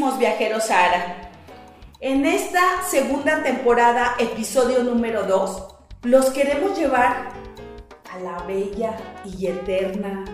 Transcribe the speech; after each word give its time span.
viajeros 0.00 0.64
Sahara. 0.64 1.30
En 2.00 2.24
esta 2.24 2.82
segunda 2.88 3.42
temporada, 3.42 4.16
episodio 4.18 4.82
número 4.82 5.24
2, 5.24 5.74
los 6.04 6.30
queremos 6.30 6.78
llevar 6.78 7.28
a 8.10 8.18
la 8.18 8.42
bella 8.44 8.96
y 9.26 9.46
eterna, 9.46 10.24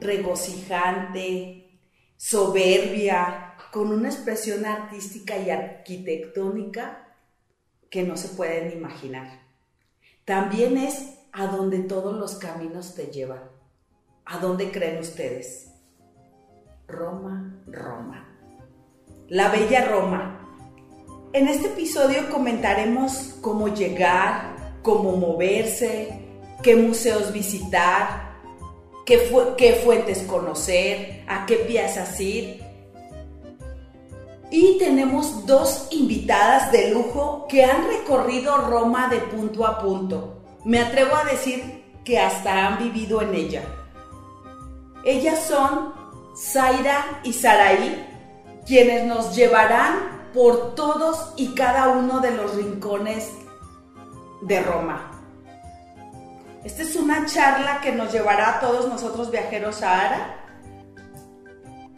regocijante, 0.00 1.78
soberbia, 2.16 3.56
con 3.70 3.92
una 3.92 4.08
expresión 4.08 4.64
artística 4.64 5.36
y 5.36 5.50
arquitectónica 5.50 7.14
que 7.90 8.04
no 8.04 8.16
se 8.16 8.28
pueden 8.28 8.72
imaginar. 8.72 9.42
También 10.24 10.78
es 10.78 11.18
a 11.32 11.46
donde 11.46 11.80
todos 11.80 12.16
los 12.16 12.36
caminos 12.36 12.94
te 12.94 13.08
llevan. 13.08 13.42
¿A 14.24 14.38
dónde 14.38 14.70
creen 14.70 14.98
ustedes? 14.98 15.68
Roma, 16.86 17.62
Roma. 17.66 18.31
La 19.32 19.48
bella 19.48 19.86
Roma. 19.86 20.46
En 21.32 21.48
este 21.48 21.68
episodio 21.68 22.28
comentaremos 22.28 23.36
cómo 23.40 23.68
llegar, 23.68 24.76
cómo 24.82 25.12
moverse, 25.16 26.20
qué 26.62 26.76
museos 26.76 27.32
visitar, 27.32 28.34
qué, 29.06 29.16
fuentes 29.82 30.18
conocer, 30.24 31.24
a 31.26 31.46
qué 31.46 31.56
piezas 31.56 32.20
ir. 32.20 32.62
Y 34.50 34.76
tenemos 34.78 35.46
dos 35.46 35.88
invitadas 35.92 36.70
de 36.70 36.90
lujo 36.90 37.46
que 37.48 37.64
han 37.64 37.88
recorrido 37.88 38.58
Roma 38.58 39.08
de 39.08 39.16
punto 39.16 39.66
a 39.66 39.78
punto. 39.78 40.42
Me 40.66 40.78
atrevo 40.78 41.16
a 41.16 41.24
decir 41.24 41.84
que 42.04 42.18
hasta 42.18 42.66
han 42.66 42.76
vivido 42.80 43.22
en 43.22 43.34
ella. 43.34 43.62
Ellas 45.06 45.42
son 45.48 45.94
Zaira 46.36 47.22
y 47.24 47.32
Saraí, 47.32 48.11
quienes 48.66 49.04
nos 49.06 49.34
llevarán 49.34 50.30
por 50.32 50.74
todos 50.74 51.32
y 51.36 51.54
cada 51.54 51.88
uno 51.88 52.20
de 52.20 52.30
los 52.30 52.54
rincones 52.56 53.30
de 54.42 54.60
Roma. 54.60 55.10
Esta 56.64 56.82
es 56.82 56.96
una 56.96 57.26
charla 57.26 57.80
que 57.80 57.92
nos 57.92 58.12
llevará 58.12 58.56
a 58.56 58.60
todos 58.60 58.88
nosotros 58.88 59.30
viajeros 59.30 59.82
a 59.82 60.00
Ara 60.00 60.38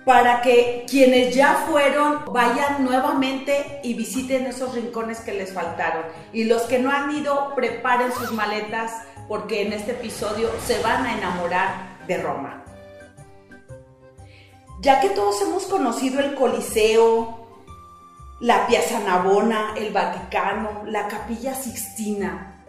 para 0.04 0.42
que 0.42 0.84
quienes 0.88 1.34
ya 1.34 1.64
fueron 1.68 2.24
vayan 2.32 2.84
nuevamente 2.84 3.80
y 3.82 3.94
visiten 3.94 4.46
esos 4.46 4.74
rincones 4.74 5.20
que 5.20 5.32
les 5.32 5.52
faltaron. 5.52 6.04
Y 6.32 6.44
los 6.44 6.62
que 6.62 6.78
no 6.78 6.90
han 6.90 7.10
ido, 7.10 7.54
preparen 7.54 8.12
sus 8.12 8.32
maletas 8.32 8.92
porque 9.28 9.62
en 9.62 9.72
este 9.72 9.92
episodio 9.92 10.50
se 10.66 10.82
van 10.82 11.06
a 11.06 11.16
enamorar 11.16 11.98
de 12.06 12.18
Roma 12.18 12.63
ya 14.84 15.00
que 15.00 15.08
todos 15.08 15.40
hemos 15.40 15.64
conocido 15.64 16.20
el 16.20 16.34
Coliseo, 16.34 17.38
la 18.40 18.66
Piazza 18.66 19.00
Navona, 19.00 19.72
el 19.78 19.90
Vaticano, 19.94 20.82
la 20.84 21.08
Capilla 21.08 21.54
Sixtina. 21.54 22.62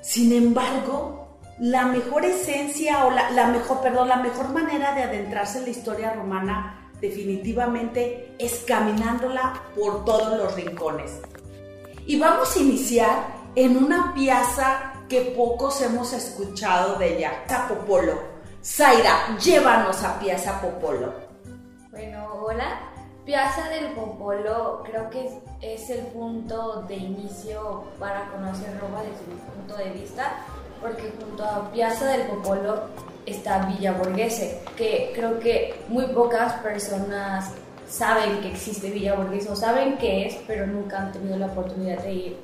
Sin 0.00 0.32
embargo, 0.32 1.40
la 1.58 1.86
mejor 1.86 2.24
esencia 2.24 3.04
o 3.04 3.10
la, 3.10 3.48
mejor, 3.48 3.80
perdón, 3.80 4.08
la 4.08 4.18
mejor 4.18 4.50
manera 4.50 4.94
de 4.94 5.02
adentrarse 5.02 5.58
en 5.58 5.64
la 5.64 5.70
historia 5.70 6.12
romana 6.12 6.92
definitivamente 7.00 8.36
es 8.38 8.62
caminándola 8.64 9.60
por 9.74 10.04
todos 10.04 10.38
los 10.38 10.54
rincones. 10.54 11.10
Y 12.06 12.20
vamos 12.20 12.54
a 12.54 12.60
iniciar 12.60 13.26
en 13.56 13.76
una 13.76 14.14
piazza 14.14 14.92
que 15.08 15.32
pocos 15.36 15.82
hemos 15.82 16.12
escuchado 16.12 17.00
de 17.00 17.16
ella, 17.16 17.32
Popolo. 17.68 18.38
Zaira, 18.62 19.36
llévanos 19.38 20.04
a 20.04 20.20
Piazza 20.20 20.60
Popolo. 20.60 21.27
Bueno, 21.98 22.28
hola. 22.44 22.78
Piazza 23.24 23.68
del 23.70 23.86
Popolo 23.88 24.84
creo 24.84 25.10
que 25.10 25.40
es, 25.60 25.90
el 25.90 26.06
punto 26.06 26.82
de 26.82 26.94
inicio 26.94 27.86
para 27.98 28.30
conocer 28.30 28.78
Roma 28.80 29.02
desde 29.02 29.26
mi 29.26 29.40
punto 29.40 29.76
de 29.76 29.90
vista, 29.98 30.36
porque 30.80 31.12
junto 31.18 31.44
a 31.44 31.72
Piazza 31.72 32.06
del 32.06 32.28
Popolo 32.28 32.82
está 33.26 33.66
Villa 33.66 33.94
Borghese, 33.94 34.60
que 34.76 35.10
creo 35.12 35.40
que 35.40 35.74
muy 35.88 36.06
pocas 36.06 36.52
personas 36.62 37.50
saben 37.88 38.42
que 38.42 38.52
existe 38.52 38.90
Villa 38.90 39.16
Borghese 39.16 39.50
o 39.50 39.56
saben 39.56 39.98
qué 39.98 40.28
es, 40.28 40.36
pero 40.46 40.68
nunca 40.68 40.98
han 40.98 41.10
tenido 41.10 41.36
la 41.36 41.46
oportunidad 41.46 41.98
de 42.04 42.12
ir. 42.12 42.36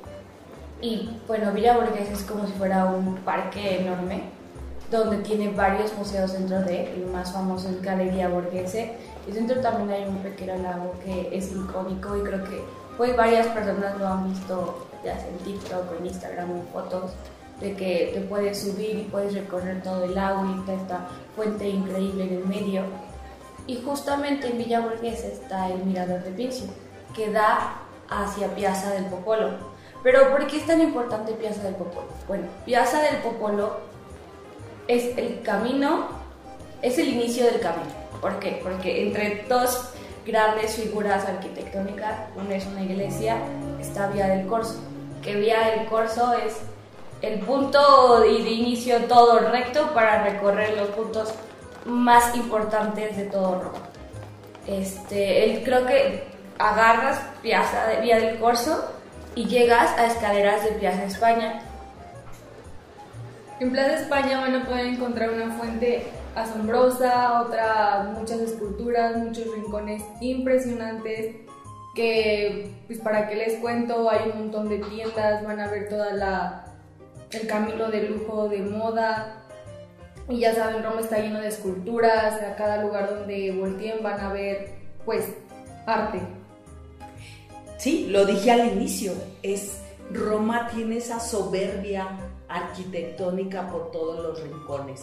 Y 0.81 1.17
bueno, 1.27 1.53
Villa 1.53 1.77
Borghese 1.77 2.11
es 2.11 2.23
como 2.23 2.45
si 2.45 2.51
fuera 2.51 2.87
un 2.87 3.15
parque 3.19 3.79
enorme 3.79 4.23
donde 4.91 5.17
tiene 5.17 5.49
varios 5.49 5.93
museos 5.97 6.33
dentro 6.33 6.61
de 6.61 6.83
él, 6.83 7.03
el 7.03 7.05
más 7.07 7.31
famoso 7.31 7.69
es 7.69 7.81
Galería 7.81 8.29
Borghese, 8.29 8.93
y 9.27 9.31
dentro 9.31 9.59
también 9.61 9.89
hay 9.89 10.09
un 10.09 10.17
pequeño 10.17 10.57
lago 10.57 10.93
que 11.03 11.35
es 11.35 11.51
icónico 11.51 12.17
y 12.17 12.21
creo 12.21 12.43
que 12.43 12.63
pues 12.97 13.15
varias 13.15 13.47
personas 13.47 13.97
lo 13.97 14.07
han 14.07 14.31
visto 14.31 14.87
ya 15.03 15.19
sea 15.19 15.29
en 15.29 15.37
TikTok 15.39 15.99
en 15.99 16.05
Instagram 16.05 16.51
en 16.51 16.67
fotos 16.67 17.11
de 17.59 17.75
que 17.75 18.11
te 18.13 18.21
puedes 18.21 18.61
subir 18.61 18.97
y 18.97 19.03
puedes 19.03 19.33
recorrer 19.33 19.81
todo 19.81 20.03
el 20.03 20.15
lago 20.15 20.45
y 20.45 20.71
esta 20.71 21.07
fuente 21.35 21.67
increíble 21.67 22.25
en 22.25 22.33
el 22.33 22.45
medio. 22.45 22.83
Y 23.67 23.81
justamente 23.81 24.47
en 24.47 24.57
Villa 24.57 24.85
está 25.01 25.69
el 25.69 25.83
Mirador 25.85 26.21
de 26.23 26.31
Pincio, 26.31 26.67
que 27.15 27.31
da 27.31 27.81
hacia 28.09 28.53
Piazza 28.53 28.91
del 28.91 29.05
Popolo. 29.05 29.51
Pero 30.03 30.29
¿por 30.31 30.45
qué 30.47 30.57
es 30.57 30.67
tan 30.67 30.81
importante 30.81 31.33
Piazza 31.33 31.63
del 31.63 31.75
Popolo? 31.75 32.07
Bueno, 32.27 32.45
Piazza 32.65 33.01
del 33.01 33.17
Popolo 33.17 33.77
es 34.87 35.17
el 35.17 35.41
camino, 35.41 36.09
es 36.85 36.97
el 36.99 37.09
inicio 37.09 37.45
del 37.45 37.59
camino 37.59 38.05
¿Por 38.21 38.39
qué? 38.39 38.59
Porque 38.63 39.03
entre 39.03 39.43
dos 39.47 39.89
grandes 40.25 40.75
figuras 40.75 41.25
arquitectónicas, 41.25 42.15
una 42.35 42.55
es 42.55 42.65
una 42.65 42.81
iglesia, 42.81 43.37
está 43.79 44.07
Vía 44.07 44.27
del 44.27 44.47
Corso, 44.47 44.79
que 45.21 45.35
Vía 45.35 45.59
del 45.71 45.85
Corso 45.85 46.33
es 46.33 46.55
el 47.21 47.39
punto 47.41 48.21
de 48.21 48.31
inicio 48.31 48.97
todo 49.05 49.39
recto 49.51 49.93
para 49.93 50.23
recorrer 50.23 50.75
los 50.75 50.87
puntos 50.89 51.35
más 51.85 52.35
importantes 52.35 53.15
de 53.15 53.25
todo 53.25 53.61
Roma. 53.61 53.79
Este, 54.65 55.61
creo 55.63 55.85
que 55.85 56.23
agarras 56.57 57.19
Vía 57.43 58.19
del 58.19 58.39
Corso 58.39 58.91
y 59.35 59.45
llegas 59.45 59.91
a 59.99 60.07
escaleras 60.07 60.63
de 60.63 60.71
Piazza 60.71 61.03
España. 61.03 61.61
En 63.59 63.71
Plaza 63.71 63.93
España 63.95 64.41
van 64.41 64.55
a 64.55 64.65
poder 64.65 64.87
encontrar 64.87 65.29
una 65.29 65.55
fuente 65.57 66.07
asombrosa, 66.35 67.41
otra 67.41 68.11
muchas 68.17 68.39
esculturas, 68.41 69.17
muchos 69.17 69.45
rincones 69.55 70.03
impresionantes 70.19 71.37
que 71.95 72.71
pues 72.87 72.99
para 72.99 73.27
que 73.27 73.35
les 73.35 73.59
cuento 73.59 74.09
hay 74.09 74.29
un 74.29 74.39
montón 74.39 74.67
de 74.69 74.79
tiendas, 74.79 75.43
van 75.45 75.61
a 75.61 75.69
ver 75.69 75.87
toda 75.89 76.13
la 76.13 76.65
el 77.31 77.47
camino 77.47 77.89
de 77.89 78.09
lujo 78.09 78.49
de 78.49 78.59
moda 78.59 79.43
y 80.27 80.39
ya 80.39 80.53
saben 80.53 80.83
Roma 80.83 81.01
está 81.01 81.19
lleno 81.19 81.39
de 81.39 81.47
esculturas, 81.47 82.41
a 82.41 82.55
cada 82.55 82.83
lugar 82.83 83.09
donde 83.09 83.51
volteen 83.51 84.03
van 84.03 84.19
a 84.19 84.33
ver 84.33 84.75
pues 85.05 85.33
arte. 85.85 86.19
Sí, 87.77 88.07
lo 88.07 88.25
dije 88.25 88.51
al 88.51 88.73
inicio, 88.73 89.13
es 89.43 89.81
Roma 90.11 90.67
tiene 90.73 90.97
esa 90.97 91.19
soberbia 91.19 92.07
arquitectónica 92.47 93.69
por 93.69 93.91
todos 93.91 94.23
los 94.23 94.43
rincones 94.43 95.01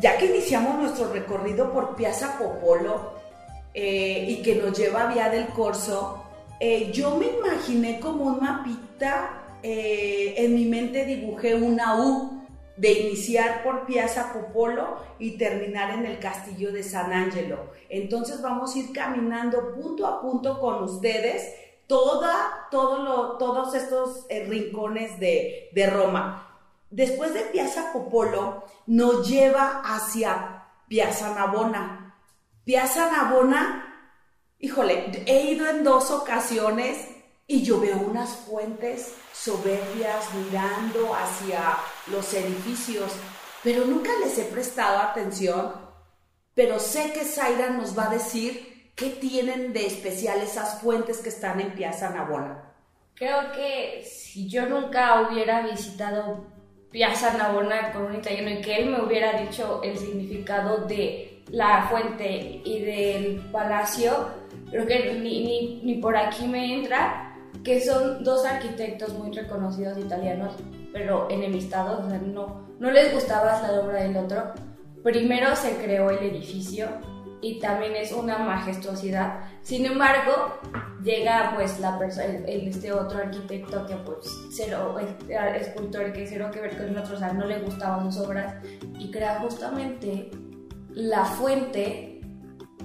ya 0.00 0.18
que 0.18 0.26
iniciamos 0.26 0.78
nuestro 0.78 1.12
recorrido 1.12 1.72
por 1.72 1.94
Piazza 1.94 2.38
Popolo 2.38 3.12
eh, 3.72 4.26
y 4.28 4.42
que 4.42 4.56
nos 4.56 4.76
lleva 4.76 5.02
a 5.02 5.12
Vía 5.12 5.28
del 5.28 5.48
Corso, 5.48 6.24
eh, 6.60 6.90
yo 6.92 7.16
me 7.16 7.26
imaginé 7.26 8.00
como 8.00 8.24
un 8.24 8.40
mapita, 8.40 9.42
eh, 9.62 10.34
en 10.36 10.54
mi 10.54 10.64
mente 10.64 11.04
dibujé 11.04 11.54
una 11.54 11.96
U 11.96 12.42
de 12.76 12.92
iniciar 12.92 13.62
por 13.62 13.86
Piazza 13.86 14.32
Popolo 14.32 14.98
y 15.18 15.38
terminar 15.38 15.94
en 15.94 16.06
el 16.06 16.18
castillo 16.18 16.72
de 16.72 16.82
San 16.82 17.12
Angelo. 17.12 17.70
Entonces 17.88 18.42
vamos 18.42 18.74
a 18.74 18.78
ir 18.78 18.92
caminando 18.92 19.74
punto 19.74 20.06
a 20.06 20.20
punto 20.20 20.60
con 20.60 20.82
ustedes 20.82 21.54
toda, 21.86 22.66
todo 22.70 23.38
todos 23.38 23.74
estos 23.74 24.26
rincones 24.48 25.20
de, 25.20 25.68
de 25.72 25.86
Roma. 25.86 26.43
Después 26.94 27.34
de 27.34 27.40
Piazza 27.40 27.92
Popolo, 27.92 28.66
nos 28.86 29.28
lleva 29.28 29.82
hacia 29.84 30.64
Piazza 30.86 31.34
Navona. 31.34 32.14
Piazza 32.64 33.10
Navona, 33.10 34.12
híjole, 34.60 35.24
he 35.26 35.50
ido 35.50 35.66
en 35.66 35.82
dos 35.82 36.12
ocasiones 36.12 37.08
y 37.48 37.64
yo 37.64 37.80
veo 37.80 37.98
unas 37.98 38.30
fuentes 38.30 39.12
soberbias 39.32 40.32
mirando 40.34 41.12
hacia 41.16 41.78
los 42.12 42.32
edificios, 42.32 43.10
pero 43.64 43.84
nunca 43.86 44.12
les 44.20 44.38
he 44.38 44.44
prestado 44.44 44.98
atención. 44.98 45.72
Pero 46.54 46.78
sé 46.78 47.12
que 47.12 47.24
Zaira 47.24 47.70
nos 47.70 47.98
va 47.98 48.04
a 48.04 48.14
decir 48.14 48.92
qué 48.94 49.10
tienen 49.10 49.72
de 49.72 49.84
especial 49.84 50.40
esas 50.40 50.80
fuentes 50.80 51.18
que 51.18 51.30
están 51.30 51.58
en 51.58 51.74
Piazza 51.74 52.10
Navona. 52.10 52.72
Creo 53.16 53.50
que 53.50 54.08
si 54.08 54.48
yo 54.48 54.66
nunca 54.66 55.22
hubiera 55.22 55.62
visitado 55.62 56.53
Piazza 56.94 57.36
Navona 57.36 57.90
con 57.92 58.04
un 58.04 58.14
italiano 58.14 58.50
y 58.50 58.60
que 58.60 58.76
él 58.76 58.88
me 58.88 59.02
hubiera 59.02 59.32
dicho 59.40 59.80
el 59.82 59.98
significado 59.98 60.86
de 60.86 61.42
la 61.50 61.88
fuente 61.90 62.62
y 62.64 62.82
del 62.82 63.50
palacio, 63.50 64.28
creo 64.70 64.86
que 64.86 65.14
ni, 65.14 65.44
ni, 65.44 65.82
ni 65.82 65.94
por 65.96 66.16
aquí 66.16 66.46
me 66.46 66.72
entra, 66.72 67.36
que 67.64 67.80
son 67.80 68.22
dos 68.22 68.46
arquitectos 68.46 69.12
muy 69.14 69.32
reconocidos 69.32 69.98
italianos, 69.98 70.54
pero 70.92 71.28
enemistados, 71.30 72.06
o 72.06 72.08
sea, 72.08 72.18
no, 72.20 72.64
no 72.78 72.90
les 72.92 73.12
gustaba 73.12 73.60
la 73.60 73.80
obra 73.80 74.04
del 74.04 74.16
otro. 74.16 74.52
Primero 75.02 75.56
se 75.56 75.76
creó 75.78 76.10
el 76.10 76.18
edificio 76.18 76.86
y 77.44 77.58
también 77.58 77.94
es 77.94 78.10
una 78.10 78.38
majestuosidad. 78.38 79.40
Sin 79.60 79.84
embargo, 79.84 80.32
llega 81.02 81.52
pues 81.54 81.78
la 81.78 81.98
persona, 81.98 82.24
este 82.46 82.90
otro 82.90 83.18
arquitecto 83.18 83.86
que 83.86 83.96
pues 83.96 84.26
cero, 84.50 84.96
escultor 85.54 86.14
que 86.14 86.26
cero 86.26 86.48
que 86.50 86.62
ver 86.62 86.74
con 86.74 86.88
el 86.88 86.96
otro, 86.96 87.16
o 87.16 87.18
sea, 87.18 87.34
no 87.34 87.44
le 87.44 87.58
gustaban 87.58 88.10
sus 88.10 88.24
obras 88.24 88.54
y 88.98 89.10
crea 89.10 89.40
justamente 89.40 90.30
la 90.88 91.26
fuente, 91.26 92.22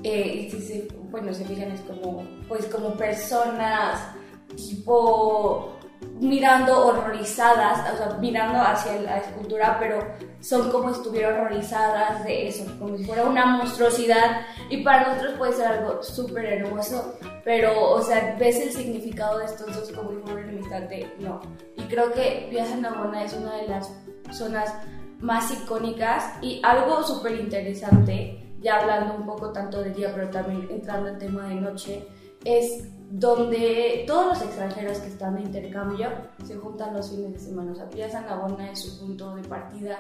eh, 0.04 0.50
si 0.52 0.62
se, 0.62 0.88
bueno, 1.10 1.34
se 1.34 1.46
fijan 1.46 1.72
es 1.72 1.80
como, 1.82 2.28
pues 2.50 2.66
como 2.66 2.96
personas 2.96 4.10
tipo 4.58 5.79
mirando 6.20 6.88
horrorizadas, 6.88 7.94
o 7.94 7.98
sea, 7.98 8.18
mirando 8.20 8.60
hacia 8.60 9.00
la 9.02 9.18
escultura, 9.18 9.78
pero 9.80 10.00
son 10.42 10.70
como 10.72 10.94
si 10.94 11.00
estuvieran 11.00 11.40
horrorizadas 11.40 12.24
de 12.24 12.48
eso, 12.48 12.66
como 12.78 12.98
si 12.98 13.06
fuera 13.06 13.26
una 13.26 13.46
monstruosidad. 13.46 14.42
Y 14.70 14.84
para 14.84 15.10
nosotros 15.10 15.36
puede 15.38 15.54
ser 15.54 15.68
algo 15.68 16.04
súper 16.04 16.46
hermoso, 16.46 17.18
pero, 17.44 17.92
o 17.92 18.02
sea, 18.02 18.36
ves 18.40 18.58
el 18.58 18.72
significado 18.72 19.40
de 19.40 19.46
estos 19.46 19.76
dos 19.76 19.92
como 19.92 20.12
si 20.12 20.32
enemistad 20.32 20.82
de 20.84 21.14
no. 21.20 21.42
Y 21.78 21.84
creo 21.84 22.12
que 22.12 22.48
Piazza 22.50 22.78
Navona 22.78 23.24
es 23.24 23.34
una 23.34 23.56
de 23.56 23.68
las 23.68 23.92
zonas 24.32 24.74
más 25.20 25.52
icónicas 25.52 26.34
y 26.42 26.62
algo 26.64 27.04
súper 27.04 27.40
interesante, 27.40 28.56
ya 28.62 28.80
hablando 28.80 29.16
un 29.16 29.26
poco 29.26 29.52
tanto 29.52 29.82
de 29.82 29.92
día, 29.92 30.12
pero 30.14 30.30
también 30.30 30.68
entrando 30.70 31.10
en 31.10 31.18
tema 31.18 31.48
de 31.48 31.56
noche, 31.56 32.08
es 32.46 32.88
donde 33.12 34.04
todos 34.06 34.28
los 34.28 34.42
extranjeros 34.42 35.00
que 35.00 35.08
están 35.08 35.36
de 35.36 35.42
intercambio 35.42 36.10
se 36.46 36.56
juntan 36.56 36.94
los 36.94 37.10
fines 37.10 37.34
de 37.34 37.40
semana. 37.40 37.72
O 37.72 37.76
sea, 37.76 38.22
Navona 38.22 38.72
es 38.72 38.82
su 38.82 39.00
punto 39.00 39.36
de 39.36 39.44
partida 39.44 40.00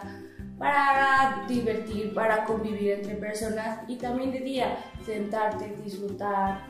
para 0.58 1.46
divertir, 1.48 2.14
para 2.14 2.44
convivir 2.44 2.92
entre 2.92 3.16
personas 3.16 3.80
y 3.88 3.96
también 3.96 4.32
de 4.32 4.42
día, 4.42 4.78
sentarte, 5.04 5.76
disfrutar. 5.84 6.68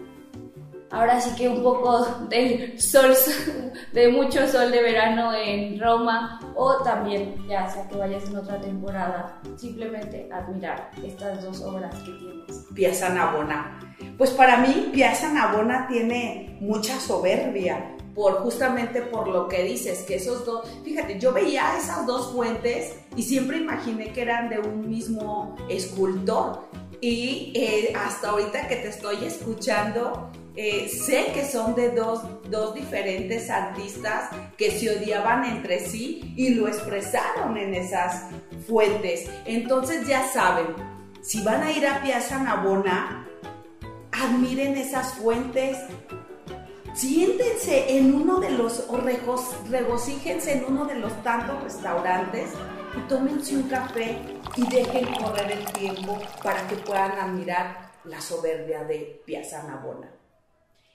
Ahora 0.92 1.22
sí 1.22 1.36
que 1.36 1.48
un 1.48 1.62
poco 1.62 2.06
del 2.30 2.80
sol, 2.80 3.14
de 3.94 4.08
mucho 4.10 4.48
sol 4.48 4.72
de 4.72 4.82
verano 4.82 5.34
en 5.34 5.80
Roma 5.80 6.40
o 6.56 6.78
también, 6.84 7.36
ya 7.48 7.70
sea 7.70 7.88
que 7.88 7.98
vayas 7.98 8.24
en 8.26 8.38
otra 8.38 8.60
temporada, 8.60 9.40
simplemente 9.58 10.30
admirar 10.32 10.92
estas 11.06 11.44
dos 11.44 11.62
obras 11.62 11.94
que 12.00 12.12
tienes. 12.12 12.66
Piazza 12.74 13.10
Navona 13.10 13.80
pues 14.18 14.32
para 14.32 14.58
mí 14.58 14.90
Piazza 14.92 15.32
Navona 15.32 15.88
tiene 15.88 16.58
mucha 16.60 17.00
soberbia, 17.00 17.96
por 18.14 18.40
justamente 18.40 19.02
por 19.02 19.30
lo 19.30 19.48
que 19.48 19.64
dices, 19.64 20.00
que 20.00 20.16
esos 20.16 20.46
dos, 20.46 20.70
fíjate, 20.84 21.20
yo 21.20 21.32
veía 21.32 21.78
esas 21.78 22.06
dos 22.06 22.34
fuentes 22.34 22.96
y 23.16 23.24
siempre 23.24 23.60
imaginé 23.60 24.12
que 24.12 24.22
eran 24.22 24.50
de 24.50 24.60
un 24.60 24.90
mismo 24.90 25.56
escultor 25.70 26.68
y 27.00 27.54
eh, 27.56 27.94
hasta 27.96 28.32
ahorita 28.32 28.68
que 28.68 28.76
te 28.76 28.90
estoy 28.90 29.24
escuchando, 29.24 30.30
eh, 30.56 30.90
sé 30.90 31.32
que 31.34 31.46
son 31.46 31.76
de 31.76 31.92
dos, 31.92 32.22
dos 32.50 32.74
diferentes 32.74 33.50
artistas 33.50 34.30
que 34.58 34.72
se 34.72 34.98
odiaban 34.98 35.46
entre 35.46 35.80
sí 35.80 36.34
y 36.36 36.56
lo 36.56 36.68
expresaron 36.68 37.58
en 37.58 37.76
esas 37.76 38.26
fuentes. 38.68 39.30
Entonces 39.46 40.08
ya 40.08 40.28
saben, 40.28 40.68
si 41.22 41.42
van 41.44 41.64
a 41.64 41.72
ir 41.72 41.88
a 41.88 42.02
Piazza 42.02 42.40
Navona, 42.40 43.28
admiren 44.12 44.76
esas 44.76 45.14
fuentes, 45.14 45.78
siéntense 46.94 47.98
en 47.98 48.14
uno 48.14 48.40
de 48.40 48.52
los, 48.52 48.86
o 48.90 48.98
regocíjense 49.70 50.54
en 50.54 50.66
uno 50.66 50.86
de 50.86 50.96
los 50.96 51.24
tantos 51.24 51.64
restaurantes 51.64 52.50
y 52.98 53.08
tómense 53.08 53.56
un 53.56 53.70
café 53.70 54.18
y 54.56 54.68
dejen 54.68 55.06
correr 55.14 55.52
el 55.52 55.66
tiempo 55.72 56.20
para 56.44 56.68
que 56.68 56.76
puedan 56.76 57.12
admirar 57.12 57.92
la 58.04 58.20
soberbia 58.20 58.84
de 58.84 59.22
Piazza 59.26 59.64
Navona. 59.64 60.19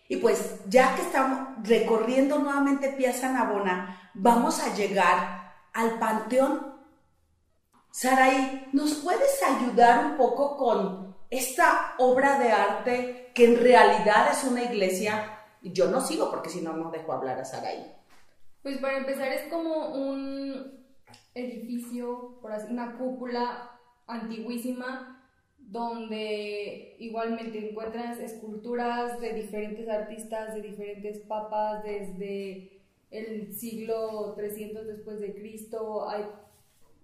Y 0.09 0.17
pues 0.17 0.61
ya 0.69 0.95
que 0.95 1.03
estamos 1.03 1.67
recorriendo 1.67 2.39
nuevamente 2.39 2.93
Piazza 2.93 3.31
Navona, 3.31 4.11
vamos 4.15 4.61
a 4.61 4.75
llegar 4.75 5.55
al 5.73 5.99
Panteón. 5.99 6.75
Saraí, 7.91 8.69
¿nos 8.73 8.95
puedes 8.97 9.43
ayudar 9.43 10.05
un 10.05 10.17
poco 10.17 10.57
con 10.57 11.15
esta 11.31 11.95
obra 11.99 12.39
de 12.39 12.53
arte 12.53 13.31
que 13.35 13.47
en 13.47 13.61
realidad 13.61 14.31
es 14.33 14.45
una 14.45 14.63
iglesia, 14.63 15.39
yo 15.63 15.91
no 15.91 16.01
sigo 16.01 16.31
porque 16.31 16.51
si 16.51 16.61
no, 16.61 16.75
no 16.75 16.91
dejo 16.91 17.13
hablar 17.13 17.41
a 17.41 17.45
Saraí. 17.45 17.93
Pues 18.63 18.79
para 18.79 18.99
empezar 18.99 19.29
es 19.33 19.51
como 19.51 19.95
un 19.95 20.85
edificio, 21.35 22.39
por 22.41 22.53
así, 22.53 22.71
una 22.71 22.97
cúpula 22.97 23.71
antiguísima 24.07 25.24
donde 25.71 26.97
igualmente 26.99 27.71
encuentras 27.71 28.19
esculturas 28.21 29.21
de 29.21 29.33
diferentes 29.33 29.89
artistas, 29.89 30.55
de 30.55 30.63
diferentes 30.63 31.19
papas, 31.21 31.83
desde 31.85 32.83
el 33.11 33.53
siglo 33.53 34.35
300 34.37 34.87
después 34.87 35.21
de 35.21 35.35
Cristo, 35.35 36.09
hay 36.09 36.25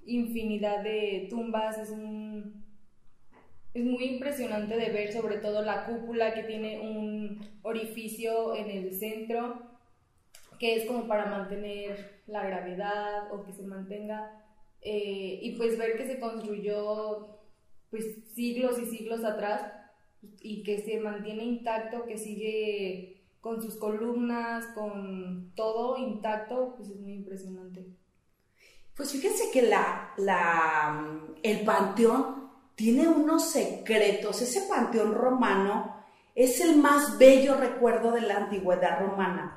infinidad 0.07 0.83
de 0.83 1.27
tumbas, 1.31 1.79
es 1.79 1.91
un 1.91 2.61
es 3.73 3.85
muy 3.85 4.05
impresionante 4.05 4.77
de 4.77 4.91
ver 4.91 5.13
sobre 5.13 5.37
todo 5.39 5.63
la 5.63 5.87
cúpula 5.87 6.35
que 6.35 6.43
tiene 6.43 6.81
un 6.81 7.41
orificio 7.63 8.57
en 8.57 8.69
el 8.69 8.93
centro 8.93 9.71
que 10.61 10.77
es 10.77 10.85
como 10.85 11.09
para 11.09 11.27
mantener 11.27 12.21
la 12.27 12.45
gravedad 12.45 13.33
o 13.33 13.43
que 13.43 13.53
se 13.53 13.63
mantenga. 13.63 14.45
Eh, 14.83 15.41
y 15.43 15.57
pues 15.57 15.79
ver 15.79 15.97
que 15.97 16.07
se 16.07 16.21
construyó 16.21 17.40
pues 17.91 18.05
siglos 18.35 18.79
y 18.79 18.87
siglos 18.87 19.25
atrás 19.25 19.73
y 20.41 20.63
que 20.63 20.83
se 20.83 21.01
mantiene 21.01 21.45
intacto, 21.45 22.05
que 22.07 22.19
sigue 22.19 23.23
con 23.41 23.63
sus 23.63 23.77
columnas, 23.77 24.67
con 24.75 25.53
todo 25.55 25.97
intacto, 25.97 26.75
pues 26.77 26.91
es 26.91 27.01
muy 27.01 27.15
impresionante. 27.15 27.87
Pues 28.95 29.13
fíjense 29.13 29.51
que 29.51 29.63
la, 29.63 30.13
la, 30.19 31.21
el 31.43 31.65
panteón 31.65 32.51
tiene 32.75 33.09
unos 33.09 33.51
secretos. 33.51 34.43
Ese 34.43 34.69
panteón 34.69 35.15
romano 35.15 35.97
es 36.35 36.61
el 36.61 36.77
más 36.77 37.19
bello 37.19 37.57
recuerdo 37.57 38.13
de 38.13 38.23
la 38.23 38.37
antigüedad 38.37 39.01
romana. 39.01 39.57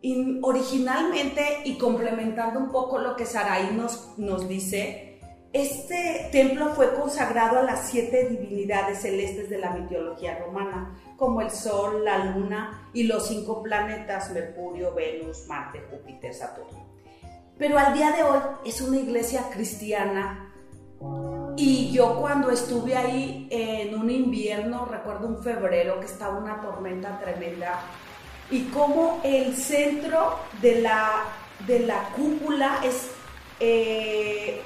Y 0.00 0.38
originalmente, 0.42 1.62
y 1.64 1.76
complementando 1.76 2.60
un 2.60 2.70
poco 2.70 2.98
lo 2.98 3.16
que 3.16 3.26
Sarai 3.26 3.74
nos, 3.74 4.16
nos 4.16 4.48
dice, 4.48 5.07
este 5.52 6.28
templo 6.30 6.74
fue 6.74 6.94
consagrado 6.94 7.58
a 7.58 7.62
las 7.62 7.88
siete 7.88 8.28
divinidades 8.28 9.02
celestes 9.02 9.48
de 9.48 9.58
la 9.58 9.70
mitología 9.70 10.38
romana, 10.38 10.98
como 11.16 11.40
el 11.40 11.50
Sol, 11.50 12.04
la 12.04 12.24
Luna 12.24 12.90
y 12.92 13.04
los 13.04 13.28
cinco 13.28 13.62
planetas, 13.62 14.30
Mercurio, 14.32 14.94
Venus, 14.94 15.46
Marte, 15.46 15.82
Júpiter, 15.90 16.34
Saturno. 16.34 16.86
Pero 17.58 17.78
al 17.78 17.94
día 17.94 18.12
de 18.12 18.22
hoy 18.22 18.40
es 18.64 18.80
una 18.80 18.98
iglesia 18.98 19.48
cristiana 19.50 20.52
y 21.56 21.90
yo 21.90 22.20
cuando 22.20 22.50
estuve 22.50 22.96
ahí 22.96 23.48
en 23.50 23.98
un 23.98 24.10
invierno, 24.10 24.84
recuerdo 24.84 25.26
un 25.26 25.42
febrero 25.42 25.98
que 25.98 26.06
estaba 26.06 26.38
una 26.38 26.60
tormenta 26.60 27.18
tremenda, 27.18 27.80
y 28.50 28.62
como 28.66 29.20
el 29.24 29.56
centro 29.56 30.38
de 30.62 30.80
la, 30.80 31.24
de 31.66 31.80
la 31.80 32.10
cúpula 32.16 32.78
es, 32.84 33.10
eh, 33.58 34.62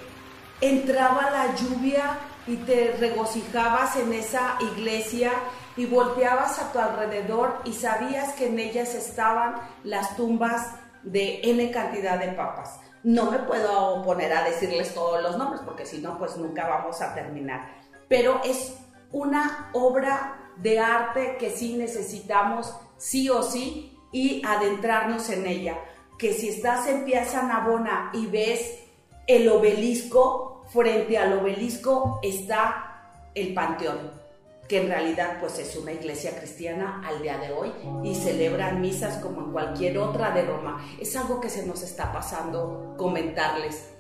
entraba 0.62 1.31
la 1.31 1.54
lluvia 1.57 2.19
y 2.47 2.57
te 2.57 2.97
regocijabas 2.99 3.97
en 3.97 4.12
esa 4.14 4.57
iglesia 4.61 5.33
y 5.76 5.87
volteabas 5.87 6.59
a 6.59 6.73
tu 6.73 6.78
alrededor 6.78 7.61
y 7.64 7.73
sabías 7.73 8.33
que 8.35 8.47
en 8.47 8.59
ellas 8.59 8.95
estaban 8.95 9.57
las 9.85 10.16
tumbas 10.16 10.75
de 11.02 11.40
N 11.42 11.71
cantidad 11.71 12.19
de 12.19 12.28
papas. 12.28 12.78
No 13.02 13.31
me 13.31 13.40
puedo 13.40 14.02
poner 14.02 14.33
a 14.33 14.45
decirles 14.45 14.95
todos 14.95 15.21
los 15.21 15.37
nombres 15.37 15.61
porque 15.64 15.85
si 15.85 15.99
no, 15.99 16.16
pues 16.19 16.37
nunca 16.37 16.69
vamos 16.69 17.00
a 17.02 17.14
terminar. 17.14 17.69
Pero 18.09 18.40
es 18.45 18.76
una 19.11 19.71
obra 19.73 20.38
de 20.57 20.78
arte 20.78 21.37
que 21.38 21.50
sí 21.50 21.75
necesitamos 21.76 22.75
sí 22.99 23.28
o 23.28 23.42
sí 23.42 23.99
y 24.12 24.42
adentrarnos 24.47 25.28
en 25.31 25.47
ella. 25.47 25.76
Que 26.19 26.33
si 26.33 26.50
estás 26.50 26.87
en 26.87 27.04
Piazza 27.04 27.42
Navona 27.42 28.11
y 28.12 28.26
ves 28.26 28.78
el 29.26 29.49
obelisco, 29.49 30.51
frente 30.72 31.18
al 31.18 31.38
obelisco 31.38 32.20
está 32.22 33.30
el 33.34 33.54
panteón 33.54 34.22
que 34.68 34.80
en 34.80 34.88
realidad 34.88 35.38
pues 35.38 35.58
es 35.58 35.76
una 35.76 35.92
iglesia 35.92 36.34
cristiana 36.36 37.02
al 37.06 37.20
día 37.20 37.36
de 37.36 37.52
hoy 37.52 37.70
y 38.04 38.14
celebran 38.14 38.80
misas 38.80 39.18
como 39.18 39.42
en 39.42 39.52
cualquier 39.52 39.98
otra 39.98 40.30
de 40.30 40.46
Roma. 40.46 40.82
Es 40.98 41.14
algo 41.14 41.42
que 41.42 41.50
se 41.50 41.66
nos 41.66 41.82
está 41.82 42.10
pasando 42.10 42.94
comentarles. 42.96 43.92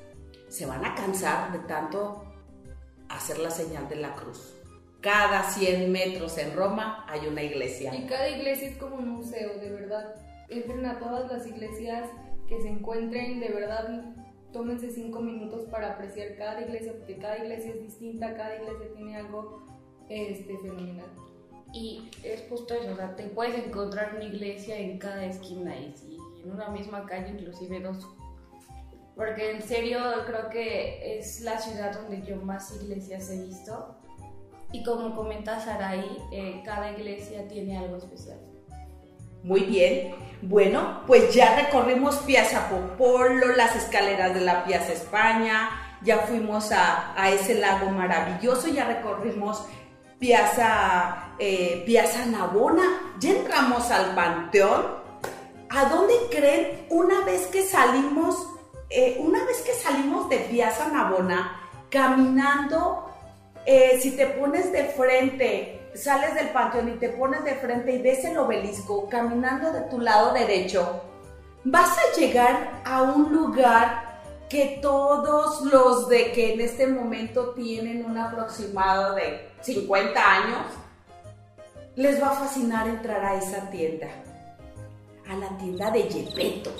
Se 0.48 0.64
van 0.64 0.82
a 0.84 0.94
cansar 0.94 1.52
de 1.52 1.58
tanto 1.60 2.24
hacer 3.10 3.38
la 3.38 3.50
señal 3.50 3.86
de 3.88 3.96
la 3.96 4.14
cruz. 4.14 4.54
Cada 5.02 5.42
100 5.42 5.92
metros 5.92 6.38
en 6.38 6.54
Roma 6.56 7.04
hay 7.06 7.26
una 7.26 7.42
iglesia. 7.42 7.94
Y 7.94 8.06
cada 8.06 8.28
iglesia 8.28 8.68
es 8.68 8.76
como 8.78 8.96
un 8.96 9.08
museo, 9.08 9.58
de 9.58 9.68
verdad. 9.68 10.14
Entren 10.48 10.86
a 10.86 10.98
todas 10.98 11.30
las 11.30 11.46
iglesias 11.46 12.08
que 12.48 12.60
se 12.62 12.68
encuentren, 12.68 13.40
de 13.40 13.48
verdad, 13.48 14.14
tómense 14.52 14.90
cinco 14.90 15.20
minutos 15.20 15.62
para 15.70 15.92
apreciar 15.92 16.36
cada 16.36 16.60
iglesia, 16.60 16.92
porque 16.98 17.16
cada 17.16 17.38
iglesia 17.38 17.72
es 17.72 17.82
distinta, 17.82 18.34
cada 18.36 18.56
iglesia 18.56 18.92
tiene 18.94 19.16
algo 19.16 19.62
este, 20.08 20.58
fenomenal. 20.58 21.10
Y 21.72 22.10
es 22.22 22.44
justo 22.48 22.74
eso, 22.74 22.92
o 22.92 22.96
sea, 22.96 23.16
te 23.16 23.24
puedes 23.28 23.64
encontrar 23.64 24.14
una 24.14 24.24
iglesia 24.24 24.78
en 24.78 24.98
cada 24.98 25.24
esquina 25.24 25.74
y 25.74 25.94
si 25.96 26.18
en 26.44 26.50
una 26.50 26.68
misma 26.68 27.06
calle 27.06 27.30
inclusive 27.30 27.80
dos. 27.80 28.06
Porque 29.16 29.52
en 29.52 29.62
serio 29.62 30.00
creo 30.26 30.48
que 30.50 31.18
es 31.18 31.40
la 31.40 31.58
ciudad 31.58 31.94
donde 31.94 32.22
yo 32.22 32.36
más 32.36 32.74
iglesias 32.82 33.30
he 33.30 33.44
visto. 33.44 33.96
Y 34.72 34.82
como 34.84 35.14
comenta 35.14 35.60
Saraí, 35.60 36.18
eh, 36.32 36.62
cada 36.64 36.92
iglesia 36.92 37.46
tiene 37.46 37.76
algo 37.76 37.96
especial. 37.96 38.38
Muy 39.42 39.60
bien. 39.60 40.14
Bueno, 40.42 41.02
pues 41.06 41.32
ya 41.34 41.54
recorrimos 41.56 42.16
Piazza 42.18 42.68
Popolo, 42.68 43.54
las 43.56 43.76
escaleras 43.76 44.34
de 44.34 44.40
la 44.40 44.64
Piazza 44.64 44.92
España, 44.92 45.70
ya 46.02 46.18
fuimos 46.18 46.72
a, 46.72 47.14
a 47.16 47.30
ese 47.30 47.54
lago 47.54 47.90
maravilloso, 47.90 48.66
ya 48.68 48.84
recorrimos 48.84 49.64
Piazza, 50.22 51.34
eh, 51.38 51.82
Piazza 51.84 52.26
Navona, 52.26 53.14
ya 53.18 53.30
entramos 53.30 53.90
al 53.90 54.14
Panteón. 54.14 55.02
¿A 55.68 55.86
dónde 55.86 56.14
creen 56.30 56.86
una 56.90 57.24
vez 57.24 57.46
que 57.46 57.64
salimos, 57.64 58.46
eh, 58.88 59.16
una 59.18 59.44
vez 59.44 59.62
que 59.62 59.72
salimos 59.72 60.28
de 60.28 60.36
Piazza 60.38 60.88
Navona, 60.88 61.60
caminando, 61.88 63.10
eh, 63.66 63.98
si 64.00 64.12
te 64.12 64.26
pones 64.26 64.70
de 64.70 64.84
frente, 64.84 65.81
sales 65.94 66.34
del 66.34 66.48
panteón 66.48 66.88
y 66.88 66.98
te 66.98 67.10
pones 67.10 67.44
de 67.44 67.54
frente 67.56 67.92
y 67.92 68.02
ves 68.02 68.24
el 68.24 68.38
obelisco, 68.38 69.08
caminando 69.08 69.72
de 69.72 69.82
tu 69.82 70.00
lado 70.00 70.32
derecho, 70.32 71.02
vas 71.64 71.90
a 71.90 72.18
llegar 72.18 72.82
a 72.84 73.02
un 73.02 73.32
lugar 73.32 74.12
que 74.48 74.78
todos 74.82 75.62
los 75.62 76.08
de 76.08 76.32
que 76.32 76.54
en 76.54 76.60
este 76.60 76.86
momento 76.86 77.50
tienen 77.54 78.04
un 78.04 78.18
aproximado 78.18 79.14
de 79.14 79.50
50 79.62 80.20
años, 80.20 80.66
les 81.96 82.22
va 82.22 82.30
a 82.30 82.34
fascinar 82.34 82.86
entrar 82.86 83.24
a 83.24 83.36
esa 83.36 83.70
tienda, 83.70 84.08
a 85.28 85.36
la 85.36 85.56
tienda 85.56 85.90
de 85.90 86.02
Gepetto. 86.02 86.70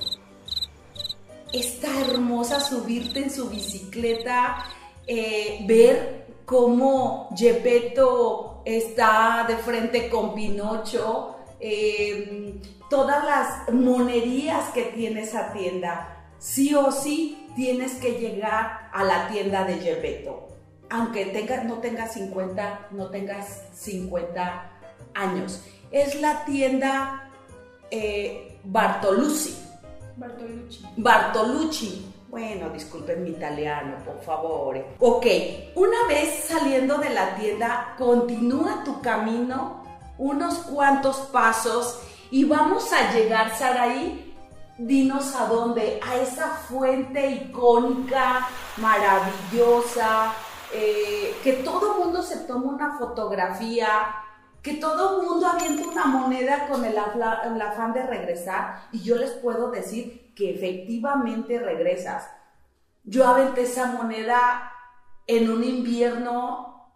Está 1.52 1.88
hermosa 2.00 2.60
subirte 2.60 3.20
en 3.20 3.30
su 3.30 3.48
bicicleta, 3.48 4.64
eh, 5.06 5.64
ver 5.66 6.21
cómo 6.52 7.30
Gepetto 7.34 8.60
está 8.66 9.46
de 9.48 9.56
frente 9.56 10.10
con 10.10 10.34
Pinocho, 10.34 11.36
eh, 11.58 12.60
todas 12.90 13.24
las 13.24 13.72
monerías 13.72 14.68
que 14.74 14.82
tiene 14.94 15.22
esa 15.22 15.50
tienda. 15.54 16.26
Sí 16.38 16.74
o 16.74 16.92
sí 16.92 17.48
tienes 17.56 17.94
que 17.94 18.18
llegar 18.20 18.90
a 18.92 19.02
la 19.02 19.28
tienda 19.28 19.64
de 19.64 19.78
Gepetto. 19.78 20.48
Aunque 20.90 21.24
tenga, 21.26 21.64
no 21.64 21.78
tengas 21.78 22.12
50, 22.12 22.88
no 22.90 23.08
tengas 23.08 23.62
50 23.72 24.70
años. 25.14 25.62
Es 25.90 26.20
la 26.20 26.44
tienda 26.44 27.30
eh, 27.90 28.58
Bartolucci. 28.62 29.56
Bartolucci. 30.18 30.86
Bartolucci. 30.98 32.11
Bueno, 32.32 32.70
disculpen 32.70 33.22
mi 33.24 33.28
italiano, 33.28 33.98
por 34.06 34.18
favor. 34.22 34.82
Ok, 35.00 35.26
una 35.74 36.08
vez 36.08 36.44
saliendo 36.48 36.96
de 36.96 37.10
la 37.10 37.36
tienda, 37.36 37.94
continúa 37.98 38.82
tu 38.86 39.02
camino 39.02 39.84
unos 40.16 40.54
cuantos 40.60 41.18
pasos 41.30 42.00
y 42.30 42.46
vamos 42.46 42.90
a 42.90 43.12
llegar, 43.12 43.54
Saraí, 43.54 44.34
dinos 44.78 45.34
a 45.34 45.44
dónde, 45.44 46.00
a 46.02 46.16
esa 46.16 46.48
fuente 46.48 47.32
icónica, 47.32 48.48
maravillosa, 48.78 50.32
eh, 50.72 51.36
que 51.44 51.52
todo 51.52 51.98
mundo 51.98 52.22
se 52.22 52.38
toma 52.46 52.72
una 52.72 52.96
fotografía, 52.96 54.06
que 54.62 54.76
todo 54.76 55.22
mundo 55.22 55.48
avienta 55.48 55.86
una 55.86 56.06
moneda 56.06 56.66
con 56.66 56.82
el, 56.86 56.94
el 56.94 57.60
afán 57.60 57.92
de 57.92 58.06
regresar 58.06 58.84
y 58.90 59.02
yo 59.02 59.16
les 59.16 59.32
puedo 59.32 59.70
decir 59.70 60.21
que 60.34 60.50
efectivamente 60.50 61.58
regresas. 61.58 62.30
Yo 63.04 63.26
aventé 63.26 63.62
esa 63.62 63.92
moneda 63.92 64.72
en 65.26 65.50
un 65.50 65.64
invierno 65.64 66.90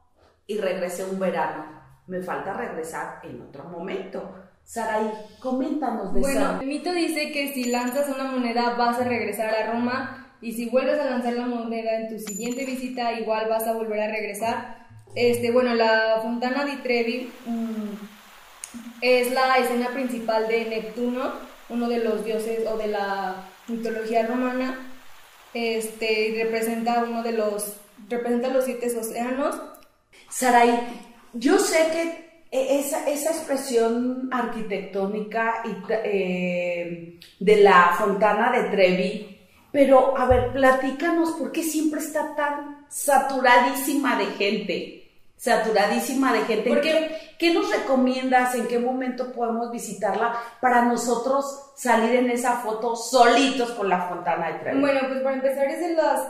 y 0.46 0.58
regresé 0.58 1.04
un 1.04 1.18
verano. 1.18 1.64
Me 2.06 2.22
falta 2.22 2.52
regresar 2.52 3.20
en 3.24 3.42
otro 3.42 3.64
momento. 3.64 4.34
Sarai, 4.64 5.12
coméntanos 5.40 6.12
de. 6.12 6.20
Bueno, 6.20 6.60
el 6.60 6.66
mito 6.66 6.92
dice 6.92 7.32
que 7.32 7.52
si 7.54 7.64
lanzas 7.64 8.08
una 8.08 8.24
moneda 8.24 8.74
vas 8.74 9.00
a 9.00 9.04
regresar 9.04 9.54
a 9.54 9.72
Roma 9.72 10.26
y 10.40 10.52
si 10.52 10.68
vuelves 10.68 11.00
a 11.00 11.04
lanzar 11.04 11.34
la 11.34 11.46
moneda 11.46 11.98
en 11.98 12.08
tu 12.08 12.18
siguiente 12.18 12.64
visita 12.64 13.12
igual 13.12 13.48
vas 13.48 13.66
a 13.66 13.72
volver 13.72 14.00
a 14.00 14.08
regresar. 14.08 14.86
Este, 15.14 15.50
bueno, 15.50 15.74
la 15.74 16.18
Fontana 16.22 16.64
di 16.64 16.76
Trevi 16.76 17.32
mm, 17.46 17.92
es 19.00 19.32
la 19.32 19.56
escena 19.58 19.88
principal 19.88 20.46
de 20.48 20.66
Neptuno, 20.66 21.32
uno 21.68 21.88
de 21.88 21.98
los 21.98 22.24
dioses 22.24 22.60
o 22.66 22.76
de 22.76 22.88
la 22.88 23.48
mitología 23.68 24.26
romana. 24.26 24.92
Este, 25.54 26.28
y 26.28 26.42
representa 26.42 27.04
uno 27.04 27.22
de 27.22 27.32
los 27.32 27.76
representa 28.08 28.48
los 28.48 28.64
siete 28.64 28.94
océanos. 28.96 29.56
Sarai, 30.28 30.78
yo 31.32 31.58
sé 31.58 31.78
que 31.92 32.26
e, 32.50 32.78
esa, 32.80 33.08
esa 33.08 33.30
expresión 33.30 34.28
arquitectónica 34.32 35.62
eh, 36.04 37.18
de 37.38 37.56
la 37.56 37.94
fontana 37.98 38.52
de 38.52 38.70
Trevi, 38.70 39.38
pero 39.72 40.16
a 40.16 40.26
ver, 40.26 40.52
platícanos 40.52 41.32
por 41.32 41.52
qué 41.52 41.62
siempre 41.62 42.00
está 42.00 42.34
tan 42.34 42.86
saturadísima 42.88 44.16
de 44.18 44.26
gente. 44.26 45.05
Saturadísima 45.36 46.32
de 46.32 46.40
gente. 46.40 46.80
¿Qué, 46.80 47.16
¿Qué 47.38 47.54
nos 47.54 47.70
recomiendas? 47.70 48.54
¿En 48.54 48.66
qué 48.68 48.78
momento 48.78 49.32
podemos 49.32 49.70
visitarla 49.70 50.34
para 50.60 50.82
nosotros 50.82 51.72
salir 51.76 52.16
en 52.16 52.30
esa 52.30 52.58
foto 52.58 52.96
solitos 52.96 53.70
con 53.72 53.88
la 53.88 54.08
fontana 54.08 54.52
de 54.52 54.58
Trevi? 54.60 54.80
Bueno, 54.80 55.00
pues 55.08 55.20
para 55.20 55.36
empezar 55.36 55.66
es 55.66 55.80
de 55.80 55.94
las 55.94 56.28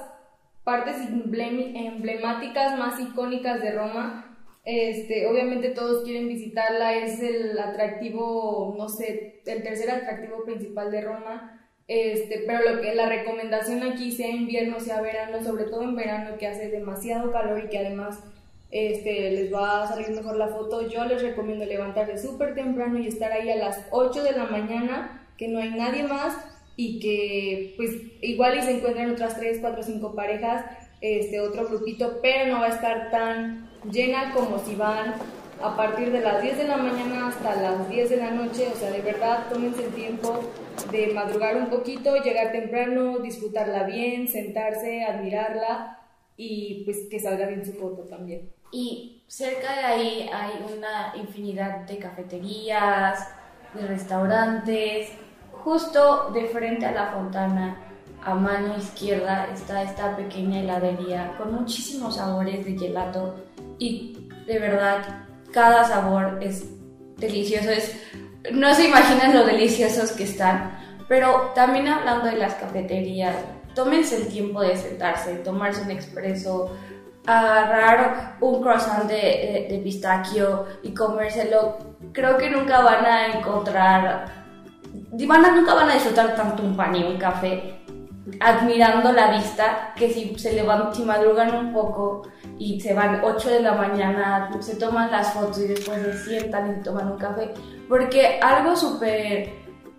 partes 0.64 0.96
emblemáticas 0.98 2.76
más 2.78 2.98
icónicas 2.98 3.60
de 3.60 3.72
Roma 3.72 4.26
este, 4.66 5.28
obviamente 5.28 5.70
todos 5.70 6.02
quieren 6.02 6.26
visitarla, 6.26 6.96
es 6.96 7.20
el 7.20 7.56
atractivo, 7.56 8.74
no 8.76 8.88
sé, 8.88 9.40
el 9.46 9.62
tercer 9.62 9.88
atractivo 9.92 10.44
principal 10.44 10.90
de 10.90 11.02
Roma. 11.02 11.70
Este, 11.86 12.42
pero 12.48 12.74
lo 12.74 12.80
que 12.80 12.96
la 12.96 13.08
recomendación 13.08 13.84
aquí 13.84 14.10
sea 14.10 14.28
invierno, 14.28 14.80
sea 14.80 15.00
verano, 15.00 15.40
sobre 15.44 15.66
todo 15.66 15.84
en 15.84 15.94
verano 15.94 16.36
que 16.36 16.48
hace 16.48 16.68
demasiado 16.68 17.30
calor 17.30 17.64
y 17.64 17.68
que 17.68 17.78
además 17.78 18.18
este, 18.70 19.30
les 19.30 19.52
va 19.52 19.82
a 19.82 19.86
salir 19.86 20.10
mejor 20.10 20.36
la 20.36 20.48
foto, 20.48 20.88
yo 20.88 21.04
les 21.04 21.22
recomiendo 21.22 21.64
levantarse 21.64 22.18
súper 22.18 22.54
temprano 22.54 22.98
y 22.98 23.06
estar 23.06 23.32
ahí 23.32 23.50
a 23.50 23.56
las 23.56 23.86
8 23.90 24.22
de 24.22 24.32
la 24.32 24.44
mañana, 24.44 25.28
que 25.36 25.48
no 25.48 25.58
hay 25.58 25.70
nadie 25.70 26.02
más 26.02 26.36
y 26.76 26.98
que 26.98 27.74
pues 27.76 27.90
igual 28.22 28.58
y 28.58 28.62
se 28.62 28.76
encuentran 28.76 29.10
otras 29.10 29.38
3, 29.38 29.58
4, 29.60 29.82
5 29.82 30.14
parejas, 30.14 30.64
este, 31.00 31.40
otro 31.40 31.68
grupito, 31.68 32.18
pero 32.22 32.52
no 32.52 32.60
va 32.60 32.66
a 32.66 32.74
estar 32.74 33.10
tan 33.10 33.70
llena 33.90 34.32
como 34.34 34.58
si 34.58 34.74
van 34.74 35.14
a 35.62 35.76
partir 35.76 36.12
de 36.12 36.20
las 36.20 36.42
10 36.42 36.58
de 36.58 36.68
la 36.68 36.76
mañana 36.76 37.28
hasta 37.28 37.60
las 37.60 37.88
10 37.88 38.10
de 38.10 38.16
la 38.16 38.30
noche, 38.30 38.68
o 38.72 38.76
sea, 38.76 38.90
de 38.90 39.00
verdad 39.00 39.46
tómense 39.50 39.84
el 39.84 39.94
tiempo 39.94 40.40
de 40.90 41.08
madrugar 41.14 41.56
un 41.56 41.70
poquito, 41.70 42.16
llegar 42.16 42.52
temprano, 42.52 43.18
disfrutarla 43.20 43.84
bien, 43.84 44.28
sentarse, 44.28 45.04
admirarla 45.04 45.98
y 46.36 46.84
pues 46.84 47.08
que 47.10 47.18
salga 47.18 47.46
bien 47.46 47.64
su 47.64 47.72
foto 47.72 48.02
también. 48.02 48.55
Y 48.70 49.22
cerca 49.26 49.72
de 49.72 49.84
ahí 49.84 50.30
hay 50.32 50.64
una 50.76 51.12
infinidad 51.16 51.80
de 51.80 51.98
cafeterías, 51.98 53.28
de 53.74 53.86
restaurantes, 53.86 55.10
justo 55.52 56.30
de 56.32 56.46
frente 56.46 56.86
a 56.86 56.92
la 56.92 57.12
fontana 57.12 57.82
a 58.22 58.34
mano 58.34 58.76
izquierda 58.76 59.48
está 59.52 59.82
esta 59.82 60.16
pequeña 60.16 60.60
heladería 60.60 61.34
con 61.38 61.54
muchísimos 61.54 62.16
sabores 62.16 62.64
de 62.64 62.76
gelato 62.76 63.36
y 63.78 64.28
de 64.46 64.58
verdad 64.58 65.26
cada 65.52 65.84
sabor 65.84 66.38
es 66.42 66.66
delicioso. 67.16 67.70
Es, 67.70 67.96
no 68.52 68.74
se 68.74 68.88
imaginan 68.88 69.34
lo 69.34 69.44
deliciosos 69.44 70.12
que 70.12 70.24
están. 70.24 70.78
Pero 71.08 71.52
también 71.54 71.88
hablando 71.88 72.26
de 72.26 72.36
las 72.36 72.54
cafeterías, 72.54 73.36
tómense 73.74 74.16
el 74.16 74.28
tiempo 74.28 74.60
de 74.60 74.76
sentarse, 74.76 75.36
tomarse 75.36 75.82
un 75.82 75.92
expreso, 75.92 76.76
agarrar 77.26 78.36
un 78.40 78.62
croissant 78.62 79.04
de, 79.08 79.66
de, 79.68 79.80
pistachio 79.82 80.66
y 80.82 80.94
comérselo. 80.94 81.78
Creo 82.12 82.36
que 82.36 82.50
nunca 82.50 82.80
van 82.82 83.04
a 83.04 83.26
encontrar, 83.36 84.26
van 84.92 85.56
nunca 85.56 85.74
van 85.74 85.90
a 85.90 85.94
disfrutar 85.94 86.34
tanto 86.34 86.62
un 86.62 86.76
pan 86.76 86.94
y 86.94 87.04
un 87.04 87.18
café 87.18 87.76
admirando 88.40 89.12
la 89.12 89.30
vista, 89.36 89.92
que 89.94 90.10
si 90.10 90.36
se 90.38 90.52
levantan, 90.52 90.94
si 90.94 91.04
madrugan 91.04 91.54
un 91.54 91.72
poco 91.72 92.22
y 92.58 92.80
se 92.80 92.92
van 92.92 93.20
8 93.22 93.50
de 93.50 93.60
la 93.60 93.74
mañana, 93.74 94.50
se 94.60 94.76
toman 94.76 95.10
las 95.10 95.32
fotos 95.32 95.60
y 95.60 95.68
después 95.68 96.02
se 96.02 96.24
sientan 96.24 96.78
y 96.78 96.82
toman 96.82 97.12
un 97.12 97.18
café, 97.18 97.54
porque 97.88 98.40
algo 98.42 98.74
súper, 98.74 99.48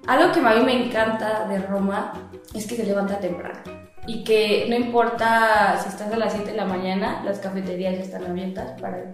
algo 0.07 0.31
que 0.33 0.39
a 0.39 0.55
mí 0.55 0.65
me 0.65 0.87
encanta 0.87 1.45
de 1.47 1.59
Roma 1.59 2.13
es 2.53 2.67
que 2.67 2.75
se 2.75 2.85
levanta 2.85 3.19
temprano 3.19 3.86
y 4.07 4.23
que 4.23 4.65
no 4.69 4.75
importa 4.75 5.77
si 5.83 5.89
estás 5.89 6.11
a 6.11 6.17
las 6.17 6.33
7 6.33 6.51
de 6.51 6.57
la 6.57 6.65
mañana, 6.65 7.21
las 7.23 7.39
cafeterías 7.39 7.95
ya 7.95 8.03
están 8.03 8.25
abiertas 8.25 8.79
para, 8.81 9.11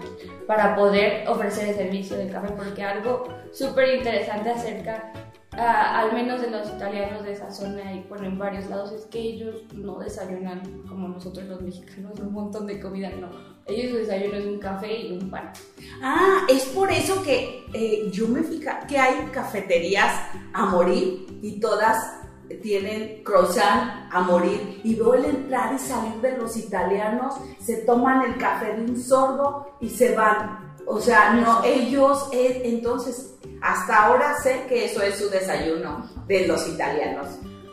para 0.48 0.76
poder 0.76 1.28
ofrecer 1.28 1.70
el 1.70 1.76
servicio 1.76 2.16
de 2.16 2.30
café, 2.30 2.54
porque 2.56 2.84
algo 2.84 3.28
súper 3.52 3.98
interesante 3.98 4.52
acerca 4.52 5.12
al 5.58 6.14
menos 6.14 6.42
de 6.42 6.50
los 6.50 6.68
italianos 6.68 7.24
de 7.24 7.34
esa 7.34 7.52
zona 7.52 7.94
y 7.94 8.06
bueno, 8.10 8.26
en 8.26 8.38
varios 8.38 8.68
lados, 8.68 8.92
es 8.92 9.06
que 9.06 9.20
ellos 9.20 9.64
no 9.74 10.00
desayunan 10.00 10.62
como 10.88 11.08
nosotros 11.08 11.46
los 11.46 11.62
mexicanos, 11.62 12.20
un 12.20 12.34
montón 12.34 12.66
de 12.66 12.80
comida, 12.80 13.10
no. 13.10 13.30
Ellos 13.66 14.10
es 14.10 14.46
un 14.46 14.60
café 14.60 15.08
y 15.08 15.14
un 15.14 15.30
pan. 15.30 15.54
Ah, 16.02 16.46
es 16.50 16.66
por 16.66 16.92
eso 16.92 17.24
que 17.24 17.66
eh, 17.74 18.10
yo 18.12 18.28
me 18.28 18.44
fija 18.44 18.86
que 18.88 18.98
hay 18.98 19.26
cafeterías 19.32 20.14
a 20.54 20.66
morir 20.66 21.40
y 21.42 21.60
todas 21.60 22.23
tienen 22.62 23.24
croissant 23.24 24.08
a 24.12 24.22
morir 24.22 24.82
y 24.84 24.96
veo 24.96 25.14
el 25.16 25.26
entrar 25.26 25.74
y 25.74 25.80
salir 25.80 26.16
de 26.22 26.38
los 26.38 26.56
italianos, 26.58 27.36
se 27.60 27.78
toman 27.78 28.24
el 28.24 28.38
café 28.38 28.74
de 28.74 28.84
un 28.84 29.02
sordo 29.02 29.78
y 29.80 29.90
se 29.90 30.16
van. 30.16 30.76
O 30.86 31.00
sea, 31.00 31.34
no, 31.34 31.64
ellos, 31.64 32.30
eh, 32.34 32.62
entonces, 32.66 33.36
hasta 33.62 34.06
ahora 34.06 34.36
sé 34.42 34.66
que 34.68 34.86
eso 34.86 35.02
es 35.02 35.18
su 35.18 35.30
desayuno 35.30 36.10
de 36.28 36.48
los 36.48 36.68
italianos. 36.68 37.28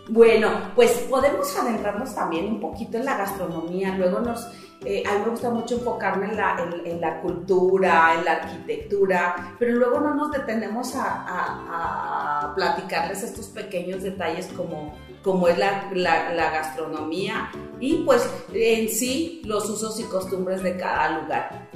Bueno, 0.08 0.72
pues 0.74 0.92
podemos 1.08 1.56
adentrarnos 1.56 2.14
también 2.14 2.46
un 2.46 2.60
poquito 2.60 2.96
en 2.96 3.04
la 3.04 3.16
gastronomía, 3.16 3.96
luego 3.96 4.20
nos... 4.20 4.46
Eh, 4.84 5.02
a 5.06 5.12
mí 5.12 5.24
me 5.24 5.30
gusta 5.30 5.50
mucho 5.50 5.74
enfocarme 5.74 6.26
en 6.26 6.36
la, 6.36 6.56
en, 6.86 7.00
la, 7.00 7.20
cultura, 7.20 8.14
en 8.14 8.24
la 8.24 8.32
arquitectura, 8.32 9.54
pero 9.58 9.74
luego 9.74 10.00
no 10.00 10.14
nos 10.14 10.32
detenemos 10.32 10.94
a, 10.96 12.46
a, 12.46 12.54
platicarles 12.54 13.22
estos 13.22 13.48
pequeños 13.48 14.02
detalles 14.02 14.46
como, 14.56 14.96
como 15.22 15.48
es 15.48 15.58
la, 15.58 15.90
la, 15.92 16.50
gastronomía 16.50 17.50
y 17.78 18.04
pues 18.04 18.26
en 18.54 18.88
sí 18.88 19.42
los 19.44 19.68
usos 19.68 20.00
y 20.00 20.04
costumbres 20.04 20.62
de 20.62 20.78
cada 20.78 21.20
lugar. 21.20 21.68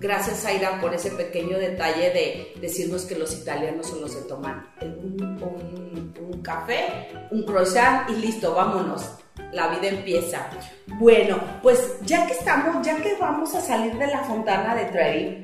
Gracias, 0.00 0.44
Aira, 0.44 0.80
por 0.80 0.92
ese 0.94 1.12
pequeño 1.12 1.58
detalle 1.58 2.10
de 2.10 2.60
decirnos 2.60 3.04
que 3.04 3.16
los 3.16 3.36
italianos 3.36 3.86
solo 3.86 4.08
se 4.08 4.22
toman 4.22 4.66
un, 4.80 6.12
un, 6.20 6.42
café, 6.42 7.08
un 7.30 7.42
croissant 7.44 8.08
y 8.10 8.14
listo, 8.14 8.54
vámonos. 8.54 9.18
La 9.52 9.68
vida 9.68 9.88
empieza. 9.88 10.50
Bueno, 10.86 11.38
pues 11.62 11.98
ya 12.02 12.26
que 12.26 12.32
estamos, 12.32 12.84
ya 12.86 12.96
que 12.96 13.14
vamos 13.16 13.54
a 13.54 13.60
salir 13.60 13.96
de 13.96 14.06
la 14.06 14.20
fontana 14.24 14.74
de 14.74 14.84
Trevi, 14.86 15.42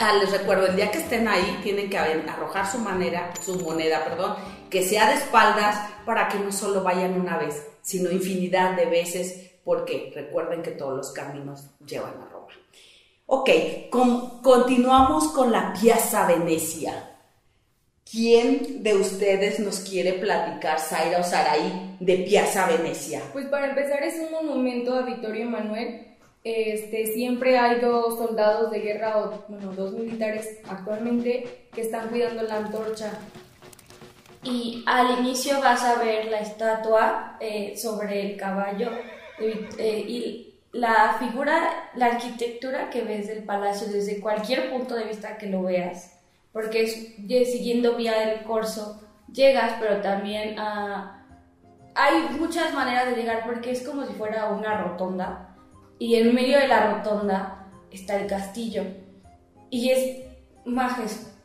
ah, 0.00 0.14
les 0.20 0.30
recuerdo, 0.30 0.66
el 0.66 0.76
día 0.76 0.90
que 0.90 0.98
estén 0.98 1.28
ahí 1.28 1.60
tienen 1.62 1.88
que 1.88 1.98
arrojar 1.98 2.70
su, 2.70 2.78
manera, 2.78 3.32
su 3.40 3.58
moneda, 3.60 4.04
perdón, 4.04 4.36
que 4.68 4.82
sea 4.82 5.08
de 5.08 5.14
espaldas 5.14 5.76
para 6.04 6.28
que 6.28 6.38
no 6.38 6.50
solo 6.50 6.82
vayan 6.82 7.20
una 7.20 7.38
vez, 7.38 7.66
sino 7.82 8.10
infinidad 8.10 8.76
de 8.76 8.86
veces, 8.86 9.52
porque 9.64 10.12
recuerden 10.14 10.62
que 10.62 10.72
todos 10.72 10.96
los 10.96 11.12
caminos 11.12 11.70
llevan 11.86 12.20
a 12.20 12.26
Roma. 12.26 12.48
Ok, 13.26 13.50
continuamos 14.42 15.28
con 15.28 15.52
la 15.52 15.72
Piazza 15.72 16.26
Venecia. 16.26 17.11
¿Quién 18.10 18.82
de 18.82 18.94
ustedes 18.94 19.58
nos 19.58 19.80
quiere 19.80 20.14
platicar, 20.14 20.78
Zaira 20.78 21.20
o 21.20 21.24
Saraí, 21.24 21.96
de 22.00 22.16
Piazza 22.18 22.66
Venecia? 22.66 23.22
Pues 23.32 23.46
para 23.46 23.70
empezar 23.70 24.02
es 24.02 24.18
un 24.18 24.32
monumento 24.32 24.94
a 24.94 25.02
Vittorio 25.02 25.44
Emanuel. 25.44 26.08
Este, 26.44 27.06
siempre 27.06 27.56
hay 27.56 27.80
dos 27.80 28.18
soldados 28.18 28.70
de 28.70 28.80
guerra, 28.80 29.18
o 29.18 29.44
bueno, 29.48 29.72
dos 29.72 29.92
militares 29.94 30.58
actualmente, 30.68 31.66
que 31.72 31.82
están 31.82 32.08
cuidando 32.08 32.42
la 32.42 32.56
antorcha. 32.56 33.18
Y 34.42 34.82
al 34.86 35.20
inicio 35.20 35.60
vas 35.60 35.82
a 35.82 36.02
ver 36.02 36.26
la 36.26 36.40
estatua 36.40 37.36
eh, 37.40 37.74
sobre 37.76 38.32
el 38.32 38.36
caballo 38.36 38.90
eh, 39.38 40.04
y 40.06 40.54
la 40.72 41.16
figura, 41.18 41.90
la 41.94 42.06
arquitectura 42.06 42.90
que 42.90 43.02
ves 43.02 43.28
del 43.28 43.44
palacio 43.44 43.86
desde 43.86 44.20
cualquier 44.20 44.70
punto 44.70 44.96
de 44.96 45.04
vista 45.04 45.38
que 45.38 45.46
lo 45.46 45.62
veas, 45.62 46.11
porque 46.52 46.82
es, 46.82 47.52
siguiendo 47.52 47.96
vía 47.96 48.18
del 48.18 48.42
corso 48.42 49.00
llegas, 49.32 49.74
pero 49.80 50.00
también 50.00 50.56
hay 50.58 52.14
muchas 52.38 52.74
maneras 52.74 53.06
de 53.06 53.16
llegar 53.16 53.44
porque 53.46 53.70
es 53.70 53.86
como 53.86 54.04
si 54.04 54.12
fuera 54.14 54.50
una 54.50 54.82
rotonda 54.82 55.56
y 55.98 56.16
en 56.16 56.34
medio 56.34 56.58
de 56.58 56.68
la 56.68 56.92
rotonda 56.92 57.68
está 57.90 58.16
el 58.16 58.26
castillo 58.26 58.84
y 59.70 59.90
es 59.90 60.26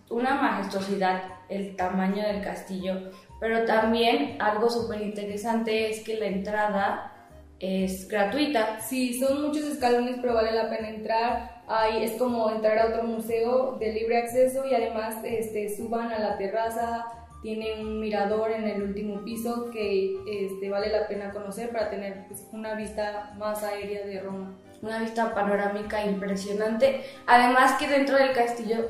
una 0.10 0.36
majestuosidad 0.36 1.24
el 1.50 1.76
tamaño 1.76 2.28
del 2.28 2.42
castillo, 2.42 3.12
pero 3.40 3.66
también 3.66 4.36
algo 4.42 4.70
súper 4.70 5.02
interesante 5.02 5.90
es 5.90 6.02
que 6.04 6.16
la 6.16 6.26
entrada 6.26 7.14
es 7.60 8.08
gratuita. 8.08 8.80
Sí, 8.82 9.20
son 9.20 9.48
muchos 9.48 9.64
escalones, 9.64 10.18
pero 10.22 10.34
vale 10.34 10.52
la 10.52 10.70
pena 10.70 10.90
entrar. 10.90 11.57
Ahí 11.68 12.02
es 12.02 12.14
como 12.14 12.50
entrar 12.50 12.80
a 12.80 12.88
otro 12.88 13.04
museo 13.04 13.76
de 13.78 13.92
libre 13.92 14.18
acceso 14.20 14.66
y 14.66 14.74
además 14.74 15.16
este, 15.24 15.76
suban 15.76 16.12
a 16.14 16.20
la 16.20 16.38
terraza. 16.38 17.06
Tiene 17.42 17.82
un 17.82 18.00
mirador 18.00 18.52
en 18.52 18.64
el 18.64 18.82
último 18.82 19.22
piso 19.24 19.70
que 19.72 20.16
este, 20.28 20.70
vale 20.70 20.90
la 20.90 21.08
pena 21.08 21.32
conocer 21.32 21.70
para 21.70 21.90
tener 21.90 22.26
pues, 22.28 22.48
una 22.54 22.74
vista 22.74 23.34
más 23.38 23.64
aérea 23.64 24.06
de 24.06 24.22
Roma. 24.22 24.56
Una 24.82 25.00
vista 25.00 25.34
panorámica 25.34 26.06
impresionante. 26.06 27.02
Además 27.26 27.74
que 27.74 27.88
dentro 27.88 28.18
del 28.18 28.32
castillo 28.32 28.90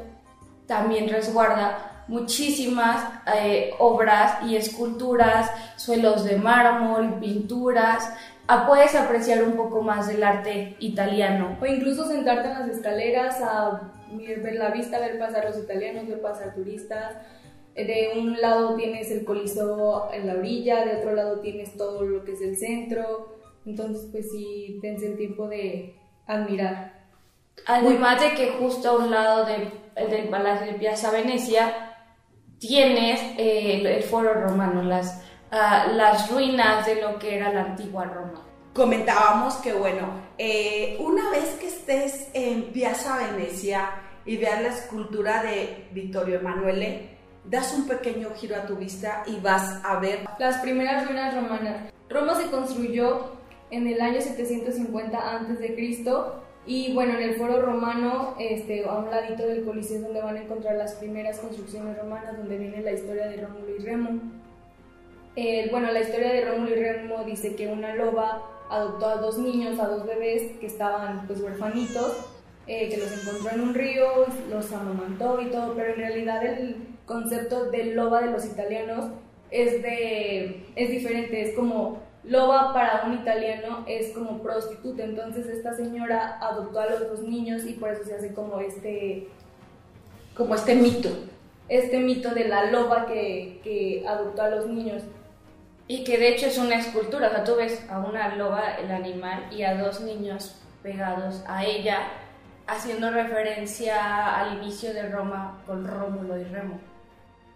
también 0.68 1.10
resguarda 1.10 2.04
muchísimas 2.08 3.04
eh, 3.36 3.72
obras 3.80 4.44
y 4.44 4.56
esculturas, 4.56 5.52
suelos 5.76 6.24
de 6.24 6.38
mármol, 6.38 7.20
pinturas, 7.20 8.13
puedes 8.67 8.95
apreciar 8.95 9.43
un 9.43 9.53
poco 9.53 9.81
más 9.81 10.07
del 10.07 10.23
arte 10.23 10.75
italiano. 10.79 11.57
O 11.62 11.65
incluso 11.65 12.07
sentarte 12.07 12.47
en 12.49 12.53
las 12.60 12.69
escaleras 12.69 13.41
a 13.41 13.91
ver 14.12 14.55
la 14.55 14.69
vista, 14.69 14.99
ver 14.99 15.19
pasar 15.19 15.45
los 15.45 15.57
italianos, 15.57 16.07
ver 16.07 16.21
pasar 16.21 16.55
turistas. 16.55 17.15
De 17.75 18.13
un 18.17 18.39
lado 18.41 18.75
tienes 18.75 19.12
el 19.12 19.23
coliseo 19.23 20.12
en 20.12 20.27
la 20.27 20.33
orilla, 20.36 20.83
de 20.86 20.97
otro 20.97 21.13
lado 21.13 21.39
tienes 21.41 21.75
todo 21.77 22.03
lo 22.03 22.23
que 22.23 22.33
es 22.33 22.41
el 22.41 22.57
centro. 22.57 23.36
Entonces, 23.65 24.07
pues 24.12 24.31
sí, 24.31 24.79
tense 24.81 25.07
el 25.07 25.17
tiempo 25.17 25.47
de 25.47 25.95
admirar. 26.25 26.93
Además 27.65 28.21
de 28.21 28.33
que 28.33 28.51
justo 28.51 28.89
a 28.89 28.97
un 28.97 29.12
lado 29.12 29.45
del 29.45 30.29
Palacio 30.29 30.71
de 30.71 30.79
Piazza 30.79 31.12
Venecia 31.12 31.95
tienes 32.60 33.19
eh, 33.38 33.81
el 33.83 34.03
foro 34.03 34.33
romano, 34.33 34.81
las 34.83 35.27
las 35.51 36.29
ruinas 36.31 36.86
de 36.86 37.01
lo 37.01 37.17
que 37.19 37.36
era 37.36 37.51
la 37.51 37.62
antigua 37.62 38.05
Roma. 38.05 38.43
Comentábamos 38.73 39.55
que, 39.55 39.73
bueno, 39.73 40.07
eh, 40.38 40.97
una 40.99 41.29
vez 41.31 41.55
que 41.60 41.67
estés 41.67 42.29
en 42.33 42.71
Piazza 42.71 43.17
Venecia 43.17 43.89
y 44.25 44.38
veas 44.38 44.62
la 44.62 44.69
escultura 44.69 45.41
de 45.41 45.88
Vittorio 45.91 46.39
Emanuele, 46.39 47.17
das 47.43 47.73
un 47.73 47.88
pequeño 47.88 48.29
giro 48.36 48.55
a 48.55 48.65
tu 48.65 48.75
vista 48.75 49.23
y 49.25 49.39
vas 49.39 49.81
a 49.83 49.99
ver 49.99 50.25
las 50.38 50.57
primeras 50.57 51.07
ruinas 51.07 51.33
romanas. 51.33 51.91
Roma 52.10 52.36
se 52.36 52.51
construyó 52.51 53.31
en 53.71 53.88
el 53.88 53.99
año 53.99 54.21
750 54.21 55.17
a.C. 55.17 56.03
y 56.65 56.93
bueno, 56.93 57.13
en 57.17 57.29
el 57.29 57.36
foro 57.36 57.62
romano, 57.62 58.36
este, 58.39 58.86
a 58.86 58.97
un 58.97 59.10
ladito 59.10 59.47
del 59.47 59.63
Coliseo 59.63 60.01
donde 60.01 60.21
van 60.21 60.36
a 60.36 60.41
encontrar 60.41 60.75
las 60.75 60.93
primeras 60.95 61.39
construcciones 61.39 61.97
romanas, 61.97 62.38
donde 62.38 62.57
viene 62.57 62.81
la 62.81 62.91
historia 62.91 63.27
de 63.27 63.38
Rómulo 63.38 63.75
y 63.77 63.83
Remo. 63.83 64.21
Eh, 65.39 65.67
bueno, 65.69 65.91
la 65.91 66.00
historia 66.00 66.34
de 66.34 66.45
Rómulo 66.45 66.71
y 66.71 66.80
Remo 66.82 67.23
dice 67.23 67.56
que 67.56 67.67
una 67.67 67.93
loba 67.93 68.41
adoptó 68.71 69.06
a 69.06 69.17
dos 69.17 69.38
niños, 69.38 69.80
a 69.80 69.88
dos 69.88 70.04
bebés 70.04 70.58
que 70.60 70.65
estaban 70.65 71.28
pues 71.28 71.41
huerfanitos, 71.41 72.26
eh, 72.65 72.89
que 72.89 72.97
los 72.97 73.12
encontró 73.12 73.52
en 73.52 73.62
un 73.62 73.76
río, 73.76 74.26
los 74.50 74.73
amamantó 74.73 75.39
y 75.39 75.52
todo, 75.52 75.76
pero 75.76 75.93
en 75.93 76.00
realidad 76.00 76.43
el 76.43 76.78
concepto 77.06 77.69
de 77.69 77.93
loba 77.93 78.21
de 78.21 78.32
los 78.32 78.45
italianos 78.45 79.12
es, 79.52 79.84
de, 79.84 80.65
es 80.76 80.89
diferente, 80.89 81.39
es 81.39 81.56
como 81.56 82.00
loba 82.23 82.73
para 82.73 83.04
un 83.06 83.13
italiano 83.13 83.86
es 83.88 84.13
como 84.13 84.41
prostituta, 84.41 85.04
entonces 85.04 85.45
esta 85.45 85.76
señora 85.76 86.39
adoptó 86.41 86.80
a 86.80 86.88
los 86.88 87.02
dos 87.02 87.21
niños 87.21 87.63
y 87.67 87.73
por 87.73 87.91
eso 87.91 88.04
se 88.04 88.15
hace 88.15 88.34
como 88.34 88.60
este... 88.60 89.28
Como 90.36 90.56
este 90.56 90.73
mito. 90.73 91.10
Este 91.69 92.00
mito 92.00 92.34
de 92.34 92.47
la 92.47 92.71
loba 92.71 93.06
que, 93.06 93.60
que 93.63 94.04
adoptó 94.08 94.41
a 94.41 94.50
los 94.50 94.65
niños. 94.65 95.04
Y 95.88 96.04
que 96.04 96.17
de 96.17 96.30
hecho 96.30 96.47
es 96.47 96.58
una 96.58 96.76
escultura, 96.76 97.28
o 97.28 97.32
sea, 97.32 97.43
tú 97.43 97.56
ves 97.56 97.82
a 97.89 98.00
una 98.00 98.36
loba, 98.36 98.76
el 98.76 98.91
animal, 98.91 99.47
y 99.52 99.63
a 99.63 99.82
dos 99.82 100.02
niños 100.02 100.60
pegados 100.84 101.43
a 101.47 101.63
ella, 101.63 102.00
haciendo 102.67 103.10
referencia 103.10 104.38
al 104.38 104.58
inicio 104.58 104.93
de 104.93 105.10
Roma 105.10 105.63
con 105.65 105.88
Rómulo 105.88 106.38
y 106.38 106.43
Remo. 106.43 106.80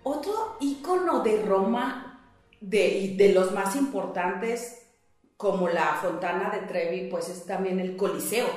Otro 0.03 0.55
icono 0.61 1.19
de 1.19 1.41
Roma 1.43 2.21
de, 2.61 3.15
de 3.17 3.33
los 3.33 3.51
más 3.51 3.75
importantes, 3.75 4.87
como 5.35 5.67
la 5.67 5.95
Fontana 6.01 6.49
de 6.51 6.59
Trevi, 6.67 7.09
pues 7.09 7.27
es 7.27 7.45
también 7.45 7.79
el 7.79 7.97
Coliseo. 7.97 8.47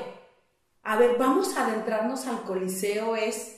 A 0.84 0.96
ver, 0.96 1.16
vamos 1.18 1.56
a 1.56 1.66
adentrarnos 1.66 2.26
al 2.26 2.42
Coliseo, 2.42 3.16
es... 3.16 3.53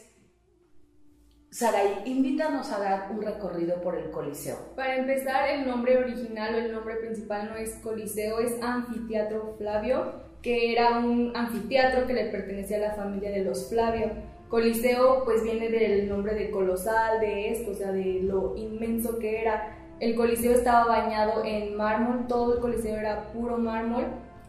Saray, 1.50 2.02
invítanos 2.04 2.70
a 2.70 2.80
dar 2.80 3.08
un 3.10 3.22
recorrido 3.22 3.80
por 3.80 3.96
el 3.96 4.10
Coliseo. 4.10 4.56
Para 4.74 4.96
empezar, 4.96 5.48
el 5.48 5.66
nombre 5.66 5.96
original 5.96 6.54
o 6.54 6.58
el 6.58 6.72
nombre 6.72 6.96
principal 6.96 7.48
no 7.48 7.56
es 7.56 7.76
Coliseo, 7.76 8.40
es 8.40 8.60
Anfiteatro 8.62 9.54
Flavio, 9.56 10.26
que 10.42 10.72
era 10.72 10.98
un 10.98 11.32
anfiteatro 11.34 12.06
que 12.06 12.12
le 12.12 12.26
pertenecía 12.26 12.76
a 12.76 12.80
la 12.80 12.94
familia 12.94 13.30
de 13.30 13.44
los 13.44 13.70
Flavio. 13.70 14.10
Coliseo 14.48 15.24
pues 15.24 15.42
viene 15.42 15.68
del 15.68 16.08
nombre 16.08 16.34
de 16.34 16.50
colosal, 16.50 17.20
de 17.20 17.52
esto, 17.52 17.70
o 17.70 17.74
sea, 17.74 17.90
de 17.90 18.20
lo 18.22 18.54
inmenso 18.56 19.18
que 19.18 19.40
era. 19.40 19.76
El 19.98 20.14
Coliseo 20.14 20.52
estaba 20.52 20.84
bañado 20.84 21.42
en 21.44 21.74
mármol, 21.74 22.26
todo 22.28 22.54
el 22.54 22.60
Coliseo 22.60 22.96
era 22.96 23.32
puro 23.32 23.56
mármol, 23.56 24.04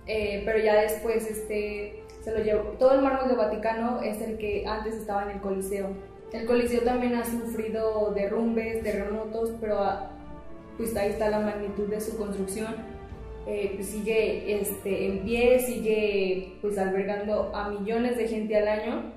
eh, 0.07 0.43
pero 0.45 0.60
ya 0.60 0.75
después 0.81 1.25
este, 1.29 2.03
se 2.21 2.31
lo 2.31 2.43
llevó. 2.43 2.63
Todo 2.77 2.95
el 2.95 3.01
mármol 3.01 3.29
de 3.29 3.36
Vaticano 3.36 4.01
es 4.01 4.21
el 4.21 4.38
que 4.38 4.65
antes 4.67 4.95
estaba 4.95 5.23
en 5.23 5.31
el 5.31 5.41
Coliseo. 5.41 5.88
El 6.31 6.45
Coliseo 6.45 6.81
también 6.81 7.15
ha 7.15 7.23
sufrido 7.23 8.11
derrumbes, 8.13 8.83
terremotos, 8.83 9.51
pero 9.61 9.79
ah, 9.79 10.11
pues 10.77 10.95
ahí 10.95 11.09
está 11.11 11.29
la 11.29 11.39
magnitud 11.39 11.87
de 11.87 12.01
su 12.01 12.17
construcción. 12.17 12.75
Eh, 13.45 13.71
pues 13.75 13.87
sigue 13.87 14.59
este, 14.59 15.07
en 15.07 15.19
pie, 15.23 15.59
sigue 15.59 16.57
pues 16.61 16.77
albergando 16.77 17.55
a 17.55 17.69
millones 17.69 18.17
de 18.17 18.27
gente 18.27 18.57
al 18.57 18.67
año, 18.67 19.13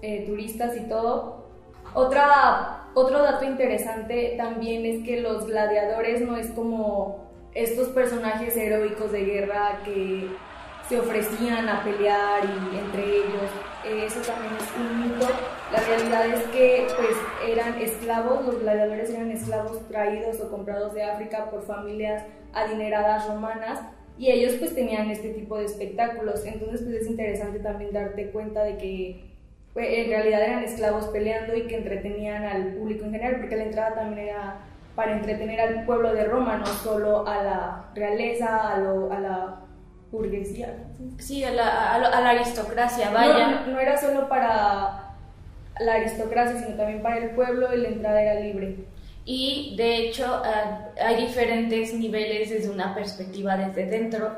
eh, 0.00 0.24
turistas 0.26 0.76
y 0.76 0.88
todo. 0.88 1.48
Otra, 1.92 2.88
otro 2.94 3.20
dato 3.20 3.44
interesante 3.44 4.34
también 4.36 4.86
es 4.86 5.04
que 5.04 5.20
los 5.20 5.46
gladiadores 5.46 6.20
no 6.20 6.36
es 6.36 6.48
como 6.50 7.28
estos 7.54 7.88
personajes 7.88 8.56
heroicos 8.56 9.10
de 9.10 9.24
guerra 9.24 9.80
que 9.84 10.28
se 10.88 10.98
ofrecían 10.98 11.68
a 11.68 11.84
pelear 11.84 12.44
y 12.44 12.78
entre 12.78 13.04
ellos. 13.04 13.50
Eh, 13.84 14.04
eso 14.06 14.20
también 14.20 14.54
es 14.54 14.66
un 14.76 15.02
mito. 15.02 15.26
La 15.72 15.80
realidad 15.80 16.26
es 16.26 16.42
que 16.48 16.86
pues 16.96 17.16
eran 17.46 17.80
esclavos, 17.80 18.46
los 18.46 18.60
gladiadores 18.60 19.10
eran 19.10 19.30
esclavos 19.30 19.86
traídos 19.88 20.40
o 20.40 20.50
comprados 20.50 20.94
de 20.94 21.04
África 21.04 21.50
por 21.50 21.62
familias 21.62 22.24
adineradas 22.54 23.28
romanas 23.28 23.80
y 24.16 24.30
ellos 24.30 24.54
pues 24.58 24.74
tenían 24.74 25.10
este 25.10 25.30
tipo 25.30 25.58
de 25.58 25.66
espectáculos. 25.66 26.44
Entonces 26.46 26.82
pues 26.82 27.02
es 27.02 27.06
interesante 27.06 27.58
también 27.58 27.92
darte 27.92 28.30
cuenta 28.30 28.64
de 28.64 28.78
que 28.78 29.28
pues, 29.74 29.86
en 29.90 30.08
realidad 30.08 30.42
eran 30.42 30.64
esclavos 30.64 31.06
peleando 31.08 31.54
y 31.54 31.66
que 31.66 31.76
entretenían 31.76 32.44
al 32.44 32.74
público 32.74 33.04
en 33.04 33.12
general, 33.12 33.36
porque 33.40 33.56
la 33.56 33.64
entrada 33.64 33.94
también 33.94 34.28
era 34.28 34.56
para 34.96 35.12
entretener 35.12 35.60
al 35.60 35.84
pueblo 35.84 36.12
de 36.12 36.24
Roma, 36.24 36.56
no 36.56 36.66
solo 36.66 37.28
a 37.28 37.42
la 37.44 37.84
realeza, 37.94 38.72
a, 38.72 38.78
lo, 38.78 39.12
a 39.12 39.20
la 39.20 39.60
burguesía. 40.10 40.74
Sí, 41.18 41.44
a 41.44 41.50
la, 41.50 41.94
a 41.94 42.20
la 42.20 42.30
aristocracia, 42.30 43.10
vaya. 43.10 43.62
No, 43.66 43.72
no, 43.72 43.80
era 43.80 43.96
solo 43.96 44.28
para 44.28 45.14
la 45.80 45.94
aristocracia, 45.94 46.60
sino 46.60 46.76
también 46.76 47.02
para 47.02 47.18
el 47.18 47.30
pueblo 47.30 47.72
y 47.74 47.78
la 47.78 47.88
entrada 47.88 48.22
era 48.22 48.40
libre. 48.40 48.76
Y 49.24 49.74
de 49.76 49.96
hecho 49.96 50.42
uh, 50.42 51.02
hay 51.04 51.16
diferentes 51.16 51.92
niveles 51.92 52.50
desde 52.50 52.70
una 52.70 52.94
perspectiva 52.94 53.56
desde 53.56 53.86
dentro. 53.86 54.32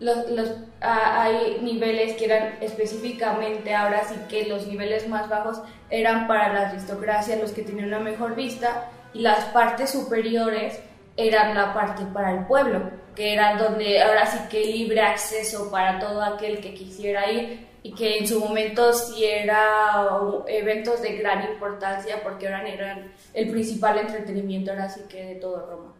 Los, 0.00 0.28
los, 0.30 0.48
uh, 0.50 0.54
hay 0.82 1.60
niveles 1.62 2.14
que 2.14 2.24
eran 2.24 2.54
específicamente, 2.60 3.74
ahora 3.74 4.02
sí 4.04 4.16
que 4.28 4.46
los 4.46 4.66
niveles 4.66 5.08
más 5.08 5.28
bajos 5.28 5.62
eran 5.88 6.26
para 6.26 6.52
la 6.52 6.68
aristocracia, 6.70 7.36
los 7.36 7.52
que 7.52 7.62
tenían 7.62 7.86
una 7.86 8.00
mejor 8.00 8.34
vista, 8.34 8.90
y 9.12 9.20
las 9.20 9.44
partes 9.46 9.90
superiores 9.90 10.80
eran 11.16 11.54
la 11.54 11.72
parte 11.72 12.04
para 12.12 12.32
el 12.32 12.46
pueblo, 12.46 12.90
que 13.14 13.32
era 13.32 13.56
donde 13.56 14.02
ahora 14.02 14.26
sí 14.26 14.38
que 14.50 14.64
libre 14.64 15.00
acceso 15.00 15.70
para 15.70 15.98
todo 15.98 16.22
aquel 16.22 16.60
que 16.60 16.74
quisiera 16.74 17.30
ir 17.30 17.68
y 17.82 17.94
que 17.94 18.18
en 18.18 18.26
su 18.26 18.40
momento 18.40 18.92
sí 18.92 19.24
era 19.24 20.08
eventos 20.48 21.02
de 21.02 21.16
gran 21.16 21.52
importancia 21.52 22.22
porque 22.22 22.46
eran, 22.46 22.66
eran 22.66 23.12
el 23.34 23.50
principal 23.50 23.98
entretenimiento 23.98 24.72
ahora 24.72 24.88
sí 24.88 25.02
que 25.08 25.24
de 25.24 25.34
todo 25.36 25.66
Roma. 25.66 25.94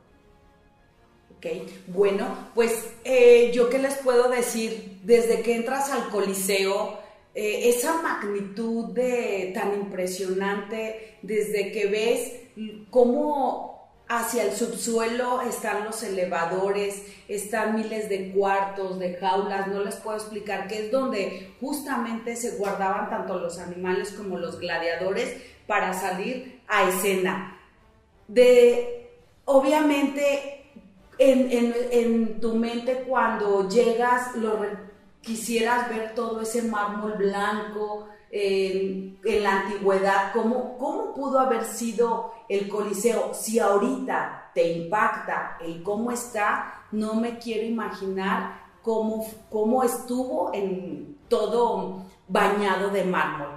Ok, 1.36 1.46
bueno, 1.88 2.50
pues 2.54 2.94
eh, 3.04 3.52
yo 3.52 3.68
qué 3.68 3.78
les 3.78 3.96
puedo 3.96 4.30
decir, 4.30 4.98
desde 5.02 5.42
que 5.42 5.56
entras 5.56 5.90
al 5.90 6.08
Coliseo, 6.08 6.98
eh, 7.34 7.68
esa 7.68 8.00
magnitud 8.00 8.94
de 8.94 9.50
tan 9.54 9.74
impresionante, 9.74 11.18
desde 11.20 11.70
que 11.70 11.86
ves 11.86 12.32
cómo 12.88 13.73
hacia 14.08 14.44
el 14.44 14.52
subsuelo 14.52 15.40
están 15.42 15.84
los 15.84 16.02
elevadores, 16.02 17.02
están 17.28 17.74
miles 17.74 18.08
de 18.08 18.32
cuartos, 18.32 18.98
de 18.98 19.14
jaulas, 19.14 19.66
no 19.68 19.82
les 19.82 19.96
puedo 19.96 20.16
explicar, 20.16 20.68
que 20.68 20.86
es 20.86 20.92
donde 20.92 21.54
justamente 21.60 22.36
se 22.36 22.56
guardaban 22.56 23.08
tanto 23.08 23.38
los 23.38 23.58
animales 23.58 24.10
como 24.12 24.38
los 24.38 24.58
gladiadores 24.58 25.34
para 25.66 25.94
salir 25.94 26.60
a 26.68 26.88
escena. 26.88 27.58
De, 28.28 29.10
obviamente, 29.46 30.66
en, 31.18 32.40
tu 32.40 32.54
mente 32.54 33.04
cuando 33.06 33.68
llegas, 33.68 34.34
lo, 34.36 34.66
quisieras 35.20 35.88
ver 35.88 36.14
todo 36.14 36.42
ese 36.42 36.62
mármol 36.62 37.14
blanco, 37.14 38.08
en, 38.36 39.16
la 39.22 39.60
antigüedad, 39.60 40.32
¿cómo, 40.32 40.76
¿cómo 40.76 41.14
pudo 41.14 41.38
haber 41.38 41.64
sido 41.64 42.32
el 42.48 42.68
Coliseo? 42.68 43.32
Si 43.32 43.60
ahorita 43.60 44.50
te 44.52 44.72
impacta 44.72 45.56
el 45.60 45.84
cómo 45.84 46.10
está, 46.10 46.82
no 46.90 47.14
me 47.14 47.38
quiero 47.38 47.64
imaginar 47.64 48.60
cómo, 48.82 49.24
cómo 49.50 49.84
estuvo 49.84 50.50
en 50.52 51.16
todo 51.28 52.06
bañado 52.26 52.90
de 52.90 53.04
mármol. 53.04 53.54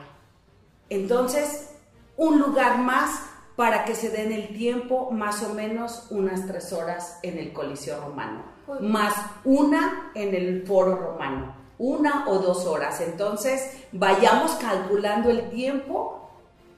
Entonces, 0.89 1.75
un 2.15 2.39
lugar 2.39 2.77
más 2.77 3.31
para 3.55 3.83
que 3.83 3.95
se 3.95 4.09
den 4.09 4.31
el 4.31 4.49
tiempo, 4.49 5.09
más 5.09 5.41
o 5.41 5.55
menos 5.55 6.05
unas 6.11 6.45
tres 6.45 6.71
horas 6.71 7.17
en 7.23 7.39
el 7.39 7.51
Coliseo 7.51 7.99
Romano, 7.99 8.43
más 8.81 9.15
una 9.43 10.11
en 10.13 10.35
el 10.35 10.67
Foro 10.67 10.95
Romano 10.95 11.66
una 11.79 12.27
o 12.27 12.39
dos 12.39 12.65
horas. 12.65 13.01
Entonces, 13.01 13.85
vayamos 13.91 14.51
calculando 14.55 15.29
el 15.29 15.49
tiempo 15.49 16.29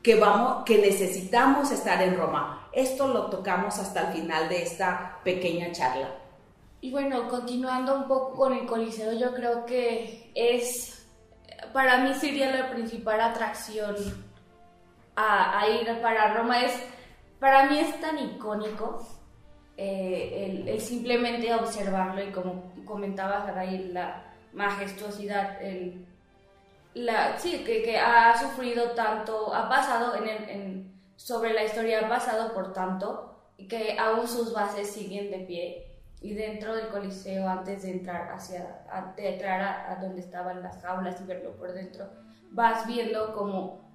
que, 0.03 0.15
vamos, 0.15 0.63
que 0.65 0.77
necesitamos 0.77 1.71
estar 1.71 2.01
en 2.01 2.17
Roma. 2.17 2.69
Esto 2.71 3.07
lo 3.07 3.27
tocamos 3.27 3.77
hasta 3.79 4.07
el 4.07 4.21
final 4.21 4.49
de 4.49 4.63
esta 4.63 5.19
pequeña 5.23 5.71
charla. 5.71 6.09
Y 6.81 6.91
bueno, 6.91 7.27
continuando 7.27 7.95
un 7.95 8.07
poco 8.07 8.35
con 8.35 8.53
el 8.53 8.65
Coliseo, 8.65 9.13
yo 9.13 9.33
creo 9.33 9.65
que 9.65 10.31
es, 10.33 11.05
para 11.73 11.97
mí 11.97 12.13
sería 12.13 12.55
la 12.55 12.69
principal 12.71 13.19
atracción 13.19 13.95
a, 15.15 15.67
ir 15.67 16.01
para 16.01 16.33
Roma. 16.33 16.63
Es, 16.63 16.73
para 17.39 17.69
mí 17.69 17.79
es 17.79 17.99
tan 17.99 18.17
icónico 18.17 19.05
eh, 19.75 20.63
el, 20.67 20.79
simplemente 20.79 21.53
observarlo 21.53 22.23
y 22.23 22.31
como 22.31 22.71
comentabas 22.85 23.49
ahí 23.57 23.89
la 23.91 24.23
majestuosidad, 24.53 25.61
el, 25.61 26.05
la, 26.93 27.37
sí, 27.37 27.63
que, 27.63 27.83
que, 27.83 27.97
ha 27.97 28.37
sufrido 28.37 28.91
tanto, 28.91 29.53
ha 29.53 29.69
pasado 29.69 30.15
en, 30.15 30.49
en, 30.49 31.01
sobre 31.15 31.53
la 31.53 31.63
historia, 31.63 32.05
ha 32.05 32.09
pasado 32.09 32.53
por 32.53 32.73
tanto, 32.73 33.29
que 33.67 33.97
aún 33.99 34.27
sus 34.27 34.53
bases 34.53 34.89
siguen 34.89 35.31
de 35.31 35.39
pie. 35.39 35.85
Y 36.21 36.33
dentro 36.33 36.75
del 36.75 36.89
Coliseo, 36.89 37.47
antes 37.47 37.83
de 37.83 37.91
entrar 37.91 38.31
hacia, 38.33 38.83
de 39.15 39.35
entrar 39.35 39.61
a, 39.61 39.95
donde 40.01 40.19
estaban 40.19 40.61
las 40.61 40.81
jaulas 40.81 41.21
y 41.21 41.23
verlo 41.23 41.55
por 41.55 41.71
dentro, 41.71 42.09
vas 42.51 42.85
viendo 42.87 43.33
cómo, 43.33 43.89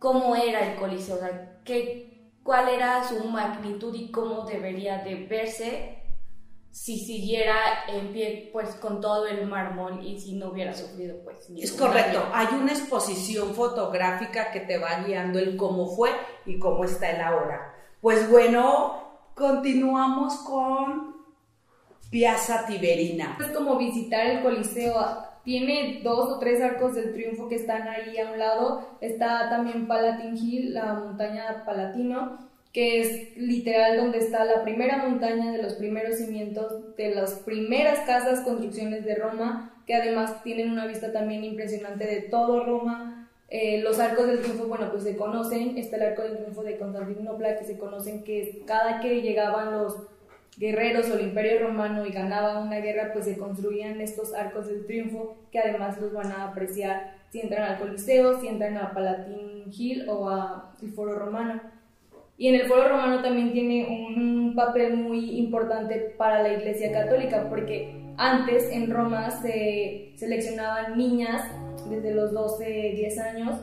cómo 0.00 0.34
era 0.34 0.60
el 0.66 0.78
Coliseo, 0.78 1.18
qué, 1.64 2.32
cuál 2.42 2.68
era 2.68 3.04
su 3.04 3.22
magnitud 3.24 3.94
y 3.94 4.10
cómo 4.10 4.42
debería 4.42 4.98
de 4.98 5.26
verse 5.26 6.03
si 6.74 6.98
siguiera 6.98 7.54
en 7.86 8.12
pie 8.12 8.50
pues 8.52 8.70
con 8.74 9.00
todo 9.00 9.28
el 9.28 9.46
mármol 9.46 10.04
y 10.04 10.18
si 10.18 10.34
no 10.34 10.48
hubiera 10.48 10.74
sufrido 10.74 11.18
pues 11.22 11.48
es 11.56 11.70
correcto. 11.70 12.28
hay 12.32 12.48
una 12.60 12.72
exposición 12.72 13.54
fotográfica 13.54 14.50
que 14.50 14.58
te 14.58 14.78
va 14.78 15.04
guiando 15.04 15.38
el 15.38 15.56
cómo 15.56 15.86
fue 15.94 16.10
y 16.44 16.58
cómo 16.58 16.84
está 16.84 17.12
el 17.12 17.20
ahora. 17.20 17.72
Pues 18.00 18.28
bueno 18.28 19.20
continuamos 19.36 20.34
con 20.38 21.14
Piazza 22.10 22.66
Tiberina. 22.66 23.38
Es 23.38 23.52
como 23.52 23.78
visitar 23.78 24.26
el 24.26 24.42
Coliseo. 24.42 24.96
Tiene 25.44 26.00
dos 26.02 26.28
o 26.28 26.38
tres 26.40 26.60
arcos 26.60 26.96
del 26.96 27.12
triunfo 27.12 27.48
que 27.48 27.54
están 27.54 27.86
ahí 27.86 28.18
a 28.18 28.32
un 28.32 28.38
lado. 28.40 28.96
Está 29.00 29.48
también 29.48 29.86
Palatine 29.86 30.36
Hill 30.36 30.74
la 30.74 30.94
montaña 30.94 31.62
Palatino 31.64 32.43
que 32.74 33.00
es 33.00 33.36
literal 33.36 33.96
donde 33.96 34.18
está 34.18 34.44
la 34.44 34.64
primera 34.64 34.98
montaña 34.98 35.52
de 35.52 35.62
los 35.62 35.74
primeros 35.74 36.16
cimientos 36.16 36.96
de 36.96 37.14
las 37.14 37.34
primeras 37.34 38.00
casas, 38.00 38.40
construcciones 38.40 39.04
de 39.04 39.14
Roma, 39.14 39.80
que 39.86 39.94
además 39.94 40.42
tienen 40.42 40.72
una 40.72 40.84
vista 40.84 41.12
también 41.12 41.44
impresionante 41.44 42.04
de 42.04 42.22
todo 42.22 42.66
Roma. 42.66 43.30
Eh, 43.48 43.80
los 43.80 44.00
arcos 44.00 44.26
del 44.26 44.40
triunfo, 44.40 44.66
bueno, 44.66 44.90
pues 44.90 45.04
se 45.04 45.16
conocen, 45.16 45.78
está 45.78 45.96
el 45.96 46.02
arco 46.02 46.22
del 46.22 46.36
triunfo 46.36 46.64
de 46.64 46.76
Constantinopla, 46.76 47.56
que 47.56 47.64
se 47.64 47.78
conocen 47.78 48.24
que 48.24 48.64
cada 48.66 48.98
que 48.98 49.22
llegaban 49.22 49.70
los 49.70 49.94
guerreros 50.56 51.08
o 51.10 51.14
el 51.14 51.26
imperio 51.26 51.60
romano 51.60 52.04
y 52.04 52.10
ganaba 52.10 52.58
una 52.58 52.80
guerra, 52.80 53.12
pues 53.12 53.26
se 53.26 53.38
construían 53.38 54.00
estos 54.00 54.34
arcos 54.34 54.66
del 54.66 54.84
triunfo, 54.84 55.36
que 55.52 55.60
además 55.60 56.00
los 56.00 56.12
van 56.12 56.32
a 56.32 56.48
apreciar 56.48 57.14
si 57.30 57.40
entran 57.40 57.70
al 57.70 57.78
Coliseo, 57.78 58.40
si 58.40 58.48
entran 58.48 58.76
a 58.78 58.92
Palatine 58.92 59.64
Hill 59.70 60.08
o 60.08 60.28
al 60.28 60.88
Foro 60.92 61.16
Romano. 61.16 61.60
Y 62.36 62.48
en 62.48 62.56
el 62.56 62.66
Foro 62.66 62.88
Romano 62.88 63.22
también 63.22 63.52
tiene 63.52 63.86
un 63.86 64.54
papel 64.54 64.96
muy 64.96 65.38
importante 65.38 66.14
para 66.16 66.42
la 66.42 66.52
Iglesia 66.52 66.92
Católica, 66.92 67.48
porque 67.48 67.94
antes 68.16 68.70
en 68.70 68.90
Roma 68.90 69.30
se 69.30 70.12
seleccionaban 70.16 70.96
niñas 70.96 71.42
desde 71.88 72.14
los 72.14 72.32
12, 72.32 72.92
10 72.96 73.18
años 73.18 73.60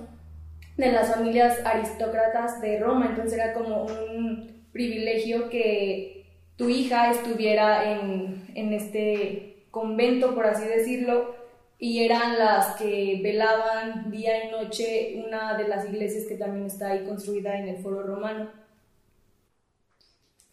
de 0.78 0.92
las 0.92 1.14
familias 1.14 1.60
aristócratas 1.66 2.62
de 2.62 2.80
Roma, 2.80 3.08
entonces 3.10 3.34
era 3.34 3.54
como 3.54 3.84
un 3.84 4.66
privilegio 4.72 5.50
que 5.50 6.26
tu 6.56 6.70
hija 6.70 7.12
estuviera 7.12 7.92
en, 7.92 8.46
en 8.56 8.74
este 8.74 9.66
convento, 9.70 10.34
por 10.34 10.46
así 10.46 10.68
decirlo, 10.68 11.36
y 11.78 12.04
eran 12.04 12.38
las 12.38 12.76
que 12.76 13.20
velaban 13.24 14.12
día 14.12 14.46
y 14.46 14.52
noche 14.52 15.24
una 15.26 15.58
de 15.58 15.68
las 15.68 15.90
iglesias 15.90 16.26
que 16.28 16.36
también 16.36 16.68
está 16.68 16.92
ahí 16.92 17.04
construida 17.06 17.58
en 17.58 17.70
el 17.70 17.78
Foro 17.78 18.04
Romano. 18.04 18.61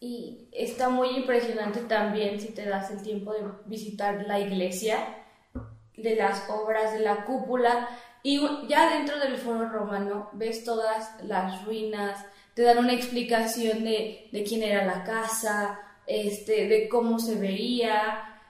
Y 0.01 0.49
está 0.53 0.89
muy 0.89 1.09
impresionante 1.17 1.81
también 1.81 2.41
si 2.41 2.49
te 2.49 2.65
das 2.65 2.91
el 2.91 3.03
tiempo 3.03 3.33
de 3.33 3.43
visitar 3.67 4.25
la 4.27 4.39
iglesia, 4.39 5.25
de 5.97 6.15
las 6.15 6.49
obras 6.49 6.93
de 6.93 7.01
la 7.01 7.25
cúpula, 7.25 7.89
y 8.23 8.41
ya 8.69 8.95
dentro 8.95 9.19
del 9.19 9.37
foro 9.37 9.69
romano 9.69 10.31
ves 10.33 10.65
todas 10.65 11.11
las 11.25 11.65
ruinas, 11.65 12.25
te 12.55 12.63
dan 12.63 12.79
una 12.79 12.93
explicación 12.93 13.85
de, 13.85 14.29
de 14.31 14.45
quién 14.45 14.63
era 14.63 14.85
la 14.85 15.05
casa, 15.05 15.81
este, 16.07 16.69
de 16.69 16.89
cómo 16.89 17.19
se 17.19 17.35
veía, 17.35 18.41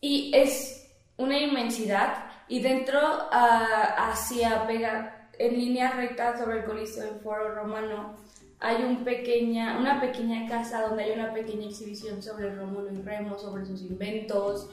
y 0.00 0.30
es 0.34 0.90
una 1.16 1.38
inmensidad, 1.38 2.24
y 2.48 2.60
dentro 2.60 3.00
uh, 3.00 3.28
hacia 3.30 4.66
pega 4.66 5.28
en 5.38 5.58
línea 5.58 5.92
recta 5.92 6.36
sobre 6.38 6.58
el 6.58 6.64
Coliseo 6.64 7.04
del 7.04 7.20
Foro 7.20 7.54
Romano 7.54 8.16
hay 8.60 8.82
un 8.82 9.04
pequeña, 9.04 9.78
una 9.78 10.00
pequeña 10.00 10.48
casa 10.48 10.82
donde 10.82 11.04
hay 11.04 11.12
una 11.12 11.32
pequeña 11.32 11.66
exhibición 11.68 12.22
sobre 12.22 12.54
Rómulo 12.54 12.92
y 12.92 13.02
Remo, 13.02 13.38
sobre 13.38 13.64
sus 13.64 13.82
inventos, 13.82 14.68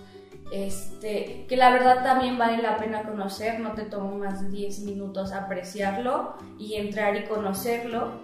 este, 0.52 1.46
que 1.48 1.58
la 1.58 1.72
verdad 1.72 2.04
también 2.04 2.38
vale 2.38 2.62
la 2.62 2.78
pena 2.78 3.04
conocer, 3.04 3.60
no 3.60 3.74
te 3.74 3.84
toma 3.84 4.12
más 4.18 4.42
de 4.42 4.50
10 4.50 4.80
minutos 4.82 5.32
apreciarlo 5.32 6.36
y 6.58 6.76
entrar 6.76 7.16
y 7.16 7.26
conocerlo. 7.26 8.24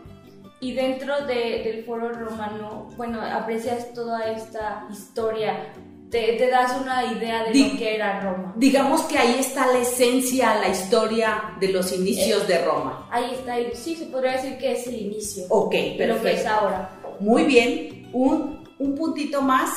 Y 0.60 0.74
dentro 0.74 1.26
de, 1.26 1.63
del 1.63 1.84
foro 1.86 2.12
romano, 2.12 2.89
bueno, 2.95 3.19
aprecias 3.21 3.93
toda 3.93 4.32
esta 4.32 4.88
historia 4.91 5.74
te, 6.12 6.50
das 6.50 6.80
una 6.80 7.06
idea 7.06 7.45
de 7.45 7.58
lo 7.58 7.78
que 7.78 7.95
era 7.95 8.19
Roma. 8.19 8.54
Digamos 8.58 9.02
que 9.04 9.17
ahí 9.17 9.38
está 9.39 9.65
la 9.67 9.80
esencia, 9.80 10.56
la 10.56 10.67
historia 10.67 11.56
de 11.60 11.69
los 11.69 11.91
inicios 11.93 12.47
de 12.47 12.63
Roma. 12.63 13.08
Ahí 13.10 13.32
está, 13.34 13.56
sí, 13.74 13.95
se 13.95 14.06
podría 14.06 14.34
decir 14.34 14.58
que 14.58 14.74
es 14.74 14.86
el 14.88 14.95
inicio. 14.95 15.45
Ok. 15.50 15.74
Lo 15.97 16.21
que 16.21 16.34
es 16.34 16.45
ahora. 16.45 16.89
Muy 17.21 17.43
bien, 17.43 18.10
un, 18.12 18.63
un 18.78 18.95
puntito 18.95 19.41
más 19.41 19.71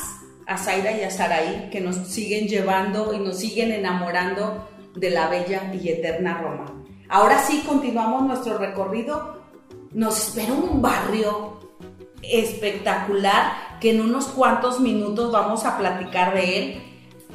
a 0.46 0.58
Zaira 0.58 0.92
y 0.98 1.02
a 1.02 1.10
Saraí 1.10 1.68
que 1.70 1.80
nos 1.80 1.96
siguen 1.96 2.48
llevando 2.48 3.14
y 3.14 3.18
nos 3.18 3.38
siguen 3.38 3.70
enamorando 3.72 4.68
de 4.96 5.10
la 5.10 5.28
bella 5.28 5.72
y 5.72 5.88
eterna 5.88 6.40
Roma. 6.42 6.84
Ahora 7.08 7.38
sí, 7.38 7.62
continuamos 7.66 8.22
nuestro 8.26 8.58
recorrido. 8.58 9.44
Nos 9.92 10.18
espera 10.18 10.52
un 10.52 10.82
barrio 10.82 11.63
espectacular 12.30 13.78
que 13.80 13.90
en 13.90 14.00
unos 14.00 14.26
cuantos 14.26 14.80
minutos 14.80 15.32
vamos 15.32 15.64
a 15.64 15.76
platicar 15.78 16.34
de 16.34 16.58
él. 16.58 16.82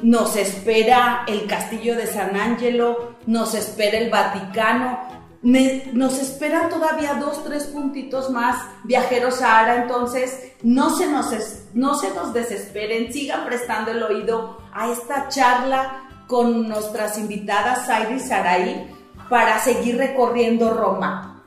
Nos 0.02 0.36
espera 0.36 1.24
el 1.28 1.46
castillo 1.46 1.94
de 1.94 2.06
San 2.06 2.36
Angelo, 2.36 3.16
nos 3.26 3.54
espera 3.54 3.98
el 3.98 4.10
Vaticano, 4.10 4.98
nos 5.42 6.18
esperan 6.18 6.68
todavía 6.68 7.14
dos, 7.14 7.42
tres 7.44 7.64
puntitos 7.64 8.30
más 8.30 8.62
viajeros 8.84 9.40
a 9.40 9.76
entonces 9.76 10.52
no 10.62 10.90
se, 10.90 11.06
nos 11.06 11.32
no 11.72 11.94
se 11.94 12.14
nos 12.14 12.34
desesperen, 12.34 13.12
sigan 13.12 13.46
prestando 13.46 13.90
el 13.90 14.02
oído 14.02 14.58
a 14.72 14.90
esta 14.90 15.28
charla 15.28 16.24
con 16.26 16.68
nuestras 16.68 17.18
invitadas 17.18 17.86
Zaira 17.86 18.12
y 18.12 18.20
Saraí 18.20 18.90
para 19.30 19.58
seguir 19.60 19.96
recorriendo 19.96 20.74
Roma. 20.74 21.39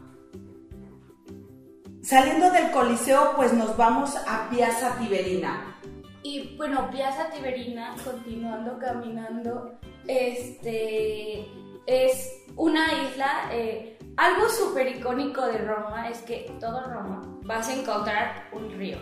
Saliendo 2.03 2.51
del 2.51 2.69
Coliseo, 2.71 3.31
pues 3.37 3.53
nos 3.53 3.77
vamos 3.77 4.13
a 4.27 4.49
Piazza 4.49 4.97
Tiberina. 4.97 5.77
Y 6.21 6.57
bueno, 6.57 6.89
Piazza 6.91 7.29
Tiberina, 7.29 7.95
continuando 8.03 8.77
caminando, 8.77 9.79
este 10.05 11.47
es 11.85 12.43
una 12.57 12.87
isla. 13.05 13.49
Eh, 13.53 13.97
algo 14.17 14.49
súper 14.49 14.97
icónico 14.97 15.45
de 15.45 15.59
Roma 15.59 16.09
es 16.09 16.17
que 16.23 16.53
todo 16.59 16.83
Roma 16.83 17.21
vas 17.43 17.69
a 17.69 17.73
encontrar 17.73 18.49
un 18.51 18.69
río. 18.77 18.97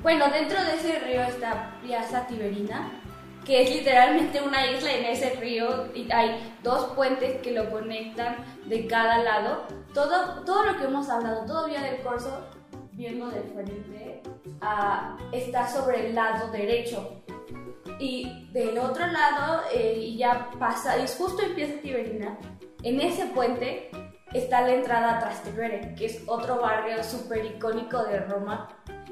Bueno, 0.00 0.28
dentro 0.28 0.62
de 0.62 0.76
ese 0.76 1.00
río 1.00 1.22
está 1.22 1.74
Piazza 1.82 2.24
Tiberina, 2.28 2.88
que 3.44 3.62
es 3.62 3.70
literalmente 3.70 4.40
una 4.40 4.64
isla 4.70 4.92
en 4.92 5.06
ese 5.06 5.30
río 5.40 5.88
y 5.92 6.08
hay 6.12 6.54
dos 6.62 6.92
puentes 6.94 7.42
que 7.42 7.50
lo 7.50 7.68
conectan 7.68 8.36
de 8.66 8.86
cada 8.86 9.18
lado 9.18 9.66
todo, 9.98 10.44
todo 10.44 10.62
lo 10.64 10.78
que 10.78 10.84
hemos 10.84 11.08
hablado, 11.08 11.44
todo 11.44 11.66
Vía 11.66 11.80
del 11.82 12.00
Corso, 12.02 12.40
viendo 12.92 13.28
de 13.28 13.42
frente, 13.42 14.22
ah, 14.60 15.16
está 15.32 15.68
sobre 15.68 16.06
el 16.08 16.14
lado 16.14 16.52
derecho. 16.52 17.22
Y 17.98 18.48
del 18.52 18.78
otro 18.78 19.06
lado, 19.08 19.62
eh, 19.72 19.98
y 19.98 20.16
ya 20.16 20.50
pasa, 20.58 20.96
y 20.98 21.06
justo 21.08 21.42
empieza 21.42 21.80
Tiberina, 21.80 22.38
en 22.84 23.00
ese 23.00 23.26
puente 23.26 23.90
está 24.32 24.60
la 24.60 24.74
entrada 24.74 25.16
a 25.16 25.18
Trastevere, 25.18 25.94
que 25.96 26.06
es 26.06 26.22
otro 26.28 26.60
barrio 26.60 27.02
súper 27.02 27.44
icónico 27.44 28.04
de 28.04 28.20
Roma 28.20 28.68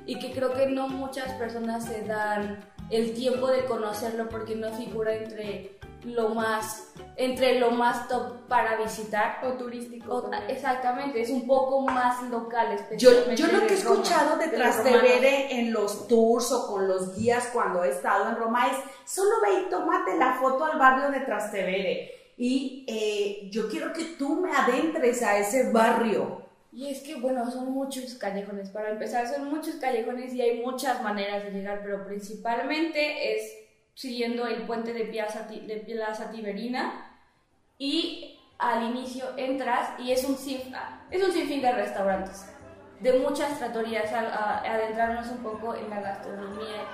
y 0.07 0.21
que 0.21 0.31
creo 0.31 0.53
que 0.53 0.69
no 0.69 0.87
muchas 0.87 1.33
personas 1.33 1.85
se 1.85 2.03
dan 2.03 2.61
el 2.91 3.13
tiempo 3.15 3.49
de 3.49 3.65
conocerlo 3.65 4.29
porque 4.29 4.55
no 4.55 4.71
figura 4.73 5.15
entre 5.17 5.76
lo 6.07 6.31
más 6.31 6.93
entre 7.17 7.59
lo 7.59 7.71
más 7.71 8.09
top 8.09 8.47
para 8.49 8.77
visitar 8.77 9.41
o 9.45 9.53
turístico. 9.55 10.31
exactamente, 10.49 11.23
es 11.23 11.31
un 11.31 11.47
poco 11.47 11.81
más 11.81 12.23
local. 12.25 12.77
Yo, 12.97 13.33
yo 13.33 13.47
lo 13.49 13.67
que 13.67 13.75
he 13.75 13.77
escuchado 13.77 14.37
de 14.37 14.49
Trastevere 14.49 15.59
en 15.59 15.73
los 15.73 16.07
tours 16.09 16.53
o 16.53 16.67
con 16.67 16.87
los 16.87 17.17
guías 17.17 17.49
cuando 17.53 17.85
he 17.85 17.91
estado 17.91 18.29
en 18.29 18.37
Roma 18.37 18.69
es 18.69 18.77
solo 19.11 19.31
ve 19.43 19.63
y 19.67 19.71
tómate 19.71 20.17
la 20.19 20.35
foto 20.35 20.65
al 20.65 20.79
barrio 20.79 21.11
de 21.11 21.21
Trastevere. 21.21 22.13
Y 22.37 22.85
eh, 22.87 23.49
yo 23.51 23.69
quiero 23.69 23.95
que 23.95 24.05
tú 24.19 24.41
me 24.41 24.53
adentres 24.53 25.23
a 25.23 25.39
ese 25.39 25.71
barrio. 25.73 26.43
Y 26.71 26.91
es 26.91 27.01
que, 27.01 27.15
bueno, 27.15 27.51
son 27.51 27.73
muchos 27.73 28.15
callejones. 28.17 28.69
Para 28.69 28.91
empezar, 28.91 29.27
son 29.27 29.49
muchos 29.49 29.77
callejones 29.77 30.35
y 30.35 30.43
hay 30.43 30.61
muchas 30.61 31.03
maneras 31.03 31.45
de 31.45 31.51
llegar, 31.51 31.81
pero 31.83 32.05
principalmente 32.05 33.35
es 33.35 33.66
siguiendo 33.97 34.47
el 34.47 34.67
puente 34.67 34.93
de 34.93 35.07
Piazza, 35.07 35.45
de 35.49 35.77
Plaza 35.87 36.31
Tiberina 36.31 37.19
y 37.79 38.39
al 38.59 38.83
inicio 38.83 39.25
entras 39.39 39.99
y 39.99 40.13
es 40.13 40.23
un, 40.25 40.35
es 41.11 41.25
un 41.25 41.33
sinfín 41.33 41.63
de 41.63 41.73
restaurantes, 41.73 42.47
de 43.01 43.19
muchas 43.19 43.59
tratorías, 43.59 44.13
a, 44.13 44.59
adentrarnos 44.59 45.29
un 45.29 45.39
poco 45.39 45.75
en 45.75 45.89
la 45.89 46.01
gastronomía. 46.01 46.85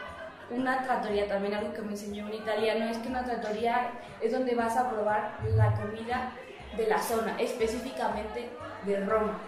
Una 0.51 0.83
tratoría 0.85 1.27
también, 1.27 1.55
algo 1.55 1.73
que 1.73 1.83
me 1.83 1.93
enseñó 1.93 2.27
un 2.27 2.35
italiano, 2.35 2.85
es 2.85 2.99
que 2.99 3.09
una 3.09 3.25
tratoría 3.25 3.91
es 4.21 4.31
donde 4.31 4.55
vas 4.55 4.77
a 4.77 4.89
probar 4.89 5.39
la 5.57 5.75
comida 5.75 6.33
de 6.77 6.87
la 6.87 6.99
zona, 6.99 7.37
específicamente 7.41 8.49
de 8.87 9.05
Roma 9.05 9.41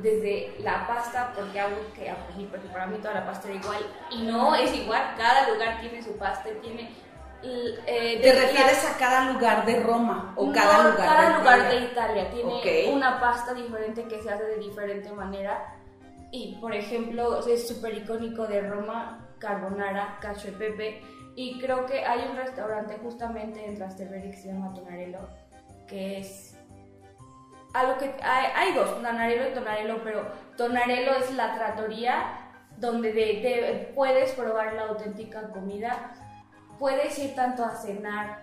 desde 0.00 0.54
la 0.60 0.86
pasta, 0.86 1.32
porque 1.34 1.60
algo 1.60 1.78
que 1.94 2.12
porque 2.50 2.68
para 2.68 2.86
mí 2.86 2.98
toda 2.98 3.14
la 3.14 3.26
pasta 3.26 3.48
era 3.48 3.58
igual, 3.58 3.86
y 4.10 4.22
no 4.22 4.54
es 4.54 4.74
igual, 4.74 5.14
cada 5.16 5.50
lugar 5.50 5.80
tiene 5.80 6.02
su 6.02 6.16
pasta, 6.16 6.48
tiene... 6.62 6.90
Eh, 7.40 8.18
¿Te 8.20 8.32
refieres 8.32 8.84
a 8.84 8.98
cada 8.98 9.32
lugar 9.32 9.64
de 9.64 9.80
Roma 9.80 10.34
o 10.36 10.50
cada 10.50 10.90
lugar 10.90 11.06
cada 11.06 11.30
de 11.30 11.38
lugar 11.38 11.70
de 11.70 11.76
Italia 11.84 12.30
tiene 12.32 12.90
una 12.92 13.20
pasta 13.20 13.54
diferente 13.54 14.08
que 14.08 14.20
se 14.20 14.28
hace 14.28 14.42
de 14.42 14.58
diferente 14.58 15.12
manera. 15.12 15.76
Y 16.32 16.56
por 16.60 16.74
ejemplo 16.74 17.38
es 17.46 17.68
súper 17.68 17.94
icónico 17.94 18.48
de 18.48 18.62
Roma 18.62 19.28
carbonara, 19.38 20.18
cacio 20.20 20.50
e 20.50 20.54
pepe. 20.54 21.02
Y 21.36 21.60
creo 21.60 21.86
que 21.86 22.04
hay 22.04 22.26
un 22.28 22.36
restaurante 22.36 22.98
justamente 23.00 23.64
en 23.64 23.76
Trastevere 23.76 24.32
que 24.32 24.36
se 24.36 24.48
llama 24.48 24.74
Tonarello 24.74 25.20
que 25.88 26.18
es 26.18 26.47
algo 27.74 27.98
que 27.98 28.14
hay, 28.22 28.74
dos, 28.74 28.94
Tonarello 28.94 29.50
y 29.50 29.54
Tonarello, 29.54 30.02
pero 30.02 30.26
Tonarello 30.56 31.14
es 31.14 31.32
la 31.34 31.54
tratoría 31.54 32.48
donde 32.78 33.92
puedes 33.94 34.32
probar 34.32 34.74
la 34.74 34.82
auténtica 34.84 35.50
comida, 35.50 36.14
puedes 36.78 37.18
ir 37.18 37.34
tanto 37.34 37.64
a 37.64 37.70
cenar 37.70 38.42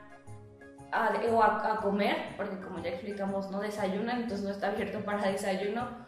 a, 0.91 1.11
o 1.31 1.43
a, 1.43 1.79
comer, 1.81 2.33
porque 2.37 2.59
como 2.59 2.79
ya 2.79 2.89
explicamos, 2.89 3.49
no 3.49 3.59
desayunan, 3.59 4.23
entonces 4.23 4.45
no 4.45 4.51
está 4.51 4.67
abierto 4.67 5.03
para 5.03 5.29
desayuno. 5.31 6.05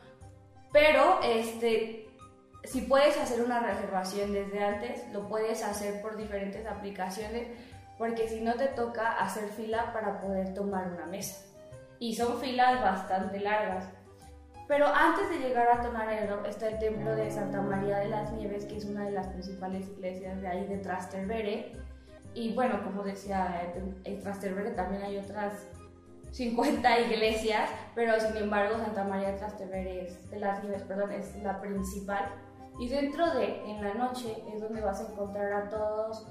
Pero 0.71 1.19
este, 1.23 2.09
si 2.63 2.81
puedes 2.81 3.17
hacer 3.17 3.41
una 3.41 3.59
reservación 3.59 4.33
desde 4.33 4.63
antes, 4.63 5.07
lo 5.13 5.27
puedes 5.27 5.63
hacer 5.63 6.01
por 6.01 6.17
diferentes 6.17 6.65
aplicaciones, 6.67 7.47
porque 7.97 8.27
si 8.27 8.41
no 8.41 8.53
te 8.55 8.67
toca 8.67 9.13
hacer 9.13 9.49
fila 9.49 9.91
para 9.93 10.19
poder 10.19 10.53
tomar 10.53 10.87
una 10.87 11.05
mesa. 11.05 11.46
Y 11.99 12.15
son 12.15 12.39
filas 12.39 12.81
bastante 12.81 13.39
largas. 13.39 13.85
Pero 14.67 14.87
antes 14.87 15.29
de 15.29 15.39
llegar 15.39 15.67
a 15.69 15.81
Tonarello 15.81 16.43
está 16.45 16.67
el 16.67 16.79
templo 16.79 17.15
de 17.15 17.31
Santa 17.31 17.61
María 17.61 17.99
de 17.99 18.09
las 18.09 18.31
Nieves, 18.33 18.65
que 18.65 18.77
es 18.77 18.85
una 18.85 19.05
de 19.05 19.11
las 19.11 19.27
principales 19.27 19.87
iglesias 19.87 20.41
de 20.41 20.47
ahí 20.47 20.67
de 20.67 20.77
Trastevere. 20.77 21.71
Y 22.33 22.53
bueno, 22.53 22.83
como 22.83 23.03
decía, 23.03 23.71
en 24.03 24.19
Trastevere 24.21 24.71
también 24.71 25.03
hay 25.03 25.17
otras 25.17 25.67
50 26.31 26.99
iglesias, 26.99 27.69
pero 27.95 28.19
sin 28.19 28.35
embargo 28.35 28.77
Santa 28.77 29.05
María 29.05 29.31
de 29.31 29.37
Trastevere 29.37 30.13
de 30.29 30.39
las 30.39 30.61
Nieves, 30.63 30.83
perdón, 30.83 31.11
es 31.11 31.35
la 31.41 31.61
principal. 31.61 32.25
Y 32.79 32.89
dentro 32.89 33.31
de, 33.33 33.63
en 33.65 33.81
la 33.81 33.93
noche, 33.93 34.43
es 34.53 34.61
donde 34.61 34.81
vas 34.81 34.99
a 34.99 35.11
encontrar 35.11 35.51
a 35.53 35.69
todos, 35.69 36.27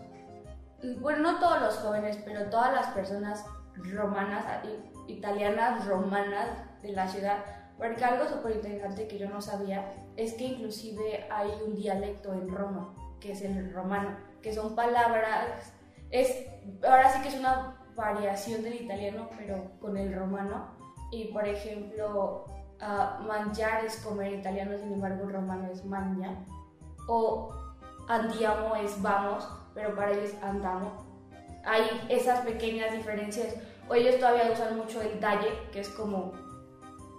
bueno, 1.01 1.33
no 1.33 1.39
todos 1.41 1.61
los 1.61 1.75
jóvenes, 1.79 2.19
pero 2.25 2.51
todas 2.51 2.73
las 2.73 2.89
personas 2.89 3.45
romanas, 3.77 4.45
italianas 5.09 5.87
romanas 5.87 6.49
de 6.83 6.93
la 6.93 7.09
ciudad 7.09 7.45
porque 7.79 8.05
algo 8.05 8.29
súper 8.29 8.57
interesante 8.57 9.07
que 9.07 9.19
yo 9.19 9.29
no 9.29 9.41
sabía 9.41 9.93
es 10.17 10.35
que 10.35 10.45
inclusive 10.45 11.27
hay 11.31 11.51
un 11.67 11.75
dialecto 11.75 12.33
en 12.33 12.49
Roma, 12.49 12.95
que 13.21 13.33
es 13.33 13.43
el 13.43 13.73
romano, 13.73 14.17
que 14.41 14.55
son 14.55 14.75
palabras, 14.75 15.75
es, 16.11 16.47
ahora 16.83 17.11
sí 17.13 17.21
que 17.23 17.29
es 17.29 17.35
una 17.35 17.77
variación 17.95 18.63
del 18.63 18.75
italiano, 18.75 19.29
pero 19.37 19.73
con 19.81 19.97
el 19.97 20.15
romano. 20.15 20.69
Y 21.11 21.27
por 21.27 21.47
ejemplo, 21.47 22.45
uh, 22.81 23.23
mangiar 23.25 23.85
es 23.85 23.97
comer 23.99 24.33
italiano, 24.33 24.77
sin 24.79 24.95
embargo 24.95 25.25
el 25.25 25.35
romano 25.35 25.69
es 25.71 25.85
magna. 25.85 26.45
O 27.09 27.53
andiamo 28.09 28.75
es 28.77 29.01
vamos, 29.03 29.49
pero 29.75 29.95
para 29.95 30.13
ellos 30.13 30.33
andamos. 30.43 30.93
Hay 31.65 31.85
esas 32.09 32.41
pequeñas 32.41 32.93
diferencias. 32.93 33.55
O 33.89 33.95
ellos 33.95 34.19
todavía 34.19 34.51
usan 34.53 34.77
mucho 34.77 35.01
el 35.01 35.19
talle, 35.21 35.49
que 35.73 35.81
es 35.81 35.89
como 35.91 36.33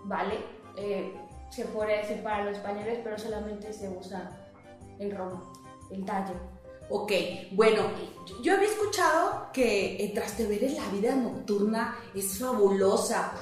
vale, 0.06 0.38
eh, 0.76 1.14
se 1.50 1.66
puede 1.66 1.98
decir 1.98 2.22
para 2.24 2.44
los 2.44 2.58
españoles, 2.58 3.00
pero 3.04 3.18
solamente 3.18 3.72
se 3.74 3.90
usa 3.90 4.30
en 5.00 5.16
Roma, 5.16 5.44
el 5.92 6.06
talle. 6.06 6.34
Ok, 6.90 7.12
bueno, 7.52 7.84
yo 8.42 8.56
había 8.56 8.70
escuchado 8.70 9.48
que 9.52 10.04
en 10.04 10.14
Trastevere 10.14 10.70
la 10.70 10.88
vida 10.88 11.16
nocturna 11.16 11.98
es 12.16 12.40
fabulosa, 12.40 13.34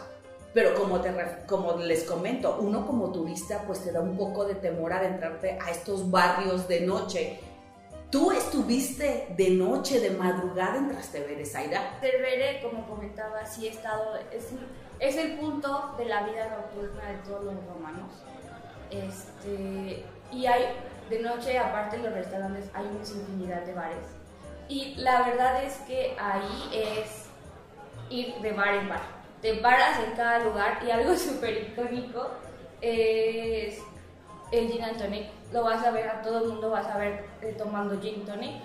pero 0.53 0.73
como, 0.73 0.99
te, 0.99 1.13
como 1.45 1.73
les 1.73 2.05
comento, 2.05 2.57
uno 2.59 2.87
como 2.87 3.11
turista 3.11 3.63
pues 3.67 3.83
te 3.83 3.91
da 3.91 4.01
un 4.01 4.17
poco 4.17 4.45
de 4.45 4.55
temor 4.55 4.93
adentrarte 4.93 5.59
a 5.61 5.69
estos 5.69 6.09
barrios 6.09 6.67
de 6.67 6.81
noche. 6.81 7.39
¿Tú 8.11 8.31
estuviste 8.31 9.27
de 9.35 9.49
noche, 9.51 9.99
de 9.99 10.11
madrugada 10.11 10.77
en 10.77 10.89
Trastevere, 10.89 11.45
Zaira? 11.45 11.99
Trastevere, 11.99 12.61
como 12.61 12.87
comentaba, 12.87 13.45
sí 13.45 13.67
he 13.67 13.71
estado, 13.71 14.17
es 14.99 15.17
el 15.17 15.37
punto 15.37 15.95
de 15.97 16.05
la 16.05 16.23
vida 16.23 16.49
nocturna 16.49 17.09
de 17.09 17.17
todos 17.27 17.43
los 17.43 17.65
romanos. 17.65 18.11
Este, 18.91 20.05
y 20.31 20.45
hay, 20.45 20.65
de 21.09 21.19
noche, 21.19 21.57
aparte 21.57 21.97
de 21.97 22.03
los 22.03 22.13
restaurantes, 22.13 22.69
hay 22.73 22.85
una 22.85 22.99
infinidad 22.99 23.61
de 23.63 23.73
bares. 23.73 24.05
Y 24.67 24.95
la 24.95 25.23
verdad 25.23 25.63
es 25.63 25.75
que 25.87 26.15
ahí 26.19 26.69
es 26.73 27.25
ir 28.09 28.35
de 28.35 28.51
bar 28.53 28.75
en 28.75 28.89
bar. 28.89 29.01
Te 29.41 29.55
paras 29.55 29.99
en 29.99 30.15
cada 30.15 30.39
lugar 30.39 30.79
y 30.85 30.91
algo 30.91 31.15
súper 31.17 31.69
icónico 31.69 32.29
es 32.81 33.79
el 34.51 34.71
gin 34.71 34.83
and 34.83 34.97
tonic. 34.97 35.27
Lo 35.51 35.63
vas 35.63 35.85
a 35.85 35.91
ver, 35.91 36.09
a 36.09 36.21
todo 36.21 36.43
el 36.43 36.49
mundo 36.49 36.69
vas 36.69 36.87
a 36.87 36.97
ver 36.97 37.25
eh, 37.41 37.55
tomando 37.57 37.99
gin 38.01 38.25
tonic 38.25 38.55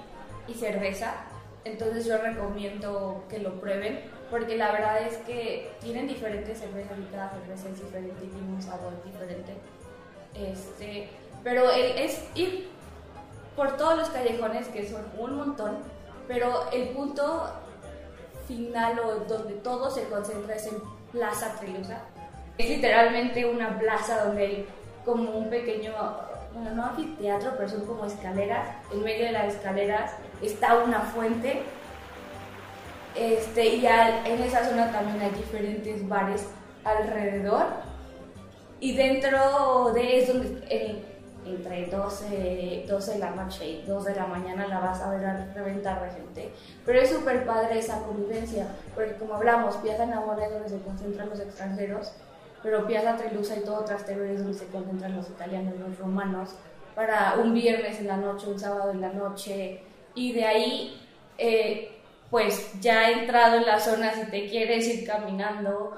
y 0.49 0.55
cerveza. 0.55 1.15
Entonces 1.65 2.07
yo 2.07 2.19
recomiendo 2.19 3.25
que 3.29 3.39
lo 3.39 3.61
prueben 3.61 4.01
porque 4.31 4.57
la 4.57 4.73
verdad 4.73 5.03
es 5.03 5.17
que 5.19 5.73
tienen 5.81 6.07
diferentes 6.07 6.59
cervezas 6.59 6.99
y 6.99 7.13
cada 7.13 7.31
cerveza 7.31 7.69
es 7.69 7.85
diferente 7.85 8.25
y 8.25 8.29
tiene 8.29 8.49
un 8.49 8.63
sabor 8.63 8.93
diferente. 9.05 9.55
Este, 10.35 11.09
pero 11.43 11.71
es 11.71 12.25
ir 12.35 12.69
por 13.57 13.77
todos 13.77 13.99
los 13.99 14.09
callejones, 14.11 14.69
que 14.69 14.89
son 14.89 15.05
un 15.19 15.37
montón, 15.37 15.79
pero 16.29 16.71
el 16.73 16.91
punto 16.91 17.51
final 18.47 18.99
o 19.01 19.25
donde 19.25 19.55
todo 19.55 19.91
se 19.91 20.05
concentra 20.05 20.55
es 20.55 20.67
en 20.67 20.81
Plaza 21.13 21.57
Trilusa. 21.59 22.03
Es 22.57 22.69
literalmente 22.69 23.45
una 23.47 23.79
plaza 23.79 24.25
donde 24.25 24.47
hay 24.47 24.69
como 25.05 25.31
un 25.31 25.51
pequeño, 25.51 25.93
bueno, 26.55 26.71
no 26.75 26.85
anfiteatro, 26.85 27.53
pero 27.57 27.69
son 27.69 27.87
como 27.87 28.05
escaleras. 28.05 28.67
En 28.93 29.03
medio 29.03 29.27
de 29.27 29.33
las 29.33 29.55
escaleras 29.55 30.13
está 30.43 30.79
una 30.79 31.01
fuente 31.01 31.63
este, 33.17 33.67
y 33.67 33.87
en 33.87 34.43
esa 34.43 34.65
zona 34.65 34.93
también 34.93 35.21
hay 35.21 35.31
diferentes 35.31 36.09
bares 36.09 36.47
alrededor. 36.85 37.67
Y 38.79 38.97
dentro 38.97 39.93
de 39.93 40.21
eso, 40.21 40.41
entre 41.45 41.87
12, 41.87 42.85
12 42.89 43.13
de 43.13 43.19
la 43.19 43.31
noche 43.31 43.67
y 43.67 43.83
2 43.87 44.05
de 44.05 44.15
la 44.15 44.27
mañana 44.27 44.67
la 44.69 44.79
vas 44.79 45.01
a 45.03 45.11
ver 45.11 45.25
a 45.25 45.53
reventar 45.55 46.03
de 46.03 46.11
gente. 46.11 46.53
Pero 46.87 47.01
es 47.01 47.11
súper 47.11 47.45
padre 47.45 47.79
esa 47.79 47.99
convivencia, 48.03 48.69
porque 48.95 49.15
como 49.15 49.35
hablamos, 49.35 49.77
Piazza 49.77 50.07
Navona 50.07 50.47
es 50.47 50.53
donde 50.53 50.69
se 50.69 50.81
concentran 50.81 51.29
los 51.29 51.41
extranjeros, 51.41 52.13
pero 52.63 52.87
Piazza 52.87 53.17
Trelusa 53.17 53.57
y 53.57 53.61
todo 53.61 53.85
Trastevere 53.85 54.35
es 54.35 54.43
donde 54.43 54.59
se 54.59 54.67
concentran 54.67 55.17
los 55.17 55.29
italianos, 55.29 55.79
los 55.79 55.99
romanos, 55.99 56.55
para 56.95 57.37
un 57.37 57.55
viernes 57.55 58.01
en 58.01 58.09
la 58.09 58.17
noche, 58.17 58.49
un 58.49 58.59
sábado 58.59 58.91
en 58.91 59.01
la 59.01 59.13
noche, 59.13 59.83
y 60.15 60.33
de 60.33 60.45
ahí... 60.45 61.07
Eh, 61.39 61.97
pues 62.31 62.81
ya 62.81 63.11
entrado 63.11 63.57
en 63.57 63.67
la 63.67 63.81
zona, 63.81 64.13
si 64.15 64.31
te 64.31 64.49
quieres 64.49 64.87
ir 64.87 65.07
caminando 65.07 65.97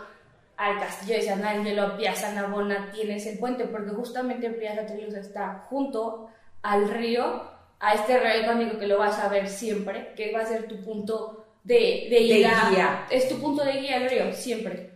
al 0.57 0.79
castillo 0.79 1.17
de 1.17 1.23
San 1.23 1.45
Angelo, 1.45 1.83
a 1.83 1.97
Piazza 1.97 2.33
Navona, 2.33 2.91
tienes 2.93 3.27
el 3.27 3.39
puente, 3.39 3.67
porque 3.67 3.91
justamente 3.91 4.49
Piazza 4.51 4.87
Trilusa 4.87 5.21
está 5.21 5.67
junto 5.69 6.29
al 6.63 6.89
río, 6.89 7.51
a 7.81 7.95
este 7.95 8.19
río 8.19 8.43
icónico 8.43 8.79
que 8.79 8.87
lo 8.87 8.99
vas 8.99 9.19
a 9.19 9.29
ver 9.29 9.49
siempre, 9.49 10.15
que 10.17 10.33
va 10.33 10.41
a 10.41 10.47
ser 10.47 10.69
tu 10.69 10.83
punto 10.83 11.45
de, 11.65 12.07
de, 12.09 12.19
guía. 12.21 13.07
Es 13.11 13.29
tu 13.29 13.39
punto 13.39 13.63
de 13.65 13.73
guía 13.73 13.97
el 13.97 14.09
río, 14.09 14.33
siempre. 14.33 14.92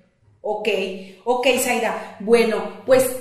Ok, 0.49 0.69
ok, 1.25 1.47
Zaira. 1.59 2.19
Bueno, 2.21 2.85
pues 2.87 3.17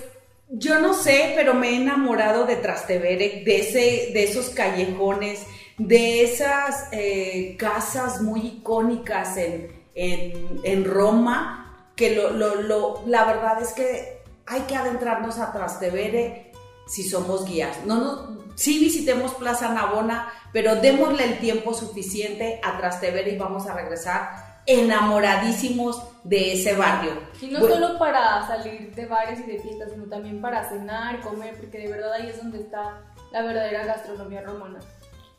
yo 0.48 0.80
no 0.80 0.94
sé, 0.94 1.34
pero 1.36 1.56
me 1.56 1.70
he 1.70 1.76
enamorado 1.78 2.46
de 2.46 2.56
Trastevere, 2.56 3.42
de, 3.44 3.58
ese, 3.58 4.12
de 4.14 4.26
esos 4.26 4.52
callejones, 4.52 5.44
de 5.80 6.22
esas 6.22 6.88
eh, 6.92 7.56
casas 7.58 8.22
muy 8.22 8.42
icónicas 8.42 9.38
en, 9.38 10.86
Roma, 10.86 11.90
que 11.96 12.12
lo, 12.12 13.02
la 13.08 13.26
verdad 13.26 13.60
es 13.60 13.74
que 13.74 14.20
hay 14.46 14.62
que 14.62 14.76
adentrarnos 14.76 15.40
a 15.40 15.52
Trastevere 15.52 16.52
si 16.88 17.02
somos 17.02 17.48
guías. 17.48 17.84
No, 17.88 17.96
no, 17.96 18.38
sí 18.54 18.78
visitemos 18.78 19.34
Plaza 19.34 19.74
Navona, 19.74 20.32
pero 20.54 20.76
démosle 20.76 21.24
el 21.24 21.40
tiempo 21.40 21.74
suficiente 21.74 22.62
a 22.64 22.78
Trastevere 22.78 23.32
y 23.32 23.38
vamos 23.40 23.66
a 23.66 23.74
regresar 23.74 24.45
enamoradísimos 24.66 26.02
de 26.24 26.54
ese 26.54 26.76
barrio. 26.76 27.14
Y 27.42 27.48
no 27.48 27.60
solo 27.60 28.00
para 28.00 28.46
salir 28.48 28.94
de 28.96 29.06
bares 29.06 29.40
y 29.40 29.44
de 29.44 29.60
fiestas, 29.60 29.92
sino 29.92 30.06
también 30.06 30.42
para 30.42 30.68
cenar, 30.68 31.22
comer, 31.22 31.56
porque 31.60 31.78
de 31.78 31.90
verdad 31.90 32.14
ahí 32.14 32.30
es 32.30 32.38
donde 32.38 32.62
está 32.62 33.02
la 33.32 33.42
verdadera 33.44 33.86
gastronomía 33.86 34.42
romana. 34.42 34.80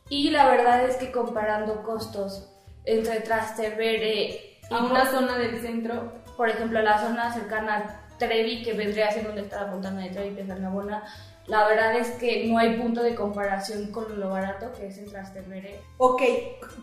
Y 0.09 0.31
la 0.31 0.49
verdad 0.49 0.85
es 0.85 0.97
que 0.97 1.11
comparando 1.11 1.83
costos 1.83 2.49
entre 2.85 3.21
Trastevere 3.21 4.59
y 4.71 4.75
una 4.75 5.11
zona 5.11 5.37
del 5.37 5.61
centro, 5.61 6.13
por 6.37 6.49
ejemplo, 6.49 6.81
la 6.81 7.01
zona 7.01 7.33
cercana 7.33 7.77
a 7.77 8.19
Trevi, 8.19 8.63
que 8.63 8.73
vendría 8.73 9.09
a 9.09 9.11
ser 9.11 9.27
donde 9.27 9.43
está 9.43 9.65
la 9.65 9.73
fontana 9.73 10.03
de 10.03 10.11
Trevi, 10.11 10.37
que 10.37 10.43
es 10.43 10.49
la 10.49 10.57
la 11.47 11.67
verdad 11.69 11.97
es 11.97 12.11
que 12.13 12.47
no 12.47 12.59
hay 12.59 12.77
punto 12.77 13.03
de 13.03 13.15
comparación 13.15 13.93
con 13.93 14.19
lo 14.19 14.31
barato 14.31 14.73
que 14.73 14.87
es 14.87 14.99
en 14.99 15.09
Trastevere. 15.09 15.81
Ok, 15.99 16.23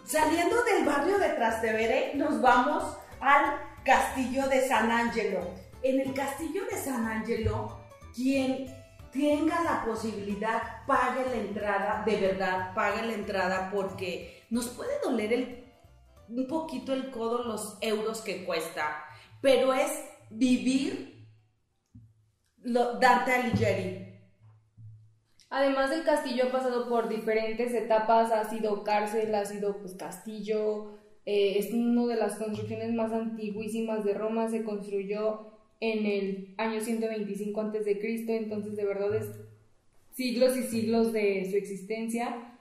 saliendo 0.05 0.63
del 0.63 0.85
barrio 0.85 1.17
de 1.19 1.29
Trastevere, 1.29 2.13
nos 2.15 2.41
vamos 2.41 2.97
al 3.19 3.59
castillo 3.83 4.47
de 4.47 4.67
San 4.67 4.89
Angelo. 4.89 5.41
En 5.81 5.99
el 5.99 6.13
castillo 6.13 6.63
de 6.71 6.77
San 6.77 7.05
Angelo, 7.05 7.77
quien 8.15 8.73
tenga 9.11 9.61
la 9.63 9.85
posibilidad, 9.85 10.85
pague 10.87 11.25
la 11.25 11.35
entrada, 11.35 12.03
de 12.05 12.15
verdad, 12.15 12.73
pague 12.73 13.05
la 13.05 13.13
entrada 13.13 13.69
porque 13.71 14.43
nos 14.49 14.67
puede 14.69 14.93
doler 15.03 15.63
un 16.29 16.47
poquito 16.47 16.93
el 16.93 17.11
codo 17.11 17.43
los 17.43 17.77
euros 17.81 18.21
que 18.21 18.45
cuesta, 18.45 19.05
pero 19.41 19.73
es 19.73 19.91
vivir 20.29 21.27
lo, 22.63 22.97
Dante 22.99 23.33
Alighieri. 23.33 24.02
Además 25.55 25.91
del 25.91 26.03
castillo 26.03 26.45
ha 26.47 26.51
pasado 26.51 26.89
por 26.89 27.09
diferentes 27.09 27.75
etapas, 27.75 28.31
ha 28.31 28.49
sido 28.49 28.83
cárcel, 28.83 29.35
ha 29.35 29.45
sido 29.45 29.77
pues 29.77 29.93
castillo, 29.93 30.97
Eh, 31.25 31.57
es 31.59 31.71
una 31.71 32.07
de 32.07 32.17
las 32.17 32.35
construcciones 32.35 32.91
más 32.93 33.13
antiguísimas 33.13 34.03
de 34.03 34.13
Roma, 34.13 34.49
se 34.49 34.63
construyó 34.63 35.53
en 35.79 36.05
el 36.05 36.53
año 36.57 36.81
125 36.81 37.61
a.C., 37.61 38.25
entonces 38.35 38.75
de 38.75 38.83
verdad 38.85 39.15
es 39.15 39.27
siglos 40.11 40.57
y 40.57 40.63
siglos 40.63 41.13
de 41.13 41.47
su 41.49 41.55
existencia. 41.55 42.52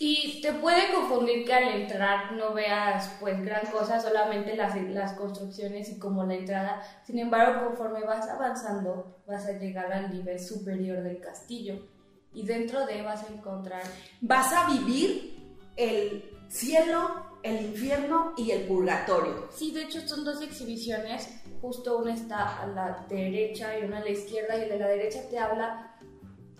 Y 0.00 0.40
te 0.40 0.52
puede 0.52 0.92
confundir 0.94 1.44
que 1.44 1.52
al 1.52 1.80
entrar 1.80 2.32
no 2.32 2.54
veas 2.54 3.16
pues 3.18 3.44
gran 3.44 3.66
cosa, 3.66 4.00
solamente 4.00 4.54
las, 4.54 4.76
las 4.76 5.14
construcciones 5.14 5.90
y 5.90 5.98
como 5.98 6.24
la 6.24 6.34
entrada. 6.34 6.82
Sin 7.04 7.18
embargo, 7.18 7.66
conforme 7.66 8.04
vas 8.04 8.28
avanzando, 8.28 9.18
vas 9.26 9.46
a 9.46 9.58
llegar 9.58 9.92
al 9.92 10.12
nivel 10.12 10.38
superior 10.38 11.02
del 11.02 11.20
castillo. 11.20 11.84
Y 12.32 12.46
dentro 12.46 12.86
de 12.86 13.02
vas 13.02 13.24
a 13.24 13.32
encontrar... 13.32 13.82
Vas 14.20 14.52
a 14.52 14.70
vivir 14.70 15.36
el 15.74 16.30
cielo, 16.48 17.26
el 17.42 17.66
infierno 17.66 18.34
y 18.36 18.52
el 18.52 18.68
purgatorio. 18.68 19.48
Sí, 19.50 19.72
de 19.72 19.82
hecho 19.82 20.06
son 20.06 20.24
dos 20.24 20.40
exhibiciones. 20.42 21.28
Justo 21.60 21.98
una 21.98 22.14
está 22.14 22.62
a 22.62 22.66
la 22.68 23.04
derecha 23.08 23.76
y 23.76 23.84
una 23.84 23.98
a 23.98 24.04
la 24.04 24.10
izquierda. 24.10 24.56
Y 24.58 24.62
el 24.62 24.68
de 24.68 24.78
la 24.78 24.88
derecha 24.88 25.28
te 25.28 25.38
habla 25.40 25.96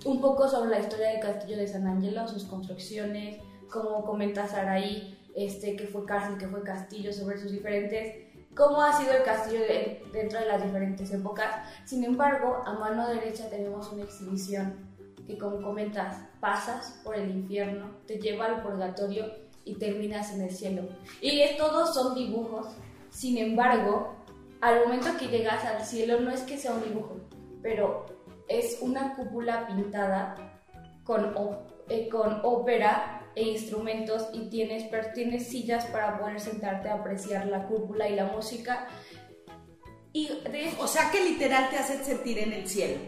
un 0.05 0.21
poco 0.21 0.49
sobre 0.49 0.71
la 0.71 0.81
historia 0.81 1.09
del 1.09 1.21
castillo 1.21 1.57
de 1.57 1.67
San 1.67 1.87
Angelo, 1.87 2.29
sus 2.29 2.45
construcciones, 2.45 3.39
como 3.71 4.05
comenta 4.05 4.47
Saraí, 4.47 5.19
este, 5.35 5.77
que 5.77 5.87
fue 5.87 6.05
cárcel, 6.05 6.39
que 6.39 6.49
fue 6.49 6.63
castillo, 6.63 7.13
sobre 7.13 7.39
sus 7.39 7.53
diferentes, 7.53 8.29
cómo 8.55 8.83
ha 8.83 8.93
sido 8.93 9.13
el 9.13 9.23
castillo 9.23 9.61
dentro 10.13 10.41
de 10.41 10.47
las 10.47 10.63
diferentes 10.63 11.13
épocas. 11.13 11.49
Sin 11.85 12.05
embargo, 12.05 12.63
a 12.65 12.73
mano 12.75 13.09
derecha 13.09 13.49
tenemos 13.49 13.93
una 13.93 14.05
exhibición 14.05 14.75
que, 15.27 15.39
como 15.39 15.63
comentas, 15.63 16.17
pasas 16.41 17.01
por 17.05 17.15
el 17.15 17.31
infierno, 17.31 17.91
te 18.07 18.19
lleva 18.19 18.47
al 18.47 18.63
purgatorio 18.63 19.27
y 19.65 19.75
terminas 19.75 20.33
en 20.33 20.43
el 20.43 20.51
cielo. 20.51 20.89
Y 21.21 21.41
todos 21.57 21.95
son 21.95 22.15
dibujos. 22.15 22.67
Sin 23.11 23.37
embargo, 23.39 24.17
al 24.61 24.81
momento 24.81 25.09
que 25.19 25.29
llegas 25.29 25.65
al 25.65 25.85
cielo 25.85 26.21
no 26.21 26.31
es 26.31 26.41
que 26.43 26.57
sea 26.57 26.73
un 26.73 26.83
dibujo, 26.83 27.17
pero 27.63 28.07
es 28.49 28.79
una 28.81 29.15
cúpula 29.15 29.67
pintada 29.67 30.35
con, 31.05 31.35
eh, 31.89 32.09
con 32.09 32.41
ópera 32.43 33.19
e 33.35 33.43
instrumentos 33.43 34.29
y 34.33 34.49
tienes, 34.51 34.91
tienes 35.15 35.49
sillas 35.49 35.87
para 35.87 36.19
poder 36.19 36.41
sentarte 36.41 36.89
a 36.89 36.95
apreciar 36.95 37.47
la 37.47 37.67
cúpula 37.67 38.09
y 38.09 38.17
la 38.17 38.25
música. 38.25 38.89
Y 40.13 40.31
o 40.81 40.87
sea 40.87 41.11
que 41.11 41.23
literal 41.23 41.71
te 41.71 41.77
hace 41.77 42.03
sentir 42.03 42.39
en 42.39 42.53
el 42.53 42.67
cielo. 42.67 42.99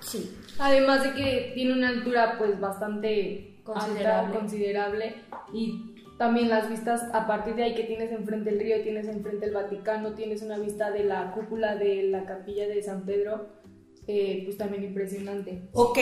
Sí. 0.00 0.36
Además 0.58 1.04
de 1.04 1.14
que 1.14 1.52
tiene 1.54 1.72
una 1.72 1.88
altura 1.88 2.36
pues 2.38 2.60
bastante 2.60 3.60
considerable, 3.64 4.38
considerable 4.38 5.14
y 5.52 5.94
también 6.18 6.48
las 6.48 6.68
vistas 6.68 7.02
a 7.14 7.26
partir 7.26 7.54
de 7.54 7.62
ahí 7.64 7.74
que 7.74 7.84
tienes 7.84 8.12
enfrente 8.12 8.50
el 8.50 8.60
río, 8.60 8.82
tienes 8.82 9.08
enfrente 9.08 9.46
el 9.46 9.54
Vaticano, 9.54 10.12
tienes 10.14 10.42
una 10.42 10.58
vista 10.58 10.90
de 10.90 11.04
la 11.04 11.32
cúpula 11.32 11.76
de 11.76 12.02
la 12.04 12.24
capilla 12.24 12.68
de 12.68 12.82
San 12.82 13.06
Pedro 13.06 13.48
eh, 14.06 14.42
pues 14.44 14.56
también 14.56 14.84
impresionante. 14.84 15.68
Ok, 15.72 15.98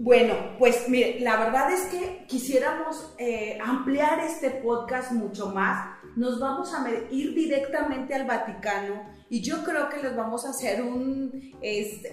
bueno, 0.00 0.34
pues 0.58 0.88
mire, 0.88 1.18
la 1.20 1.36
verdad 1.36 1.72
es 1.72 1.86
que 1.86 2.24
quisiéramos 2.26 3.14
eh, 3.18 3.58
ampliar 3.60 4.20
este 4.20 4.50
podcast 4.50 5.10
mucho 5.10 5.48
más. 5.48 5.96
Nos 6.14 6.38
vamos 6.38 6.72
a 6.72 6.88
ir 7.10 7.34
directamente 7.34 8.14
al 8.14 8.24
Vaticano 8.24 9.02
y 9.28 9.42
yo 9.42 9.64
creo 9.64 9.88
que 9.88 10.00
les 10.00 10.14
vamos 10.14 10.46
a 10.46 10.50
hacer 10.50 10.82
un, 10.82 11.52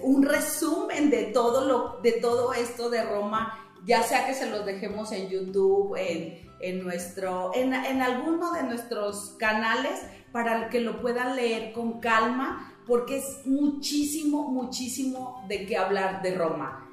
un 0.02 0.22
resumen 0.24 1.10
de 1.10 1.26
todo, 1.26 1.64
lo, 1.66 2.00
de 2.02 2.12
todo 2.12 2.52
esto 2.54 2.90
de 2.90 3.04
Roma, 3.04 3.56
ya 3.84 4.02
sea 4.02 4.26
que 4.26 4.34
se 4.34 4.50
los 4.50 4.66
dejemos 4.66 5.12
en 5.12 5.28
YouTube, 5.28 5.94
en, 5.96 6.50
en 6.60 6.82
nuestro, 6.82 7.52
en, 7.54 7.72
en 7.72 8.02
alguno 8.02 8.52
de 8.52 8.64
nuestros 8.64 9.36
canales, 9.38 10.04
para 10.32 10.68
que 10.68 10.80
lo 10.80 11.00
puedan 11.00 11.36
leer 11.36 11.72
con 11.72 12.00
calma 12.00 12.75
porque 12.86 13.18
es 13.18 13.46
muchísimo, 13.46 14.48
muchísimo 14.48 15.44
de 15.48 15.66
qué 15.66 15.76
hablar 15.76 16.22
de 16.22 16.34
Roma. 16.34 16.88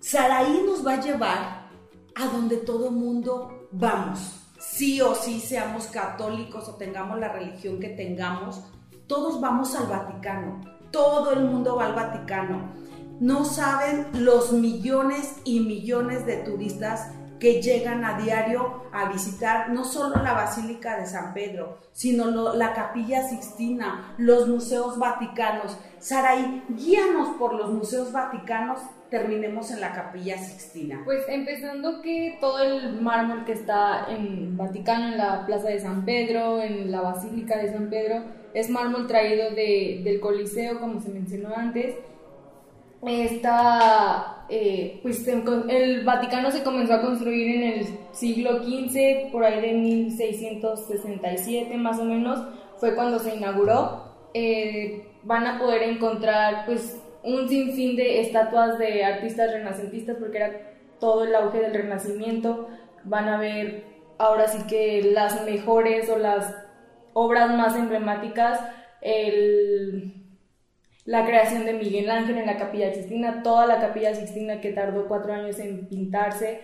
Saraí 0.00 0.62
nos 0.64 0.86
va 0.86 0.94
a 0.94 1.00
llevar 1.00 1.68
a 2.14 2.26
donde 2.26 2.58
todo 2.58 2.90
mundo 2.90 3.68
vamos. 3.72 4.38
Sí 4.58 5.00
o 5.00 5.14
sí 5.14 5.40
seamos 5.40 5.86
católicos 5.86 6.68
o 6.68 6.76
tengamos 6.76 7.18
la 7.18 7.32
religión 7.32 7.80
que 7.80 7.88
tengamos, 7.88 8.62
todos 9.06 9.40
vamos 9.40 9.74
al 9.74 9.88
Vaticano. 9.88 10.60
Todo 10.90 11.32
el 11.32 11.44
mundo 11.44 11.76
va 11.76 11.86
al 11.86 11.94
Vaticano. 11.94 12.72
No 13.18 13.44
saben 13.44 14.06
los 14.14 14.52
millones 14.52 15.36
y 15.44 15.60
millones 15.60 16.26
de 16.26 16.38
turistas 16.38 17.12
que 17.42 17.60
llegan 17.60 18.04
a 18.04 18.16
diario 18.20 18.84
a 18.92 19.08
visitar 19.10 19.70
no 19.70 19.84
solo 19.84 20.22
la 20.22 20.32
Basílica 20.32 21.00
de 21.00 21.06
San 21.06 21.34
Pedro, 21.34 21.76
sino 21.90 22.54
la 22.54 22.72
Capilla 22.72 23.28
Sixtina, 23.28 24.14
los 24.16 24.46
museos 24.46 24.96
vaticanos. 24.96 25.76
Saraí, 25.98 26.62
guíanos 26.68 27.30
por 27.40 27.54
los 27.54 27.72
museos 27.72 28.12
vaticanos, 28.12 28.78
terminemos 29.10 29.72
en 29.72 29.80
la 29.80 29.92
Capilla 29.92 30.38
Sixtina. 30.38 31.02
Pues 31.04 31.24
empezando 31.26 32.00
que 32.00 32.38
todo 32.40 32.60
el 32.60 33.02
mármol 33.02 33.44
que 33.44 33.54
está 33.54 34.06
en 34.08 34.56
Vaticano, 34.56 35.08
en 35.08 35.18
la 35.18 35.44
Plaza 35.44 35.66
de 35.66 35.80
San 35.80 36.04
Pedro, 36.04 36.62
en 36.62 36.92
la 36.92 37.00
Basílica 37.00 37.58
de 37.58 37.72
San 37.72 37.90
Pedro, 37.90 38.22
es 38.54 38.70
mármol 38.70 39.08
traído 39.08 39.50
del 39.50 40.20
Coliseo, 40.20 40.78
como 40.78 41.00
se 41.00 41.08
mencionó 41.08 41.56
antes 41.56 41.96
está, 43.06 44.44
eh, 44.48 45.00
pues 45.02 45.26
el 45.26 46.04
Vaticano 46.04 46.50
se 46.50 46.62
comenzó 46.62 46.94
a 46.94 47.00
construir 47.00 47.56
en 47.56 47.72
el 47.72 47.86
siglo 48.12 48.62
XV, 48.62 49.30
por 49.32 49.44
ahí 49.44 49.60
de 49.60 49.72
1667 49.72 51.76
más 51.76 51.98
o 51.98 52.04
menos, 52.04 52.40
fue 52.76 52.94
cuando 52.94 53.18
se 53.18 53.34
inauguró. 53.34 54.04
Eh, 54.34 55.08
van 55.24 55.46
a 55.46 55.58
poder 55.58 55.82
encontrar 55.82 56.64
pues 56.66 57.00
un 57.22 57.48
sinfín 57.48 57.96
de 57.96 58.20
estatuas 58.20 58.78
de 58.78 59.04
artistas 59.04 59.52
renacentistas 59.52 60.16
porque 60.16 60.38
era 60.38 60.72
todo 61.00 61.24
el 61.24 61.34
auge 61.34 61.60
del 61.60 61.74
renacimiento. 61.74 62.68
Van 63.04 63.28
a 63.28 63.38
ver 63.38 63.84
ahora 64.18 64.48
sí 64.48 64.58
que 64.68 65.10
las 65.12 65.44
mejores 65.44 66.08
o 66.08 66.18
las 66.18 66.54
obras 67.12 67.50
más 67.56 67.76
emblemáticas. 67.76 68.60
El 69.00 70.21
la 71.04 71.26
creación 71.26 71.64
de 71.64 71.72
Miguel 71.72 72.10
Ángel 72.10 72.38
en 72.38 72.46
la 72.46 72.56
Capilla 72.56 72.92
Sixtina, 72.92 73.42
toda 73.42 73.66
la 73.66 73.80
Capilla 73.80 74.14
Sixtina 74.14 74.60
que 74.60 74.72
tardó 74.72 75.08
cuatro 75.08 75.32
años 75.32 75.58
en 75.58 75.86
pintarse, 75.88 76.60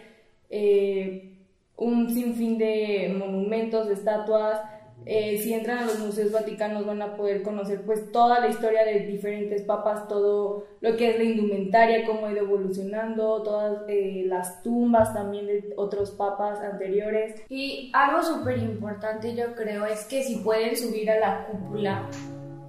eh, 0.51 1.35
un 1.77 2.13
sinfín 2.13 2.59
de 2.59 3.15
monumentos, 3.19 3.89
de 3.89 3.95
estatuas. 3.95 4.61
Eh, 5.07 5.39
si 5.39 5.55
entran 5.55 5.79
a 5.79 5.85
los 5.85 6.01
museos 6.01 6.33
vaticanos 6.33 6.85
van 6.85 7.01
a 7.01 7.17
poder 7.17 7.43
conocer 7.43 7.83
pues 7.83 8.11
toda 8.11 8.41
la 8.41 8.49
historia 8.49 8.85
de 8.85 9.01
diferentes 9.01 9.63
papas, 9.63 10.09
todo 10.09 10.67
lo 10.81 10.97
que 10.97 11.11
es 11.11 11.19
la 11.19 11.25
indumentaria, 11.25 12.05
cómo 12.05 12.27
ha 12.27 12.33
ido 12.33 12.41
evolucionando, 12.41 13.43
todas 13.43 13.85
eh, 13.89 14.25
las 14.27 14.63
tumbas 14.63 15.15
también 15.15 15.47
de 15.47 15.73
otros 15.77 16.11
papas 16.11 16.61
anteriores. 16.61 17.41
Y 17.49 17.91
algo 17.95 18.23
súper 18.23 18.59
importante 18.59 19.35
yo 19.35 19.55
creo 19.55 19.87
es 19.87 20.05
que 20.05 20.25
si 20.25 20.37
pueden 20.37 20.77
subir 20.77 21.11
a 21.11 21.21
la 21.21 21.47
cúpula, 21.47 22.09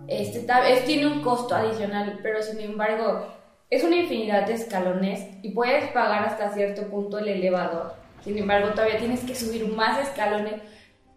este, 0.10 0.46
tiene 0.86 1.08
un 1.08 1.22
costo 1.22 1.56
adicional, 1.56 2.20
pero 2.24 2.42
sin 2.42 2.60
embargo 2.60 3.28
es 3.70 3.84
una 3.84 3.98
infinidad 3.98 4.48
de 4.48 4.54
escalones 4.54 5.28
y 5.44 5.52
puedes 5.52 5.92
pagar 5.92 6.26
hasta 6.26 6.52
cierto 6.52 6.88
punto 6.88 7.20
el 7.20 7.28
elevador. 7.28 7.94
Sin 8.24 8.38
embargo, 8.38 8.70
todavía 8.70 8.98
tienes 8.98 9.22
que 9.22 9.36
subir 9.36 9.68
más 9.68 10.00
escalones, 10.00 10.56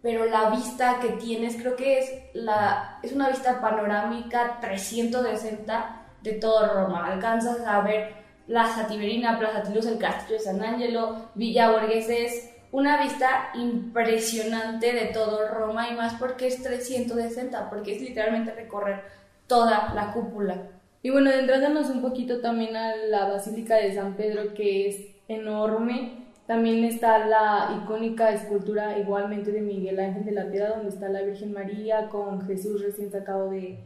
pero 0.02 0.26
la 0.26 0.50
vista 0.50 0.98
que 1.00 1.10
tienes 1.10 1.56
creo 1.56 1.76
que 1.76 1.98
es, 1.98 2.12
la, 2.34 2.98
es 3.02 3.12
una 3.12 3.30
vista 3.30 3.60
panorámica 3.60 4.58
360 4.60 6.02
de 6.22 6.32
todo 6.34 6.74
Roma. 6.74 7.06
Alcanzas 7.06 7.60
a 7.66 7.80
ver 7.80 8.14
Plaza 8.46 8.86
Tiberina, 8.86 9.38
Plaza 9.38 9.62
Tilus, 9.62 9.86
el 9.86 9.98
Castillo 9.98 10.38
de 10.38 10.44
San 10.44 10.62
Angelo, 10.62 11.30
Villa 11.34 11.70
Borghese, 11.70 12.51
una 12.72 13.00
vista 13.00 13.50
impresionante 13.54 14.92
de 14.92 15.12
todo 15.12 15.46
Roma 15.48 15.90
y 15.90 15.94
más 15.94 16.14
porque 16.14 16.48
es 16.48 16.62
360, 16.62 17.70
porque 17.70 17.94
es 17.94 18.02
literalmente 18.02 18.52
recorrer 18.52 19.02
toda 19.46 19.92
la 19.94 20.12
cúpula. 20.12 20.70
Y 21.02 21.10
bueno, 21.10 21.30
adentrándonos 21.30 21.90
un 21.90 22.00
poquito 22.00 22.40
también 22.40 22.74
a 22.74 22.96
la 22.96 23.28
Basílica 23.28 23.76
de 23.76 23.94
San 23.94 24.14
Pedro, 24.14 24.54
que 24.54 24.88
es 24.88 25.06
enorme, 25.28 26.22
también 26.46 26.84
está 26.84 27.26
la 27.26 27.82
icónica 27.82 28.30
escultura 28.30 28.98
igualmente 28.98 29.52
de 29.52 29.60
Miguel 29.60 30.00
Ángel 30.00 30.24
de 30.24 30.32
la 30.32 30.50
Piedad, 30.50 30.76
donde 30.76 30.88
está 30.88 31.08
la 31.08 31.22
Virgen 31.22 31.52
María 31.52 32.08
con 32.08 32.46
Jesús 32.46 32.82
recién 32.82 33.12
sacado 33.12 33.50
de, 33.50 33.78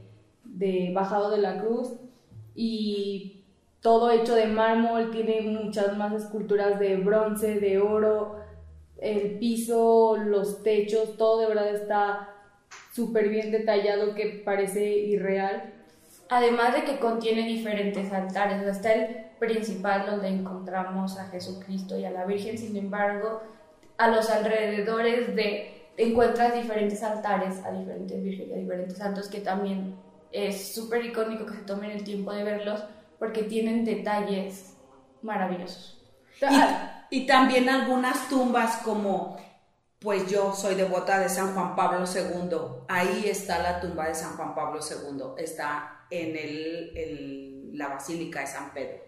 de 0.45 0.91
bajado 0.95 1.30
de 1.30 1.39
la 1.39 1.61
cruz. 1.61 1.93
Y 2.55 3.45
todo 3.80 4.11
hecho 4.11 4.34
de 4.34 4.47
mármol, 4.47 5.11
tiene 5.11 5.43
muchas 5.43 5.97
más 5.97 6.12
esculturas 6.12 6.78
de 6.78 6.97
bronce, 6.97 7.61
de 7.61 7.78
oro, 7.78 8.45
el 8.99 9.38
piso, 9.38 10.16
los 10.16 10.62
techos, 10.62 11.16
todo 11.16 11.40
de 11.40 11.49
verdad 11.49 11.74
está 11.74 12.34
súper 12.92 13.28
bien 13.28 13.51
detallado 13.53 14.14
que 14.14 14.42
parece 14.44 14.86
irreal. 14.88 15.74
Además 16.28 16.74
de 16.74 16.84
que 16.84 16.99
contiene 16.99 17.47
diferentes 17.47 18.12
altares, 18.12 18.62
está 18.66 18.92
el 18.92 19.26
principal 19.38 20.07
donde 20.07 20.28
encontramos 20.28 21.18
a 21.18 21.28
Jesucristo 21.28 21.99
y 21.99 22.05
a 22.05 22.11
la 22.11 22.24
Virgen, 22.24 22.59
sin 22.59 22.76
embargo, 22.76 23.42
a 23.99 24.09
los 24.09 24.28
alrededores 24.30 25.36
de 25.36 25.76
encuentras 25.97 26.55
diferentes 26.55 27.03
altares 27.03 27.64
a 27.64 27.70
diferentes 27.70 28.22
vírgenes, 28.22 28.55
a 28.55 28.61
diferentes 28.61 28.99
santos 28.99 29.28
que 29.28 29.40
también 29.40 29.94
es 30.32 30.74
súper 30.74 31.05
icónico 31.05 31.47
que 31.47 31.55
se 31.55 31.62
tomen 31.62 31.90
el 31.90 32.05
tiempo 32.05 32.32
de 32.32 32.44
verlos 32.44 32.84
porque 33.18 33.44
tienen 33.44 33.84
detalles 33.84 34.76
maravillosos. 35.22 36.03
Y, 36.40 36.44
y 37.11 37.27
también 37.27 37.69
algunas 37.69 38.29
tumbas 38.29 38.79
como 38.79 39.37
pues 39.99 40.31
yo 40.31 40.53
soy 40.53 40.75
devota 40.75 41.19
de 41.19 41.29
San 41.29 41.55
Juan 41.55 41.75
Pablo 41.75 42.05
II. 42.07 42.85
Ahí 42.87 43.25
está 43.29 43.63
la 43.63 43.81
tumba 43.81 44.07
de 44.07 44.15
San 44.15 44.37
Juan 44.37 44.55
Pablo 44.55 44.79
II. 44.81 45.43
Está 45.43 46.07
en 46.11 46.37
el, 46.37 47.77
la 47.77 47.89
Basílica 47.89 48.41
de 48.41 48.47
San 48.47 48.73
Pedro. 48.73 48.99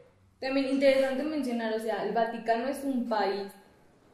También 0.40 0.68
interesante 0.68 1.22
mencionar, 1.24 1.74
o 1.74 1.78
sea, 1.78 2.04
el 2.04 2.14
Vaticano 2.14 2.68
es 2.68 2.82
un 2.84 3.08
país. 3.08 3.52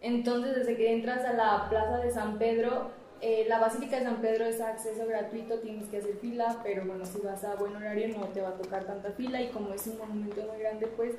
Entonces, 0.01 0.57
desde 0.57 0.77
que 0.77 0.93
entras 0.93 1.25
a 1.25 1.33
la 1.33 1.69
Plaza 1.71 1.99
de 1.99 2.11
San 2.11 2.39
Pedro, 2.39 2.91
eh, 3.21 3.47
la 3.49 3.59
Basílica 3.59 3.99
de 3.99 4.05
San 4.05 4.21
Pedro 4.21 4.45
es 4.45 4.61
acceso 4.61 5.07
gratuito, 5.07 5.61
tienes 5.61 5.87
que 5.89 5.99
hacer 5.99 6.17
fila, 6.17 6.61
pero 6.63 6.85
bueno, 6.85 7.07
si 7.07 7.19
vas 7.21 7.45
a 7.45 7.55
buen 7.55 7.75
horario 7.75 8.09
no 8.09 8.27
te 8.27 8.43
va 8.43 8.51
a 8.51 8.55
tocar 8.55 8.85
tanta 8.85 9.13
fila 9.13 9.41
y 9.41 9.49
como 9.49 9.73
es 9.73 9.87
un 9.87 9.97
monumento 9.97 10.43
muy 10.43 10.59
grande, 10.59 10.87
pues 10.89 11.15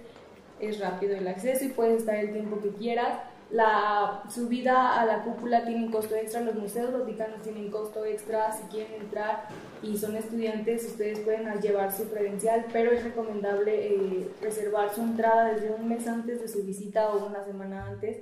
es 0.60 0.80
rápido 0.80 1.16
el 1.16 1.28
acceso 1.28 1.66
y 1.66 1.70
puedes 1.70 2.00
estar 2.00 2.16
el 2.16 2.32
tiempo 2.32 2.60
que 2.62 2.70
quieras. 2.70 3.20
La 3.52 4.24
subida 4.30 5.00
a 5.00 5.06
la 5.06 5.24
cúpula 5.24 5.64
tiene 5.64 5.86
un 5.86 5.92
costo 5.92 6.16
extra, 6.16 6.42
los 6.42 6.56
museos 6.56 6.92
vaticanos 6.92 7.44
tienen 7.44 7.70
costo 7.70 8.04
extra, 8.04 8.52
si 8.52 8.64
quieren 8.64 9.02
entrar 9.02 9.48
y 9.84 9.98
son 9.98 10.16
estudiantes, 10.16 10.84
ustedes 10.86 11.20
pueden 11.20 11.48
llevar 11.62 11.92
su 11.92 12.10
credencial, 12.10 12.66
pero 12.74 12.92
es 12.92 13.04
recomendable 13.04 13.88
eh, 13.88 14.32
reservar 14.42 14.94
su 14.94 15.02
entrada 15.02 15.54
desde 15.54 15.72
un 15.72 15.88
mes 15.88 16.08
antes 16.08 16.42
de 16.42 16.48
su 16.48 16.64
visita 16.64 17.12
o 17.12 17.28
una 17.28 17.44
semana 17.44 17.86
antes 17.86 18.18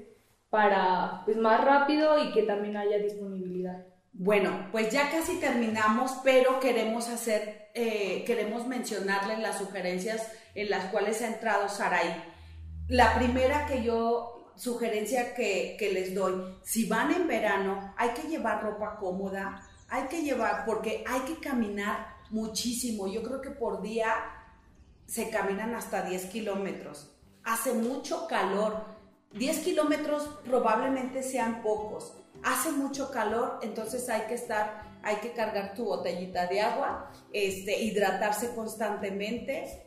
para 0.49 1.23
pues 1.25 1.37
más 1.37 1.63
rápido 1.63 2.23
y 2.23 2.31
que 2.31 2.43
también 2.43 2.77
haya 2.77 2.97
disponibilidad. 2.97 3.87
Bueno, 4.11 4.67
pues 4.71 4.91
ya 4.91 5.09
casi 5.09 5.39
terminamos, 5.39 6.19
pero 6.23 6.59
queremos 6.59 7.09
hacer, 7.09 7.69
eh, 7.73 8.23
queremos 8.27 8.67
mencionarles 8.67 9.39
las 9.39 9.57
sugerencias 9.57 10.31
en 10.55 10.69
las 10.69 10.85
cuales 10.85 11.21
ha 11.21 11.27
entrado 11.27 11.69
Sarai. 11.69 12.33
La 12.87 13.15
primera 13.15 13.65
que 13.65 13.83
yo 13.83 14.33
sugerencia 14.55 15.33
que, 15.33 15.77
les 15.93 16.13
doy, 16.13 16.59
si 16.63 16.85
van 16.85 17.11
en 17.11 17.27
verano, 17.27 17.93
hay 17.97 18.09
que 18.09 18.27
llevar 18.27 18.61
ropa 18.61 18.97
cómoda, 18.99 19.67
hay 19.89 20.03
que 20.07 20.21
llevar, 20.21 20.65
porque 20.65 21.03
hay 21.07 21.21
que 21.21 21.39
caminar 21.39 22.15
muchísimo. 22.29 23.07
Yo 23.07 23.23
creo 23.23 23.41
que 23.41 23.51
por 23.51 23.81
día 23.81 24.13
se 25.05 25.29
caminan 25.29 25.75
hasta 25.75 26.03
10 26.03 26.25
kilómetros. 26.25 27.11
Hace 27.43 27.73
mucho 27.73 28.27
calor. 28.27 28.85
10 29.33 29.59
kilómetros 29.59 30.29
probablemente 30.45 31.23
sean 31.23 31.61
pocos. 31.61 32.13
Hace 32.43 32.71
mucho 32.71 33.09
calor, 33.11 33.59
entonces 33.63 34.09
hay 34.09 34.27
que 34.27 34.33
estar, 34.33 34.99
hay 35.01 35.17
que 35.17 35.31
cargar 35.31 35.73
tu 35.73 35.85
botellita 35.85 36.45
de 36.47 36.61
agua, 36.61 37.11
este, 37.31 37.81
hidratarse 37.81 38.53
constantemente 38.53 39.82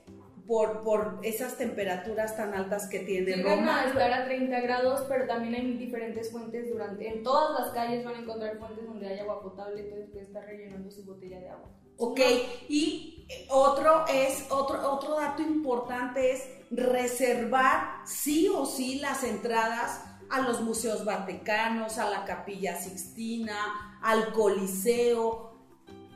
por, 0.47 0.83
por 0.83 1.21
esas 1.23 1.57
temperaturas 1.57 2.37
tan 2.37 2.55
altas 2.55 2.89
que 2.89 3.01
tiene 3.01 3.43
Roma. 3.43 3.83
a 3.83 3.85
estar 3.87 4.13
a 4.13 4.25
30 4.25 4.61
grados, 4.61 5.05
pero 5.09 5.27
también 5.27 5.55
hay 5.55 5.73
diferentes 5.77 6.31
fuentes 6.31 6.71
durante, 6.71 7.09
en 7.09 7.23
todas 7.23 7.59
las 7.61 7.73
calles 7.73 8.05
van 8.05 8.15
a 8.15 8.19
encontrar 8.21 8.59
fuentes 8.59 8.87
donde 8.87 9.09
hay 9.09 9.19
agua 9.19 9.43
potable, 9.43 9.81
entonces 9.81 10.11
puede 10.11 10.25
estar 10.25 10.45
rellenando 10.45 10.91
su 10.91 11.05
botella 11.05 11.41
de 11.41 11.49
agua. 11.49 11.69
Ok, 11.99 12.21
y 12.69 13.27
otro 13.49 14.05
es, 14.07 14.47
otro, 14.51 14.93
otro 14.93 15.19
dato 15.19 15.43
importante 15.43 16.33
es 16.33 16.47
reservar 16.71 18.03
sí 18.05 18.49
o 18.49 18.67
sí 18.67 18.99
las 18.99 19.25
entradas 19.25 20.05
a 20.29 20.41
los 20.41 20.61
museos 20.61 21.05
vaticanos, 21.05 21.99
a 21.99 22.11
la 22.11 22.25
capilla 22.25 22.77
Sixtina, 22.77 23.99
al 24.03 24.33
Coliseo. 24.33 25.57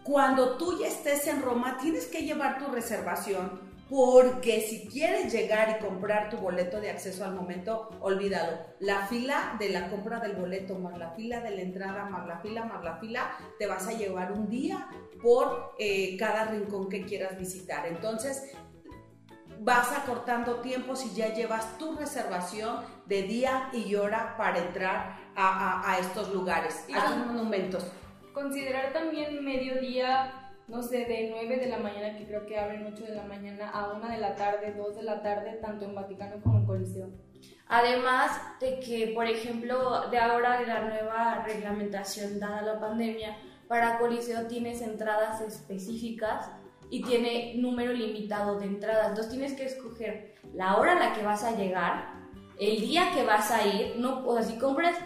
Cuando 0.03 0.57
tú 0.57 0.79
ya 0.79 0.89
estés 0.89 1.27
en 1.27 1.43
Roma, 1.43 1.79
tienes 1.81 2.07
que 2.07 2.23
llevar 2.23 2.59
tu 2.59 2.71
reservación 2.71 3.70
porque 3.91 4.61
si 4.61 4.87
quieres 4.87 5.33
llegar 5.33 5.77
y 5.77 5.85
comprar 5.85 6.31
tu 6.31 6.37
boleto 6.37 6.81
de 6.81 6.91
acceso 6.91 7.25
al 7.25 7.35
momento, 7.35 7.91
olvídalo. 8.01 8.57
La 8.79 9.09
fila 9.09 9.57
de 9.59 9.69
la 9.71 9.91
compra 9.91 10.21
del 10.21 10.37
boleto, 10.37 10.79
más 10.79 10.97
la 10.97 11.11
fila 11.11 11.41
de 11.41 11.51
la 11.51 11.63
entrada, 11.63 12.05
más 12.05 12.25
la 12.25 12.39
fila, 12.39 12.65
más 12.65 12.85
la 12.85 12.99
fila, 12.99 13.33
te 13.59 13.67
vas 13.67 13.89
a 13.89 13.93
llevar 13.93 14.31
un 14.31 14.49
día 14.49 14.87
por 15.21 15.75
eh, 15.81 16.17
cada 16.17 16.45
rincón 16.45 16.89
que 16.89 17.05
quieras 17.05 17.37
visitar. 17.37 17.85
Entonces, 17.89 18.53
vas 19.59 19.91
acortando 19.91 20.61
tiempo 20.61 20.95
si 20.95 21.13
ya 21.13 21.35
llevas 21.35 21.77
tu 21.77 21.97
reservación 21.97 22.77
de 23.07 23.25
día 23.25 23.71
y 23.73 23.97
hora 23.97 24.37
para 24.37 24.61
entrar 24.61 25.19
a, 25.35 25.97
estos 25.99 26.33
lugares, 26.33 26.85
a 26.95 26.99
estos 26.99 27.27
monumentos. 27.27 27.85
Considerar 28.33 28.93
también 28.93 29.45
mediodía 29.45 30.40
no 30.71 30.83
sé, 30.83 31.05
de 31.05 31.29
9 31.31 31.57
de 31.57 31.67
la 31.67 31.79
mañana, 31.79 32.17
que 32.17 32.27
creo 32.27 32.47
que 32.47 32.59
abren 32.59 32.87
8 32.87 33.05
de 33.05 33.15
la 33.15 33.25
mañana, 33.25 33.71
a 33.71 33.93
1 33.93 34.09
de 34.09 34.19
la 34.19 34.37
tarde, 34.37 34.73
2 34.77 34.97
de 34.97 35.03
la 35.03 35.21
tarde, 35.21 35.59
tanto 35.61 35.85
en 35.85 35.95
Vaticano 35.95 36.41
como 36.43 36.59
en 36.59 36.67
Coliseo. 36.67 37.09
Además 37.67 38.41
de 38.61 38.81
que, 38.81 39.13
por 39.15 39.27
ejemplo, 39.27 40.09
de 40.11 40.19
ahora 40.19 40.61
de 40.61 40.67
la 40.67 40.81
nueva 40.81 41.45
reglamentación 41.45 42.39
dada 42.39 42.63
la 42.63 42.81
pandemia, 42.81 43.37
para 43.69 43.99
Coliseo 43.99 44.47
tienes 44.47 44.81
entradas 44.81 45.41
específicas 45.41 46.51
y 46.91 47.03
tiene 47.03 47.55
número 47.57 47.93
limitado 47.93 48.59
de 48.59 48.67
entradas. 48.67 49.11
Entonces 49.11 49.33
tienes 49.33 49.55
que 49.55 49.65
escoger 49.65 50.35
la 50.55 50.77
hora 50.77 50.93
a 50.93 51.09
la 51.09 51.15
que 51.15 51.23
vas 51.23 51.45
a 51.45 51.57
llegar, 51.57 52.15
el 52.59 52.81
día 52.81 53.11
que 53.15 53.25
vas 53.25 53.51
a 53.51 53.67
ir, 53.67 53.97
no, 53.97 54.27
o 54.27 54.35
sea, 54.35 54.43
si 54.43 54.59
compras 54.59 54.97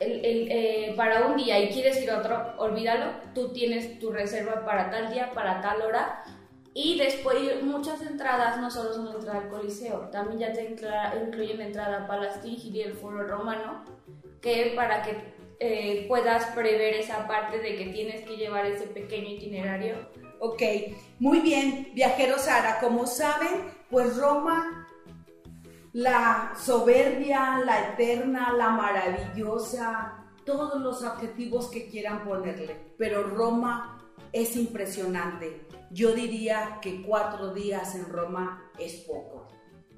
el, 0.00 0.48
eh, 0.50 0.94
para 0.96 1.26
un 1.26 1.36
día 1.36 1.58
y 1.60 1.68
quieres 1.68 2.02
ir 2.02 2.10
a 2.10 2.18
otro, 2.18 2.54
olvídalo, 2.58 3.12
tú 3.34 3.52
tienes 3.52 3.98
tu 3.98 4.10
reserva 4.10 4.64
para 4.64 4.90
tal 4.90 5.12
día, 5.12 5.32
para 5.32 5.60
tal 5.60 5.82
hora. 5.82 6.22
Y 6.74 6.98
después 6.98 7.62
muchas 7.62 8.02
entradas 8.02 8.60
no 8.60 8.70
solo 8.70 8.92
son 8.92 9.06
la 9.06 9.12
entrada 9.12 9.40
al 9.40 9.48
Coliseo, 9.48 10.10
también 10.10 10.40
ya 10.40 10.52
te 10.52 10.76
incluyen 11.22 11.62
entrada 11.62 12.06
para 12.06 12.24
la 12.24 12.34
Stingir 12.34 12.76
y 12.76 12.82
el 12.82 12.92
Foro 12.92 13.26
Romano, 13.26 13.82
que 14.42 14.74
para 14.76 15.02
que 15.02 15.16
eh, 15.58 16.04
puedas 16.06 16.44
prever 16.54 16.92
esa 16.94 17.26
parte 17.26 17.60
de 17.60 17.76
que 17.76 17.86
tienes 17.86 18.20
que 18.26 18.36
llevar 18.36 18.66
ese 18.66 18.88
pequeño 18.88 19.30
itinerario. 19.30 19.96
Ok, 20.38 20.62
muy 21.18 21.40
bien, 21.40 21.88
viajeros 21.94 22.42
Sara, 22.42 22.78
como 22.78 23.06
saben, 23.06 23.72
pues 23.88 24.18
Roma 24.18 24.85
la 25.96 26.52
soberbia, 26.54 27.62
la 27.64 27.88
eterna, 27.88 28.52
la 28.52 28.68
maravillosa, 28.68 30.26
todos 30.44 30.78
los 30.82 31.02
adjetivos 31.02 31.70
que 31.70 31.88
quieran 31.88 32.22
ponerle. 32.22 32.76
Pero 32.98 33.22
Roma 33.22 34.06
es 34.30 34.56
impresionante. 34.56 35.66
Yo 35.90 36.12
diría 36.12 36.80
que 36.82 37.00
cuatro 37.00 37.54
días 37.54 37.94
en 37.94 38.10
Roma 38.10 38.70
es 38.78 38.92
poco. 39.06 39.48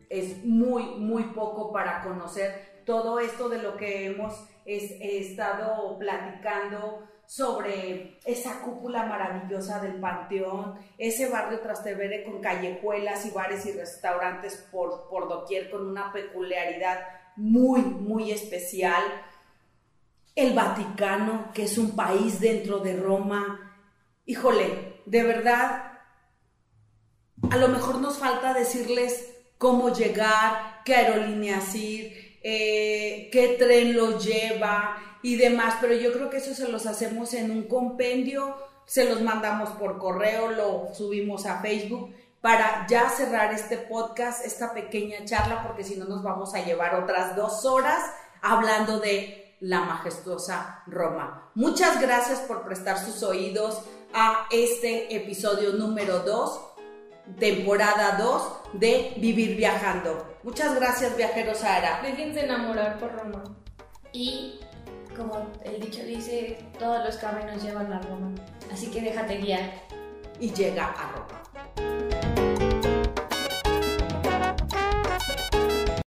Es 0.09 0.44
muy, 0.44 0.84
muy 1.01 1.24
poco 1.34 1.72
para 1.72 2.05
conocer 2.05 2.82
todo 2.86 3.18
esto 3.18 3.49
de 3.49 3.61
lo 3.61 3.76
que 3.76 4.07
hemos 4.07 4.46
estado 4.64 5.99
platicando 5.99 7.09
sobre 7.29 8.18
esa 8.24 8.62
cúpula 8.62 9.05
maravillosa 9.05 9.81
del 9.81 10.01
Panteón, 10.01 10.79
ese 10.97 11.29
barrio 11.29 11.61
Trastevere 11.61 12.24
con 12.24 12.41
callejuelas 12.41 13.26
y 13.26 13.31
bares 13.31 13.66
y 13.66 13.72
restaurantes 13.72 14.57
por, 14.72 15.11
por 15.11 15.29
doquier 15.29 15.70
con 15.70 15.87
una 15.87 16.11
peculiaridad 16.11 17.01
muy, 17.37 17.83
muy 17.83 18.31
especial. 18.31 19.03
El 20.35 20.55
Vaticano, 20.55 21.53
que 21.53 21.64
es 21.64 21.76
un 21.76 21.95
país 21.95 22.41
dentro 22.41 22.79
de 22.79 22.97
Roma. 22.97 23.76
Híjole, 24.24 25.03
de 25.05 25.22
verdad, 25.22 25.99
a 27.51 27.57
lo 27.59 27.68
mejor 27.68 27.99
nos 27.99 28.16
falta 28.16 28.55
decirles 28.55 29.37
cómo 29.59 29.93
llegar, 29.93 30.81
qué 30.83 30.95
aerolíneas 30.95 31.74
ir, 31.74 32.39
eh, 32.43 33.29
qué 33.31 33.57
tren 33.59 33.95
lo 33.95 34.18
lleva, 34.18 35.07
y 35.23 35.37
demás, 35.37 35.75
pero 35.81 35.95
yo 35.95 36.12
creo 36.12 36.31
que 36.31 36.39
eso 36.39 36.55
se 36.55 36.69
los 36.69 36.87
hacemos 36.87 37.35
en 37.35 37.51
un 37.51 37.64
compendio, 37.64 38.57
se 38.87 39.05
los 39.05 39.21
mandamos 39.21 39.71
por 39.71 39.99
correo, 39.99 40.51
lo 40.51 40.95
subimos 40.95 41.47
a 41.47 41.61
Facebook 41.61 42.14
para 42.41 42.87
ya 42.89 43.11
cerrar 43.11 43.53
este 43.53 43.77
podcast, 43.77 44.45
esta 44.45 44.73
pequeña 44.73 45.25
charla, 45.25 45.62
porque 45.66 45.85
si 45.85 45.97
no 45.97 46.05
nos 46.05 46.23
vamos 46.23 46.55
a 46.55 46.64
llevar 46.64 46.95
otras 46.95 47.35
dos 47.37 47.64
horas 47.64 48.01
hablando 48.41 49.01
de 49.01 49.57
la 49.61 49.81
majestuosa 49.81 50.83
Roma. 50.87 51.51
Muchas 51.55 52.01
gracias 52.01 52.39
por 52.41 52.62
prestar 52.62 52.99
sus 52.99 53.23
oídos 53.23 53.83
a 54.14 54.47
este 54.51 55.14
episodio 55.14 55.73
número 55.73 56.21
2, 56.21 56.61
temporada 57.39 58.16
2 58.19 58.43
de 58.75 59.14
Vivir 59.16 59.57
Viajando. 59.57 60.39
Muchas 60.45 60.75
gracias, 60.77 61.16
viajeros 61.16 61.64
Ara. 61.64 62.01
Déjense 62.03 62.45
enamorar 62.45 62.99
por 62.99 63.12
Roma. 63.12 63.43
Y 64.12 64.61
como 65.19 65.51
el 65.64 65.81
dicho 65.81 66.03
dice, 66.05 66.59
todos 66.79 67.05
los 67.05 67.16
caminos 67.16 67.62
llevan 67.62 67.93
a 67.93 68.01
Roma. 68.01 68.31
Así 68.73 68.91
que 68.91 69.03
déjate 69.03 69.39
guiar. 69.39 69.71
Y 70.41 70.53
llega 70.53 70.87
a 70.87 71.12
Roma. 71.12 71.43